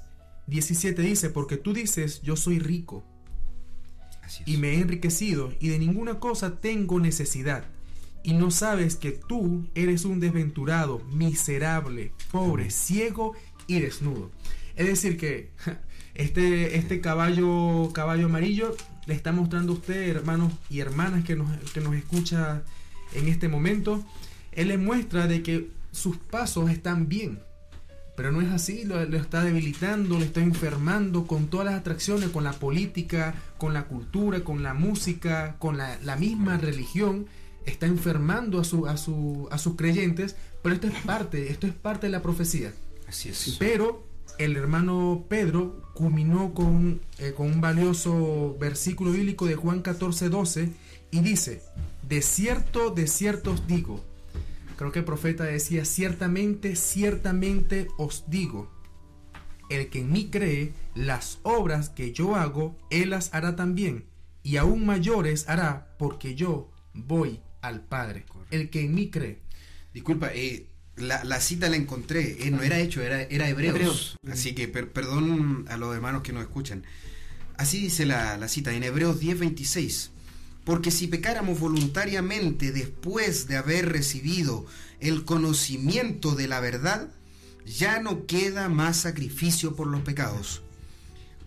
17 0.46 1.02
dice: 1.02 1.30
Porque 1.30 1.56
tú 1.56 1.74
dices, 1.74 2.22
yo 2.22 2.36
soy 2.36 2.58
rico 2.58 3.04
Así 4.22 4.42
y 4.46 4.56
me 4.56 4.74
he 4.74 4.80
enriquecido 4.80 5.52
y 5.60 5.68
de 5.68 5.78
ninguna 5.78 6.20
cosa 6.20 6.60
tengo 6.60 7.00
necesidad. 7.00 7.64
Y 8.22 8.34
no 8.34 8.50
sabes 8.50 8.96
que 8.96 9.10
tú 9.10 9.66
eres 9.74 10.04
un 10.04 10.20
desventurado, 10.20 11.00
miserable, 11.12 12.12
pobre, 12.30 12.70
ciego 12.70 13.34
y 13.66 13.80
desnudo. 13.80 14.30
Es 14.76 14.86
decir 14.86 15.16
que 15.16 15.50
este, 16.14 16.76
este 16.76 17.00
caballo, 17.00 17.90
caballo 17.92 18.26
amarillo 18.26 18.76
le 19.06 19.14
está 19.14 19.32
mostrando 19.32 19.72
a 19.72 19.76
usted, 19.76 20.08
hermanos 20.08 20.52
y 20.70 20.80
hermanas 20.80 21.24
que 21.24 21.36
nos, 21.36 21.48
que 21.72 21.80
nos 21.80 21.94
escucha 21.94 22.62
en 23.14 23.28
este 23.28 23.48
momento, 23.48 24.04
él 24.52 24.68
le 24.68 24.78
muestra 24.78 25.26
de 25.26 25.42
que 25.42 25.70
sus 25.90 26.16
pasos 26.16 26.70
están 26.70 27.08
bien. 27.08 27.40
Pero 28.16 28.30
no 28.30 28.42
es 28.42 28.50
así, 28.50 28.84
lo, 28.84 29.02
lo 29.06 29.16
está 29.16 29.42
debilitando, 29.42 30.18
lo 30.18 30.24
está 30.24 30.40
enfermando 30.42 31.26
con 31.26 31.48
todas 31.48 31.66
las 31.66 31.76
atracciones, 31.76 32.28
con 32.28 32.44
la 32.44 32.52
política, 32.52 33.34
con 33.56 33.72
la 33.72 33.84
cultura, 33.84 34.44
con 34.44 34.62
la 34.62 34.74
música, 34.74 35.56
con 35.58 35.78
la, 35.78 35.98
la 36.02 36.16
misma 36.16 36.58
religión. 36.58 37.26
Está 37.66 37.86
enfermando 37.86 38.60
a, 38.60 38.64
su, 38.64 38.86
a, 38.86 38.96
su, 38.96 39.48
a 39.50 39.58
sus 39.58 39.76
creyentes, 39.76 40.36
pero 40.62 40.74
esto 40.74 40.88
es 40.88 41.00
parte, 41.02 41.50
esto 41.50 41.66
es 41.66 41.74
parte 41.74 42.06
de 42.06 42.12
la 42.12 42.22
profecía. 42.22 42.72
Así 43.06 43.28
es. 43.28 43.56
Pero 43.58 44.04
el 44.38 44.56
hermano 44.56 45.26
Pedro 45.28 45.82
culminó 45.94 46.54
con, 46.54 47.00
eh, 47.18 47.32
con 47.36 47.46
un 47.46 47.60
valioso 47.60 48.56
versículo 48.58 49.12
bíblico 49.12 49.46
de 49.46 49.56
Juan 49.56 49.82
14, 49.82 50.28
12 50.28 50.72
y 51.10 51.20
dice, 51.20 51.62
de 52.08 52.22
cierto, 52.22 52.90
de 52.90 53.06
cierto 53.06 53.52
os 53.52 53.66
digo, 53.66 54.02
creo 54.76 54.92
que 54.92 55.00
el 55.00 55.04
profeta 55.04 55.44
decía, 55.44 55.84
ciertamente, 55.84 56.76
ciertamente 56.76 57.88
os 57.98 58.24
digo, 58.28 58.70
el 59.68 59.90
que 59.90 60.00
en 60.00 60.12
mí 60.12 60.28
cree, 60.30 60.72
las 60.94 61.38
obras 61.42 61.90
que 61.90 62.12
yo 62.12 62.34
hago, 62.34 62.76
él 62.90 63.10
las 63.10 63.32
hará 63.34 63.56
también, 63.56 64.06
y 64.42 64.56
aún 64.56 64.84
mayores 64.84 65.48
hará, 65.48 65.94
porque 65.98 66.34
yo 66.34 66.70
voy 66.94 67.40
al 67.62 67.80
Padre. 67.80 68.26
El 68.50 68.68
que 68.70 68.82
en 68.82 68.94
mí 68.94 69.08
cree. 69.10 69.40
Disculpa, 69.94 70.30
eh, 70.34 70.66
la, 70.96 71.24
la 71.24 71.40
cita 71.40 71.68
la 71.70 71.76
encontré, 71.76 72.46
eh, 72.46 72.50
no 72.50 72.62
era 72.62 72.78
hecho, 72.78 73.00
era, 73.02 73.22
era 73.22 73.48
hebreos. 73.48 73.74
Hebreos. 73.74 74.16
Así 74.30 74.54
que 74.54 74.68
per- 74.68 74.92
perdón 74.92 75.64
a 75.68 75.76
los 75.78 75.94
hermanos 75.94 76.22
que 76.22 76.32
nos 76.32 76.42
escuchan. 76.42 76.84
Así 77.56 77.80
dice 77.80 78.04
la, 78.06 78.36
la 78.36 78.48
cita 78.48 78.72
en 78.72 78.82
Hebreos 78.82 79.20
10:26. 79.20 80.10
Porque 80.64 80.90
si 80.90 81.08
pecáramos 81.08 81.58
voluntariamente 81.58 82.70
después 82.72 83.48
de 83.48 83.56
haber 83.56 83.90
recibido 83.90 84.64
el 85.00 85.24
conocimiento 85.24 86.34
de 86.36 86.46
la 86.46 86.60
verdad, 86.60 87.08
ya 87.66 88.00
no 88.00 88.26
queda 88.26 88.68
más 88.68 88.98
sacrificio 88.98 89.74
por 89.74 89.86
los 89.88 90.02
pecados. 90.02 90.62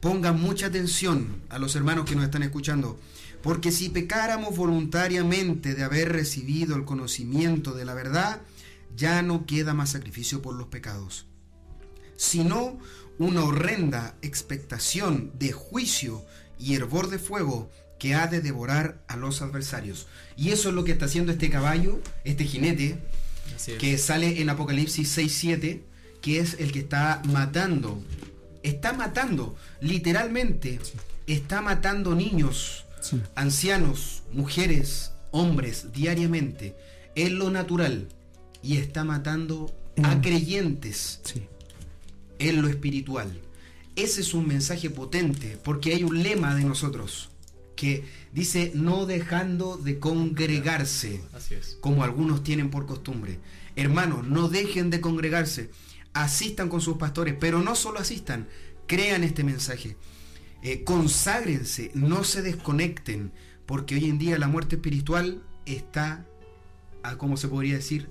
Pongan 0.02 0.40
mucha 0.40 0.68
atención 0.68 1.42
a 1.50 1.60
los 1.60 1.76
hermanos 1.76 2.06
que 2.06 2.16
nos 2.16 2.26
están 2.26 2.44
escuchando. 2.44 3.00
Porque 3.46 3.72
si 3.72 3.90
pecáramos 3.90 4.58
voluntariamente 4.58 5.76
de 5.76 5.84
haber 5.84 6.12
recibido 6.12 6.76
el 6.76 6.84
conocimiento 6.84 7.76
de 7.76 7.86
la 7.86 7.94
verdad, 7.94 8.42
ya 8.98 9.22
no 9.22 9.46
queda 9.46 9.76
más 9.76 9.92
sacrificio 9.92 10.42
por 10.42 10.56
los 10.56 10.66
pecados, 10.70 11.28
sino 12.18 12.80
una 13.20 13.44
horrenda 13.44 14.16
expectación 14.24 15.32
de 15.38 15.52
juicio 15.52 16.26
y 16.58 16.74
hervor 16.74 17.12
de 17.12 17.20
fuego 17.20 17.70
que 18.00 18.16
ha 18.16 18.26
de 18.26 18.42
devorar 18.42 19.04
a 19.08 19.16
los 19.16 19.44
adversarios. 19.44 20.08
Y 20.36 20.50
eso 20.50 20.70
es 20.70 20.76
lo 20.76 20.84
que 20.84 20.94
está 20.94 21.06
haciendo 21.06 21.32
este 21.32 21.52
caballo, 21.52 22.02
este 22.24 22.46
jinete, 22.46 22.98
es. 23.56 23.78
que 23.78 24.00
sale 24.00 24.42
en 24.42 24.50
Apocalipsis 24.50 25.20
6.7, 25.20 25.82
que 26.20 26.40
es 26.40 26.56
el 26.56 26.72
que 26.72 26.80
está 26.80 27.22
matando. 27.26 28.04
Está 28.64 28.92
matando, 28.92 29.56
literalmente, 29.82 30.80
está 31.28 31.62
matando 31.62 32.16
niños, 32.16 32.85
Sí. 33.10 33.22
ancianos, 33.36 34.24
mujeres, 34.32 35.12
hombres, 35.32 35.92
diariamente, 35.94 36.76
en 37.16 37.38
lo 37.40 37.50
natural. 37.52 38.08
Y 38.64 38.78
está 38.78 39.04
matando 39.04 39.74
a 40.04 40.22
creyentes 40.22 41.20
Sí. 41.24 41.44
en 42.40 42.62
lo 42.62 42.68
espiritual. 42.68 43.40
Ese 43.96 44.22
es 44.22 44.34
un 44.34 44.48
mensaje 44.48 44.90
potente, 44.90 45.58
porque 45.64 45.94
hay 45.94 46.04
un 46.04 46.22
lema 46.24 46.56
de 46.56 46.64
nosotros 46.66 47.30
que 47.76 48.06
dice 48.34 48.72
no 48.74 49.06
dejando 49.06 49.78
de 49.78 50.00
congregarse 50.00 51.22
Así 51.34 51.56
es. 51.56 51.78
como 51.82 52.04
algunos 52.04 52.44
tienen 52.44 52.70
por 52.70 52.86
costumbre. 52.86 53.40
Hermanos, 53.76 54.26
no 54.26 54.48
dejen 54.50 54.90
de 54.90 55.02
congregarse, 55.02 55.70
asistan 56.14 56.70
con 56.70 56.82
sus 56.82 56.98
pastores, 56.98 57.36
pero 57.40 57.62
no 57.62 57.76
solo 57.76 58.00
asistan, 58.00 58.48
crean 58.88 59.24
este 59.24 59.44
mensaje. 59.44 59.96
Eh, 60.68 60.84
conságrense, 60.84 61.92
no 61.94 62.24
se 62.24 62.42
desconecten, 62.42 63.32
porque 63.68 63.94
hoy 63.94 64.06
en 64.06 64.18
día 64.18 64.40
la 64.40 64.48
muerte 64.48 64.78
espiritual 64.78 65.44
está, 65.68 66.26
a, 67.04 67.20
¿cómo 67.20 67.38
se 67.38 67.48
podría 67.48 67.76
decir? 67.76 68.10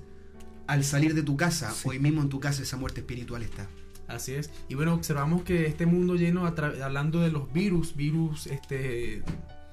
Al 0.68 0.84
salir 0.84 1.16
de 1.16 1.24
tu 1.24 1.36
casa, 1.36 1.74
hoy 1.82 1.98
mismo 1.98 2.22
en 2.22 2.28
tu 2.28 2.38
casa 2.38 2.62
esa 2.62 2.76
muerte 2.76 3.00
espiritual 3.00 3.42
está. 3.42 3.68
Así 4.06 4.34
es. 4.34 4.50
Y 4.68 4.76
bueno, 4.76 4.94
observamos 4.94 5.42
que 5.42 5.66
este 5.66 5.84
mundo 5.84 6.14
lleno, 6.14 6.46
hablando 6.46 7.18
de 7.22 7.32
los 7.32 7.52
virus, 7.52 7.96
virus, 7.96 8.46
este, 8.46 9.24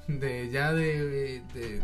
de 0.08 0.50
ya 0.52 0.74
de, 0.74 1.44
de, 1.54 1.84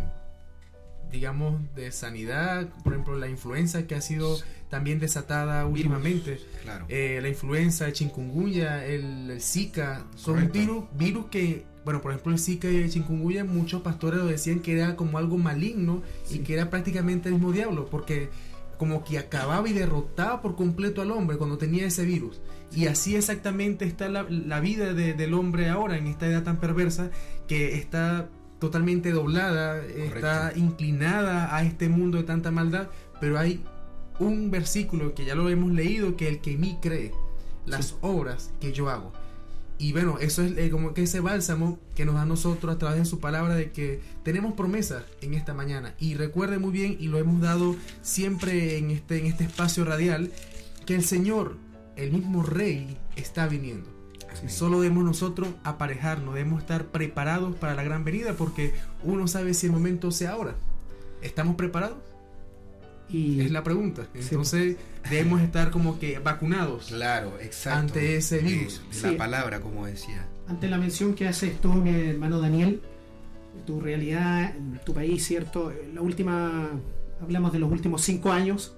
digamos, 1.11 1.61
de 1.75 1.91
sanidad, 1.91 2.67
por 2.83 2.93
ejemplo, 2.93 3.15
la 3.17 3.27
influenza 3.29 3.87
que 3.87 3.95
ha 3.95 4.01
sido 4.01 4.37
también 4.69 4.99
desatada 4.99 5.65
últimamente, 5.65 6.39
Claro. 6.63 6.85
eh, 6.89 7.19
la 7.21 7.29
influenza, 7.29 7.85
el 7.87 7.93
chikungunya, 7.93 8.85
el, 8.85 9.31
el 9.31 9.41
Zika, 9.41 10.05
son 10.15 10.51
virus, 10.51 10.83
virus 10.97 11.27
que, 11.27 11.65
bueno, 11.85 12.01
por 12.01 12.11
ejemplo, 12.11 12.33
el 12.33 12.39
Zika 12.39 12.69
y 12.69 12.75
el 12.77 12.89
chikungunya, 12.89 13.45
muchos 13.45 13.81
pastores 13.81 14.19
lo 14.19 14.25
decían 14.25 14.59
que 14.59 14.73
era 14.73 14.95
como 14.95 15.17
algo 15.17 15.37
maligno 15.37 16.01
y 16.29 16.39
que 16.39 16.53
era 16.53 16.69
prácticamente 16.69 17.29
el 17.29 17.35
mismo 17.35 17.51
diablo, 17.53 17.85
porque 17.89 18.29
como 18.77 19.03
que 19.03 19.17
acababa 19.17 19.67
y 19.67 19.73
derrotaba 19.73 20.41
por 20.41 20.55
completo 20.55 21.01
al 21.01 21.09
hombre 21.11 21.37
cuando 21.37 21.57
tenía 21.57 21.87
ese 21.87 22.05
virus. 22.05 22.41
Y 22.75 22.85
así 22.87 23.15
exactamente 23.15 23.85
está 23.85 24.07
la, 24.09 24.23
la 24.29 24.59
vida 24.59 24.93
de- 24.93 25.13
del 25.13 25.33
hombre 25.33 25.69
ahora, 25.69 25.97
en 25.97 26.05
esta 26.07 26.27
edad 26.27 26.43
tan 26.43 26.57
perversa, 26.59 27.09
que 27.47 27.75
está 27.75 28.29
totalmente 28.59 29.11
doblada, 29.11 29.85
está 29.85 30.53
inclinada 30.55 31.55
a 31.55 31.63
este 31.63 31.89
mundo 31.89 32.17
de 32.17 32.23
tanta 32.23 32.51
maldad, 32.51 32.87
pero 33.19 33.37
hay 33.37 33.63
un 34.19 34.49
versículo 34.51 35.13
que 35.13 35.25
ya 35.25 35.35
lo 35.35 35.49
hemos 35.49 35.71
leído, 35.71 36.17
que 36.17 36.27
el 36.27 36.39
que 36.39 36.53
en 36.53 36.61
mí 36.61 36.79
cree, 36.81 37.11
las 37.65 37.95
obras 38.01 38.51
que 38.59 38.73
yo 38.73 38.89
hago. 38.89 39.11
Y 39.79 39.91
bueno, 39.91 40.17
eso 40.19 40.41
es 40.41 40.57
eh, 40.57 40.71
como 40.71 40.95
que 40.95 41.03
ese 41.03 41.19
bálsamo 41.19 41.77
que 41.95 42.03
nos 42.03 42.15
da 42.15 42.23
a 42.23 42.25
nosotros 42.25 42.73
a 42.73 42.79
través 42.79 42.99
de 42.99 43.05
su 43.05 43.19
palabra 43.19 43.53
de 43.53 43.71
que 43.71 44.01
tenemos 44.23 44.53
promesas 44.53 45.03
en 45.21 45.35
esta 45.35 45.53
mañana. 45.53 45.93
Y 45.99 46.15
recuerde 46.15 46.57
muy 46.57 46.71
bien, 46.71 46.97
y 46.99 47.07
lo 47.07 47.19
hemos 47.19 47.41
dado 47.41 47.75
siempre 48.01 48.77
en 48.77 48.89
este, 48.89 49.19
en 49.19 49.27
este 49.27 49.43
espacio 49.43 49.85
radial, 49.85 50.31
que 50.87 50.95
el 50.95 51.03
Señor, 51.03 51.57
el 51.95 52.11
mismo 52.11 52.41
Rey, 52.41 52.97
está 53.15 53.47
viniendo. 53.47 53.96
Solo 54.47 54.81
debemos 54.81 55.03
nosotros 55.03 55.49
aparejarnos, 55.63 56.35
debemos 56.35 56.61
estar 56.61 56.85
preparados 56.85 57.55
para 57.55 57.75
la 57.75 57.83
gran 57.83 58.03
venida, 58.03 58.33
porque 58.33 58.73
uno 59.03 59.27
sabe 59.27 59.53
si 59.53 59.67
el 59.67 59.71
momento 59.71 60.11
sea 60.11 60.31
ahora. 60.31 60.55
¿Estamos 61.21 61.55
preparados? 61.55 61.97
Y 63.09 63.39
Es 63.39 63.51
la 63.51 63.63
pregunta. 63.63 64.07
Entonces 64.13 64.77
debemos 65.09 65.41
estar 65.41 65.71
como 65.71 65.97
que 65.99 66.19
vacunados. 66.19 66.87
Claro, 66.87 67.39
exacto. 67.39 67.79
Ante 67.79 68.17
ese 68.17 68.39
virus. 68.39 68.81
Sí. 68.91 69.11
La 69.11 69.17
palabra, 69.17 69.61
como 69.61 69.85
decía. 69.85 70.27
ante 70.47 70.67
la 70.67 70.77
mención 70.77 71.13
que 71.13 71.27
haces 71.27 71.59
tú, 71.59 71.73
mi 71.73 72.09
hermano 72.09 72.39
Daniel, 72.39 72.81
tu 73.65 73.79
realidad 73.79 74.53
tu 74.85 74.93
país, 74.93 75.25
¿cierto? 75.25 75.73
La 75.93 76.01
última, 76.01 76.69
hablamos 77.21 77.53
de 77.53 77.59
los 77.59 77.71
últimos 77.71 78.01
cinco 78.01 78.31
años. 78.31 78.75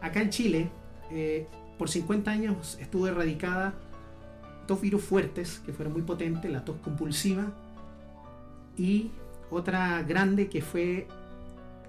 Acá 0.00 0.20
en 0.20 0.30
Chile, 0.30 0.70
eh, 1.10 1.46
por 1.78 1.88
50 1.88 2.30
años 2.30 2.78
estuvo 2.80 3.08
erradicada 3.08 3.74
dos 4.66 4.80
virus 4.80 5.02
fuertes 5.02 5.60
que 5.64 5.72
fueron 5.72 5.92
muy 5.92 6.02
potentes, 6.02 6.50
la 6.50 6.64
tos 6.64 6.76
compulsiva 6.82 7.46
y 8.76 9.10
otra 9.50 10.02
grande 10.02 10.48
que 10.48 10.62
fue 10.62 11.06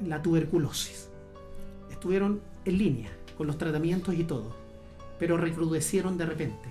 la 0.03 0.21
tuberculosis. 0.21 1.09
Estuvieron 1.89 2.41
en 2.65 2.77
línea 2.77 3.09
con 3.37 3.47
los 3.47 3.57
tratamientos 3.57 4.15
y 4.15 4.23
todo, 4.23 4.55
pero 5.19 5.37
recrudecieron 5.37 6.17
de 6.17 6.25
repente. 6.25 6.69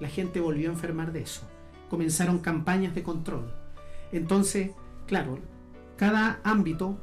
La 0.00 0.08
gente 0.08 0.40
volvió 0.40 0.70
a 0.70 0.72
enfermar 0.72 1.12
de 1.12 1.22
eso. 1.22 1.42
Comenzaron 1.88 2.38
campañas 2.38 2.94
de 2.94 3.02
control. 3.02 3.52
Entonces, 4.10 4.70
claro, 5.06 5.38
cada 5.96 6.40
ámbito, 6.42 6.98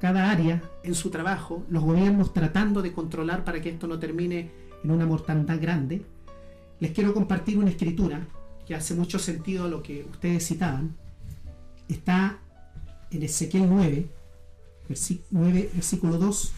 cada 0.00 0.30
área 0.30 0.62
en 0.82 0.94
su 0.94 1.10
trabajo, 1.10 1.64
los 1.68 1.82
gobiernos 1.82 2.32
tratando 2.32 2.82
de 2.82 2.92
controlar 2.92 3.44
para 3.44 3.60
que 3.60 3.70
esto 3.70 3.86
no 3.86 3.98
termine 3.98 4.50
en 4.82 4.90
una 4.90 5.06
mortandad 5.06 5.58
grande, 5.60 6.04
les 6.80 6.90
quiero 6.92 7.14
compartir 7.14 7.58
una 7.58 7.70
escritura 7.70 8.26
que 8.66 8.74
hace 8.74 8.94
mucho 8.94 9.18
sentido 9.18 9.64
a 9.64 9.68
lo 9.68 9.82
que 9.82 10.04
ustedes 10.10 10.46
citaban. 10.46 10.96
Está 11.88 12.38
en 13.10 13.22
Ezequiel 13.22 13.68
9, 13.68 14.10
versi- 14.88 15.22
9, 15.30 15.70
versículo 15.74 16.18
2. 16.18 16.52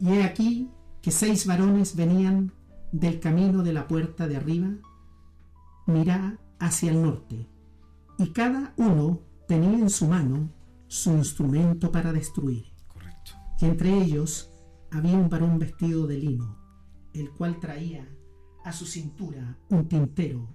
Y 0.00 0.08
he 0.10 0.24
aquí 0.24 0.68
que 1.02 1.10
seis 1.10 1.46
varones 1.46 1.94
venían 1.96 2.52
del 2.92 3.20
camino 3.20 3.62
de 3.62 3.72
la 3.72 3.86
puerta 3.86 4.26
de 4.26 4.36
arriba, 4.36 4.68
mirá 5.86 6.38
hacia 6.58 6.90
el 6.90 7.02
norte, 7.02 7.46
y 8.18 8.32
cada 8.32 8.74
uno 8.76 9.20
tenía 9.46 9.78
en 9.78 9.88
su 9.90 10.06
mano 10.06 10.50
su 10.88 11.12
instrumento 11.12 11.90
para 11.92 12.12
destruir. 12.12 12.64
Correcto. 12.88 13.32
Y 13.60 13.66
entre 13.66 13.94
ellos 14.02 14.50
había 14.90 15.16
un 15.16 15.28
varón 15.30 15.58
vestido 15.58 16.06
de 16.06 16.18
lino, 16.18 16.58
el 17.14 17.30
cual 17.30 17.60
traía 17.60 18.08
a 18.70 18.72
su 18.72 18.86
cintura 18.86 19.58
un 19.68 19.88
tintero 19.88 20.48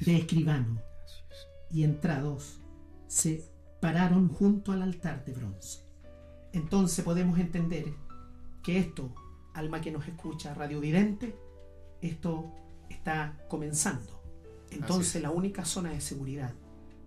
de 0.00 0.16
escribano, 0.16 0.80
y 1.72 1.82
entrados 1.82 2.60
se 3.08 3.44
pararon 3.80 4.28
junto 4.28 4.70
al 4.70 4.82
altar 4.82 5.24
de 5.24 5.32
bronce. 5.32 5.84
Entonces 6.52 7.04
podemos 7.04 7.36
entender 7.38 7.86
que 8.62 8.78
esto, 8.78 9.12
alma 9.54 9.80
que 9.80 9.90
nos 9.90 10.06
escucha, 10.06 10.54
radiovidente, 10.54 11.36
esto 12.00 12.52
está 12.88 13.36
comenzando. 13.48 14.22
Entonces 14.70 15.20
la 15.20 15.30
única 15.30 15.64
zona 15.64 15.90
de 15.90 16.00
seguridad 16.00 16.54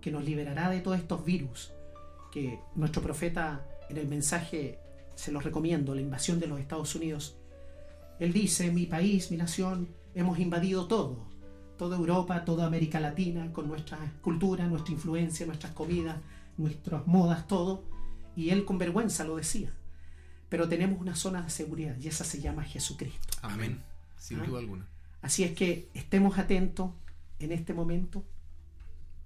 que 0.02 0.12
nos 0.12 0.22
liberará 0.22 0.68
de 0.68 0.82
todos 0.82 0.98
estos 0.98 1.24
virus, 1.24 1.72
que 2.30 2.60
nuestro 2.74 3.00
profeta 3.00 3.66
en 3.88 3.96
el 3.96 4.06
mensaje 4.06 4.78
se 5.14 5.32
los 5.32 5.44
recomiendo, 5.44 5.94
la 5.94 6.02
invasión 6.02 6.38
de 6.40 6.46
los 6.46 6.60
Estados 6.60 6.94
Unidos, 6.94 7.38
él 8.18 8.34
dice, 8.34 8.70
mi 8.70 8.84
país, 8.84 9.30
mi 9.30 9.38
nación, 9.38 9.88
hemos 10.14 10.38
invadido 10.38 10.86
todo, 10.86 11.26
toda 11.78 11.96
Europa, 11.96 12.44
toda 12.44 12.66
América 12.66 13.00
Latina, 13.00 13.52
con 13.52 13.68
nuestra 13.68 13.98
cultura, 14.22 14.66
nuestra 14.66 14.92
influencia, 14.94 15.46
nuestras 15.46 15.72
comidas, 15.72 16.18
nuestras 16.56 17.06
modas, 17.06 17.46
todo, 17.46 17.84
y 18.36 18.50
él 18.50 18.64
con 18.64 18.78
vergüenza 18.78 19.24
lo 19.24 19.36
decía. 19.36 19.72
Pero 20.48 20.68
tenemos 20.68 21.00
una 21.00 21.16
zona 21.16 21.42
de 21.42 21.50
seguridad 21.50 21.96
y 21.98 22.08
esa 22.08 22.24
se 22.24 22.40
llama 22.40 22.62
Jesucristo. 22.64 23.38
Amén. 23.42 23.82
Sin 24.18 24.40
Ah. 24.40 24.44
duda 24.44 24.58
alguna. 24.60 24.86
Así 25.22 25.44
es 25.44 25.52
que 25.52 25.88
estemos 25.94 26.38
atentos 26.38 26.90
en 27.38 27.52
este 27.52 27.72
momento. 27.74 28.24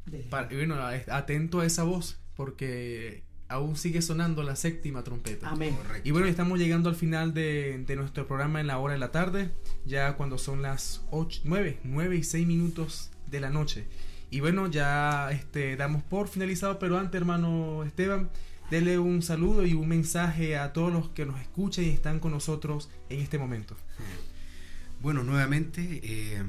de- 0.07 0.29
bueno, 0.31 0.77
atento 1.11 1.59
a 1.59 1.67
esa 1.67 1.83
voz, 1.83 2.17
porque 2.37 3.25
aún 3.49 3.77
sigue 3.77 4.03
sonando 4.03 4.43
la 4.43 4.57
séptima 4.57 5.05
trompeta. 5.05 5.51
Amén. 5.51 5.77
Y 6.05 6.11
bueno, 6.11 6.27
estamos 6.27 6.59
llegando 6.59 6.89
al 6.89 6.97
final 6.97 7.35
de, 7.35 7.85
de 7.87 7.97
nuestro 7.97 8.27
programa 8.27 8.61
en 8.61 8.67
la 8.67 8.79
hora 8.79 8.95
de 8.95 8.99
la 8.99 9.13
tarde, 9.13 9.51
ya 9.85 10.17
cuando 10.17 10.39
son 10.39 10.63
las 10.63 11.03
8, 11.11 11.43
9, 11.45 11.81
9 11.85 12.17
y 12.17 12.23
6 12.23 12.47
minutos 12.47 13.11
de 13.27 13.41
la 13.41 13.51
noche. 13.51 13.87
Y 14.31 14.41
bueno, 14.41 14.69
ya 14.69 15.31
este, 15.31 15.77
damos 15.77 16.03
por 16.03 16.29
finalizado, 16.29 16.79
pero 16.79 16.99
antes, 16.99 17.15
hermano 17.15 17.85
Esteban, 17.85 18.31
dele 18.71 18.99
un 18.99 19.23
saludo 19.23 19.65
y 19.65 19.75
un 19.75 19.89
mensaje 19.89 20.57
a 20.57 20.73
todos 20.73 20.93
los 20.93 21.09
que 21.11 21.27
nos 21.27 21.41
escuchan 21.41 21.85
y 21.85 21.91
están 21.91 22.19
con 22.19 22.33
nosotros 22.33 22.91
en 23.09 23.21
este 23.21 23.39
momento. 23.39 23.77
Bueno, 25.01 25.23
nuevamente, 25.23 26.01
eh, 26.03 26.43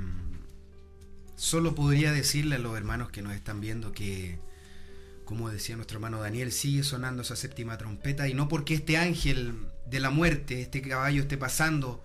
solo 1.36 1.76
podría 1.76 2.12
decirle 2.12 2.56
a 2.56 2.60
los 2.60 2.76
hermanos 2.76 3.10
que 3.10 3.22
nos 3.22 3.34
están 3.36 3.62
viendo 3.62 3.92
que, 3.92 4.40
como 5.28 5.50
decía 5.50 5.76
nuestro 5.76 5.98
hermano 5.98 6.22
Daniel, 6.22 6.54
sigue 6.54 6.84
sonando 6.84 7.22
esa 7.22 7.36
séptima 7.36 7.78
trompeta 7.78 8.30
y 8.30 8.34
no 8.34 8.48
porque 8.48 8.74
este 8.74 8.96
ángel 8.96 9.56
de 9.86 10.00
la 10.00 10.10
muerte, 10.10 10.62
este 10.62 10.82
caballo 10.82 11.22
esté 11.22 11.38
pasando 11.38 12.02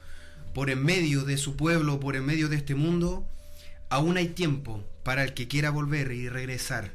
por 0.52 0.70
en 0.70 0.84
medio 0.84 1.24
de 1.24 1.38
su 1.38 1.56
pueblo, 1.56 2.00
por 2.00 2.16
en 2.16 2.26
medio 2.26 2.48
de 2.48 2.56
este 2.56 2.74
mundo, 2.74 3.24
aún 3.90 4.16
hay 4.16 4.30
tiempo 4.30 4.84
para 5.04 5.22
el 5.22 5.34
que 5.34 5.46
quiera 5.46 5.70
volver 5.70 6.10
y 6.10 6.28
regresar. 6.28 6.90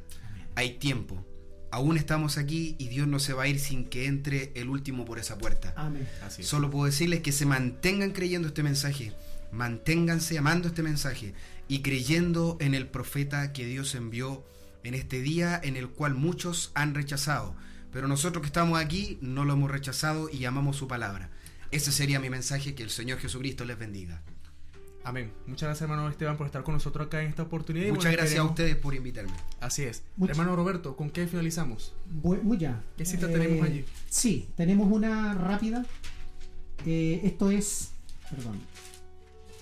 Hay 0.56 0.80
tiempo. 0.80 1.26
Aún 1.72 1.98
estamos 1.98 2.38
aquí 2.38 2.76
y 2.78 2.90
Dios 2.90 3.08
no 3.08 3.20
se 3.20 3.32
va 3.32 3.44
a 3.44 3.48
ir 3.48 3.60
sin 3.60 3.86
que 3.86 4.06
entre 4.06 4.52
el 4.56 4.68
último 4.68 5.06
por 5.06 5.20
esa 5.20 5.38
puerta. 5.38 5.74
Amén. 5.78 6.08
Así 6.26 6.42
es. 6.42 6.48
Solo 6.48 6.70
puedo 6.70 6.86
decirles 6.88 7.22
que 7.22 7.32
se 7.32 7.46
mantengan 7.46 8.12
creyendo 8.12 8.50
este 8.50 8.64
mensaje, 8.64 9.14
manténganse 9.54 10.38
amando 10.38 10.68
este 10.68 10.84
mensaje 10.84 11.34
y 11.70 11.82
creyendo 11.82 12.58
en 12.60 12.74
el 12.74 12.88
profeta 12.88 13.54
que 13.54 13.66
Dios 13.66 13.96
envió 13.96 14.44
en 14.84 14.94
este 14.94 15.22
día 15.22 15.60
en 15.64 15.78
el 15.78 15.90
cual 15.90 16.16
muchos 16.16 16.72
han 16.74 16.96
rechazado. 16.96 17.56
Pero 17.92 18.08
nosotros 18.08 18.42
que 18.42 18.48
estamos 18.48 18.80
aquí 18.80 19.18
no 19.22 19.46
lo 19.46 19.54
hemos 19.54 19.72
rechazado 19.72 20.30
y 20.30 20.46
amamos 20.46 20.76
su 20.76 20.88
palabra. 20.88 21.30
Ese 21.72 21.92
sería 21.92 22.20
mi 22.20 22.30
mensaje, 22.30 22.76
que 22.76 22.84
el 22.84 22.90
Señor 22.90 23.20
Jesucristo 23.20 23.66
les 23.66 23.78
bendiga. 23.78 24.22
Amén. 25.04 25.32
Muchas 25.46 25.68
gracias, 25.68 25.90
hermano 25.90 26.10
Esteban, 26.10 26.36
por 26.36 26.48
estar 26.48 26.64
con 26.64 26.74
nosotros 26.74 27.08
acá 27.08 27.22
en 27.22 27.30
esta 27.30 27.44
oportunidad. 27.44 27.88
y 27.88 27.92
Muchas 27.92 28.06
bueno, 28.06 28.18
gracias 28.18 28.40
a 28.40 28.44
ustedes 28.44 28.76
por 28.76 28.94
invitarme. 28.94 29.32
Así 29.62 29.84
es. 29.84 30.04
Hermano 30.22 30.56
Roberto, 30.56 30.98
¿con 30.98 31.10
qué 31.10 31.28
finalizamos? 31.28 31.94
Muy 32.22 32.58
ya. 32.58 32.84
¿Qué 32.98 33.06
cita 33.06 33.28
tenemos 33.28 33.66
allí? 33.66 33.86
Sí, 34.10 34.50
tenemos 34.58 34.92
una 34.92 35.34
rápida. 35.34 35.86
Eh, 36.86 37.22
esto 37.24 37.52
es. 37.52 37.92
Perdón. 38.30 38.60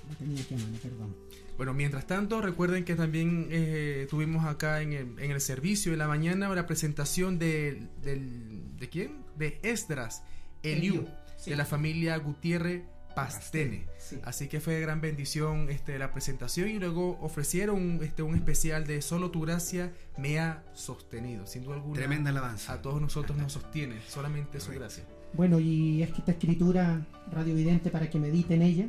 La 0.10 0.16
tenía 0.16 0.42
aquí 0.42 0.56
a 0.56 0.58
mano, 0.58 0.78
perdón. 0.82 1.16
Bueno, 1.58 1.74
mientras 1.74 2.06
tanto, 2.06 2.42
recuerden 2.42 2.84
que 2.84 2.96
también 2.96 3.48
eh, 3.50 4.08
tuvimos 4.10 4.46
acá 4.46 4.82
en 4.82 4.94
el, 4.94 5.20
en 5.20 5.32
el 5.32 5.40
servicio 5.42 5.92
de 5.92 5.98
la 5.98 6.08
mañana 6.08 6.50
la 6.54 6.66
presentación 6.68 7.40
de, 7.40 7.88
del- 8.02 8.76
¿de 8.78 8.90
quién? 8.90 9.24
De 9.38 9.60
Esdras 9.64 10.24
Eliú, 10.64 11.08
sí. 11.38 11.52
de 11.52 11.56
la 11.56 11.64
familia 11.66 12.18
Gutiérrez 12.18 12.84
Pastene. 13.16 13.86
Sí. 13.98 14.20
Así 14.26 14.50
que 14.50 14.60
fue 14.60 14.74
de 14.74 14.82
gran 14.82 15.00
bendición 15.00 15.70
este, 15.70 15.98
la 15.98 16.12
presentación 16.12 16.68
y 16.68 16.78
luego 16.80 17.18
ofrecieron 17.22 18.00
este, 18.04 18.22
un 18.24 18.36
especial 18.36 18.86
de 18.86 19.02
Solo 19.02 19.32
tu 19.32 19.40
gracia 19.42 19.94
me 20.18 20.38
ha 20.40 20.62
sostenido. 20.74 21.48
Sin 21.48 21.64
duda 21.64 21.76
alguna, 21.76 21.96
Tremenda 21.96 22.32
alabanza. 22.32 22.74
a 22.74 22.82
todos 22.82 23.00
nosotros 23.02 23.38
nos 23.38 23.54
sostiene, 23.54 23.96
solamente 24.10 24.60
su 24.60 24.74
gracia. 24.74 25.06
Bueno, 25.32 25.60
y 25.62 26.04
es 26.04 26.12
que 26.12 26.18
esta 26.20 26.32
escritura 26.34 27.08
radiovidente 27.32 27.90
para 27.90 28.10
que 28.10 28.20
medite 28.20 28.56
en 28.56 28.62
ella. 28.62 28.88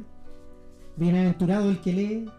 Bienaventurado 0.97 1.71
el 1.71 1.81
que 1.81 1.93
lee 1.93 2.31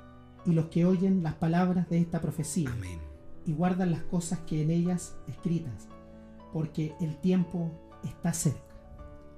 y 0.47 0.53
los 0.53 0.65
que 0.67 0.85
oyen 0.85 1.21
las 1.23 1.35
palabras 1.35 1.87
de 1.89 1.99
esta 1.99 2.21
profecía 2.21 2.69
Amén. 2.71 2.99
y 3.45 3.53
guardan 3.53 3.91
las 3.91 4.01
cosas 4.03 4.39
que 4.47 4.61
en 4.63 4.71
ellas 4.71 5.15
escritas, 5.27 5.87
porque 6.53 6.95
el 7.01 7.17
tiempo 7.21 7.71
está 8.03 8.33
cerca. 8.33 8.61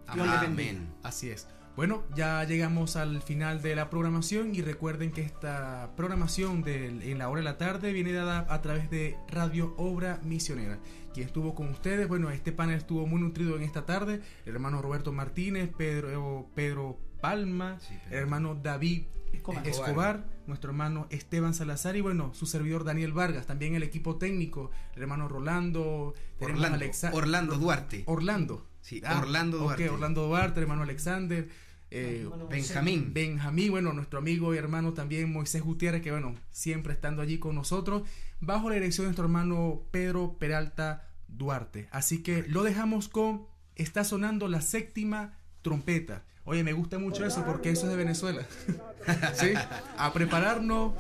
Amén. 0.07 0.93
Así 1.03 1.29
es. 1.29 1.47
Bueno, 1.75 2.03
ya 2.15 2.43
llegamos 2.43 2.95
al 2.97 3.21
final 3.21 3.61
de 3.61 3.73
la 3.75 3.89
programación 3.89 4.53
y 4.53 4.61
recuerden 4.61 5.11
que 5.11 5.21
esta 5.21 5.91
programación 5.95 6.61
del- 6.61 7.01
en 7.03 7.17
la 7.19 7.29
hora 7.29 7.39
de 7.39 7.45
la 7.45 7.57
tarde 7.57 7.93
viene 7.93 8.11
dada 8.11 8.45
a 8.49 8.61
través 8.61 8.89
de 8.89 9.15
Radio 9.29 9.75
Obra 9.77 10.19
Misionera. 10.23 10.79
Quien 11.13 11.27
estuvo 11.27 11.55
con 11.55 11.69
ustedes, 11.69 12.07
bueno, 12.09 12.31
este 12.31 12.51
panel 12.51 12.77
estuvo 12.79 13.07
muy 13.07 13.21
nutrido 13.21 13.55
en 13.55 13.63
esta 13.63 13.85
tarde. 13.85 14.21
El 14.45 14.55
hermano 14.55 14.81
Roberto 14.81 15.13
Martínez, 15.13 15.69
Pedro, 15.77 16.49
Pedro 16.53 16.97
Palma, 17.21 17.77
Sí, 17.79 17.93
Pedro. 17.93 18.07
el 18.17 18.17
hermano 18.23 18.55
David 18.55 19.03
Escobar. 19.33 19.67
Escobar, 19.67 20.25
nuestro 20.47 20.71
hermano 20.71 21.07
Esteban 21.09 21.53
Salazar 21.53 21.95
y 21.95 22.01
bueno, 22.01 22.33
su 22.33 22.45
servidor 22.45 22.83
Daniel 22.83 23.13
Vargas, 23.13 23.45
también 23.45 23.75
el 23.75 23.83
equipo 23.83 24.17
técnico, 24.17 24.71
el 24.95 25.01
hermano 25.03 25.27
Rolando, 25.27 26.13
Orlando, 26.39 26.75
Alexa- 26.77 27.11
Orlando 27.13 27.55
Duarte. 27.57 28.03
Orlando. 28.07 28.65
Sí, 28.81 29.01
Orlando 29.19 29.57
Duarte. 29.57 29.89
Orlando 29.89 30.25
Duarte, 30.27 30.61
hermano 30.61 30.83
Alexander. 30.83 31.47
eh, 31.91 32.27
Benjamín. 32.49 33.13
Benjamín, 33.13 33.71
bueno, 33.71 33.93
nuestro 33.93 34.19
amigo 34.19 34.53
y 34.53 34.57
hermano 34.57 34.93
también 34.93 35.31
Moisés 35.31 35.61
Gutiérrez, 35.63 36.01
que 36.01 36.11
bueno, 36.11 36.35
siempre 36.51 36.93
estando 36.93 37.21
allí 37.21 37.39
con 37.39 37.55
nosotros, 37.55 38.03
bajo 38.39 38.69
la 38.69 38.75
dirección 38.75 39.05
de 39.05 39.07
nuestro 39.09 39.25
hermano 39.25 39.81
Pedro 39.91 40.37
Peralta 40.39 41.07
Duarte. 41.27 41.87
Así 41.91 42.21
que 42.23 42.43
lo 42.47 42.63
dejamos 42.63 43.09
con, 43.09 43.47
está 43.75 44.03
sonando 44.03 44.47
la 44.47 44.61
séptima 44.61 45.37
trompeta. 45.61 46.25
Oye, 46.45 46.63
me 46.63 46.73
gusta 46.73 46.97
mucho 46.97 47.25
eso 47.25 47.43
porque 47.45 47.71
eso 47.71 47.85
es 47.85 47.91
de 47.91 47.97
Venezuela. 47.97 48.43
¿Sí? 49.33 49.53
A 49.97 50.11
prepararnos 50.13 50.93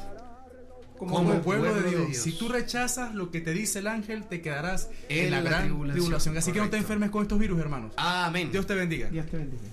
como, 0.99 1.33
pueblo, 1.41 1.73
de, 1.73 1.89
Dios. 1.89 2.17
Si 2.17 2.37
tú 2.37 2.49
rechazas 2.49 3.15
lo 3.15 3.31
que 3.31 3.39
te 3.39 3.51
dice 3.51 3.79
el 3.79 3.87
ángel, 3.87 4.25
te 4.25 4.41
quedarás 4.41 4.91
en, 5.07 5.31
la, 5.31 5.41
gran 5.41 5.63
tribulación. 5.89 6.37
Así 6.37 6.51
que 6.51 6.59
no 6.59 6.65
te 6.65 6.71
Correcto. 6.71 6.77
enfermes 6.77 7.09
con 7.09 7.21
estos 7.21 7.39
virus, 7.39 7.59
hermanos. 7.59 7.93
Amén. 7.97 8.51
Dios 8.51 8.67
te 8.67 8.75
bendiga. 8.75 9.07
Dios 9.09 9.25
te 9.27 9.37
bendiga. 9.37 9.63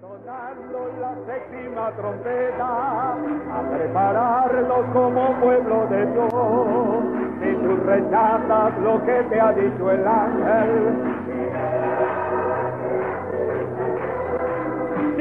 Sonando 0.00 0.92
la 1.00 1.14
séptima 1.26 1.96
trompeta, 1.96 3.14
a 3.14 3.70
prepararnos 3.76 4.92
como 4.92 5.40
pueblo 5.40 5.86
de 5.90 6.06
Dios. 6.06 6.32
Si 7.40 7.50
tú 7.62 7.76
rechazas 7.84 8.78
lo 8.80 9.04
que 9.04 9.26
te 9.28 9.40
ha 9.40 9.52
dicho 9.52 9.90
el 9.90 10.06
ángel, 10.06 11.87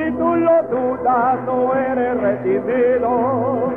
si 0.08 0.14
tú 0.14 0.36
lo 0.36 0.64
dudas, 0.64 1.40
no 1.46 1.74
eres 1.76 2.20
recibido. 2.22 3.74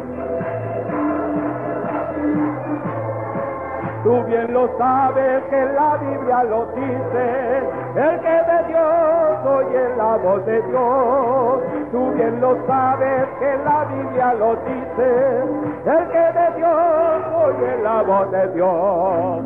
Tú 4.04 4.22
bien 4.24 4.52
lo 4.52 4.68
sabes 4.78 5.42
que 5.50 5.56
la 5.56 5.96
Biblia 5.96 6.44
lo 6.44 6.66
dice, 6.74 7.58
el 7.96 8.20
que 8.20 8.42
de 8.50 8.62
Dios 8.68 9.44
oye 9.44 9.88
la 9.96 10.16
voz 10.16 10.46
de 10.46 10.62
Dios. 10.62 11.62
Tú 11.92 12.12
bien 12.12 12.40
lo 12.40 12.56
sabes 12.66 13.28
que 13.40 13.58
la 13.64 13.84
Biblia 13.84 14.34
lo 14.34 14.56
dice, 14.56 15.42
el 15.84 16.08
que 16.08 16.32
de 16.38 16.50
Dios 16.56 17.22
oye 17.44 17.76
la 17.82 18.02
voz 18.02 18.30
de 18.30 18.48
Dios. 18.54 19.42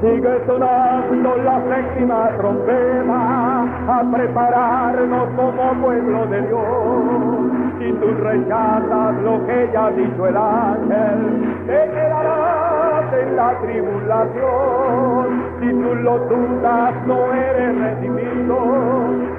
Sigue 0.00 0.40
sonando 0.46 1.36
la 1.44 1.60
séptima 1.68 2.30
trompeta 2.38 3.64
a 3.86 4.02
prepararnos 4.10 5.28
como 5.36 5.72
pueblo 5.82 6.26
de 6.26 6.40
Dios. 6.40 7.60
Si 7.78 7.92
tú 7.92 8.06
rechazas 8.24 9.14
lo 9.22 9.44
que 9.44 9.68
ya 9.74 9.86
ha 9.86 9.90
dicho 9.90 10.26
el 10.26 10.36
ángel, 10.38 11.66
te 11.66 11.90
quedarás 11.92 13.12
en 13.12 13.36
la 13.36 13.58
tribulación. 13.60 15.44
Si 15.60 15.68
tú 15.68 15.94
lo 15.96 16.18
dudas, 16.18 16.94
no 17.06 17.34
eres 17.34 17.78
redimido, 17.78 18.58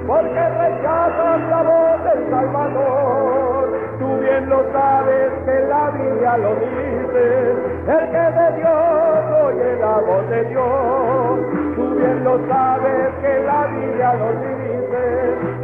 porque 0.06 0.48
rechazas 0.48 1.40
la 1.50 1.62
voz 1.64 2.04
del 2.04 2.30
Salvador. 2.30 3.80
Tú 3.98 4.06
bien 4.20 4.48
lo 4.48 4.62
sabes 4.70 5.32
que 5.44 5.66
la 5.68 5.90
Biblia 5.90 6.36
lo 6.38 6.54
dice, 6.54 7.52
el 7.88 8.10
que 8.12 8.26
de 8.38 8.56
Dios 8.58 9.11
oye 9.52 9.76
la 9.80 9.98
voz 10.00 10.28
de 10.28 10.44
Dios. 10.44 11.40
Tú 11.76 11.94
bien 11.96 12.24
lo 12.24 12.38
sabes 12.48 13.14
que 13.20 13.32
la 13.44 13.66
Biblia 13.66 14.14
lo 14.14 14.32
dice, 14.40 15.02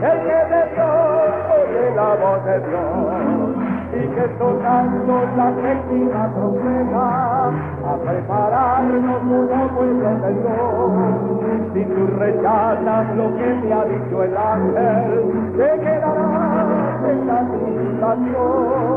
el 0.02 0.18
que 0.26 0.40
de 0.54 0.62
Dios 0.74 1.32
oye 1.58 1.84
la 1.96 2.10
voz 2.14 2.44
de 2.44 2.60
Dios. 2.60 3.56
Y 3.90 4.06
que 4.08 4.28
tocando 4.38 5.14
la 5.36 5.52
séptima 5.62 6.30
trompeta, 6.34 7.48
a 7.48 7.96
prepararnos 8.04 9.18
como 9.18 9.68
pueblo 9.68 10.10
de 10.22 10.32
Dios. 10.34 11.38
Si 11.72 11.84
tú 11.84 12.06
rechazas 12.18 13.16
lo 13.16 13.34
que 13.36 13.48
te 13.62 13.72
ha 13.72 13.84
dicho 13.84 14.22
el 14.22 14.36
ángel, 14.36 15.52
te 15.56 15.80
quedarás 15.80 17.04
en 17.10 17.26
la 17.26 17.40
tribulación. 17.48 18.88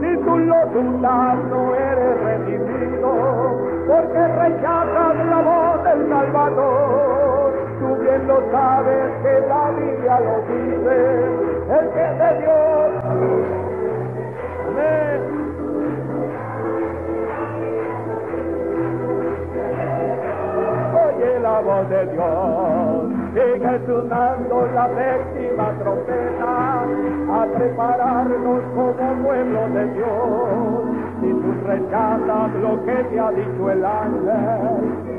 Si 0.00 0.16
tú 0.24 0.38
lo 0.38 0.66
dudas, 0.66 1.36
no 1.50 1.74
eres 1.74 2.22
redimido, 2.22 3.43
porque 3.86 4.26
rechazas 4.28 5.26
la 5.26 5.42
voz 5.42 5.84
del 5.84 6.08
Salvador. 6.08 7.52
Tú 7.78 7.96
bien 7.96 8.26
lo 8.26 8.40
sabes 8.50 9.12
que 9.22 9.40
la 9.48 9.70
Biblia 9.70 10.20
lo 10.20 10.36
dice, 10.48 10.96
el 11.78 11.88
que 11.90 12.06
de 12.22 12.40
Dios. 12.40 13.04
Amén. 14.68 15.20
Oye 21.04 21.40
la 21.40 21.60
voz 21.60 21.88
de 21.88 22.06
Dios, 22.06 23.12
sigue 23.34 23.86
sonando 23.86 24.68
la 24.74 24.88
séptima 24.88 25.72
trompeta, 25.80 26.82
a 27.32 27.46
prepararnos 27.58 28.62
como 28.74 29.22
pueblo 29.22 29.68
de 29.68 29.84
Dios. 29.92 30.93
Si 31.24 31.30
tú 31.30 31.54
rechazas 31.66 32.54
lo 32.56 32.84
que 32.84 32.92
te 32.92 33.18
ha 33.18 33.30
dicho 33.30 33.70
el 33.70 33.82
ángel, 33.82 35.14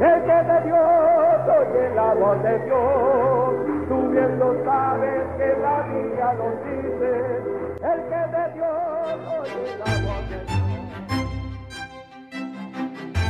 El 0.00 0.22
que 0.22 0.38
de 0.42 0.60
Dios 0.64 0.78
oye 1.60 1.94
la 1.94 2.14
voz 2.14 2.42
de 2.42 2.58
Dios, 2.64 3.88
tú 3.88 4.08
bien 4.10 4.38
lo 4.40 4.64
sabes 4.64 5.22
que 5.36 5.56
la 5.62 5.82
Biblia 5.82 6.34
lo 6.34 6.50
dice. 6.64 7.67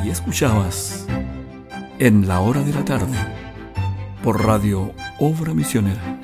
Y 0.04 0.10
escuchabas 0.10 1.06
en 1.98 2.28
la 2.28 2.40
hora 2.40 2.62
de 2.62 2.72
la 2.72 2.84
tarde 2.84 3.16
por 4.22 4.44
Radio 4.44 4.92
Obra 5.18 5.52
Misionera 5.54 6.18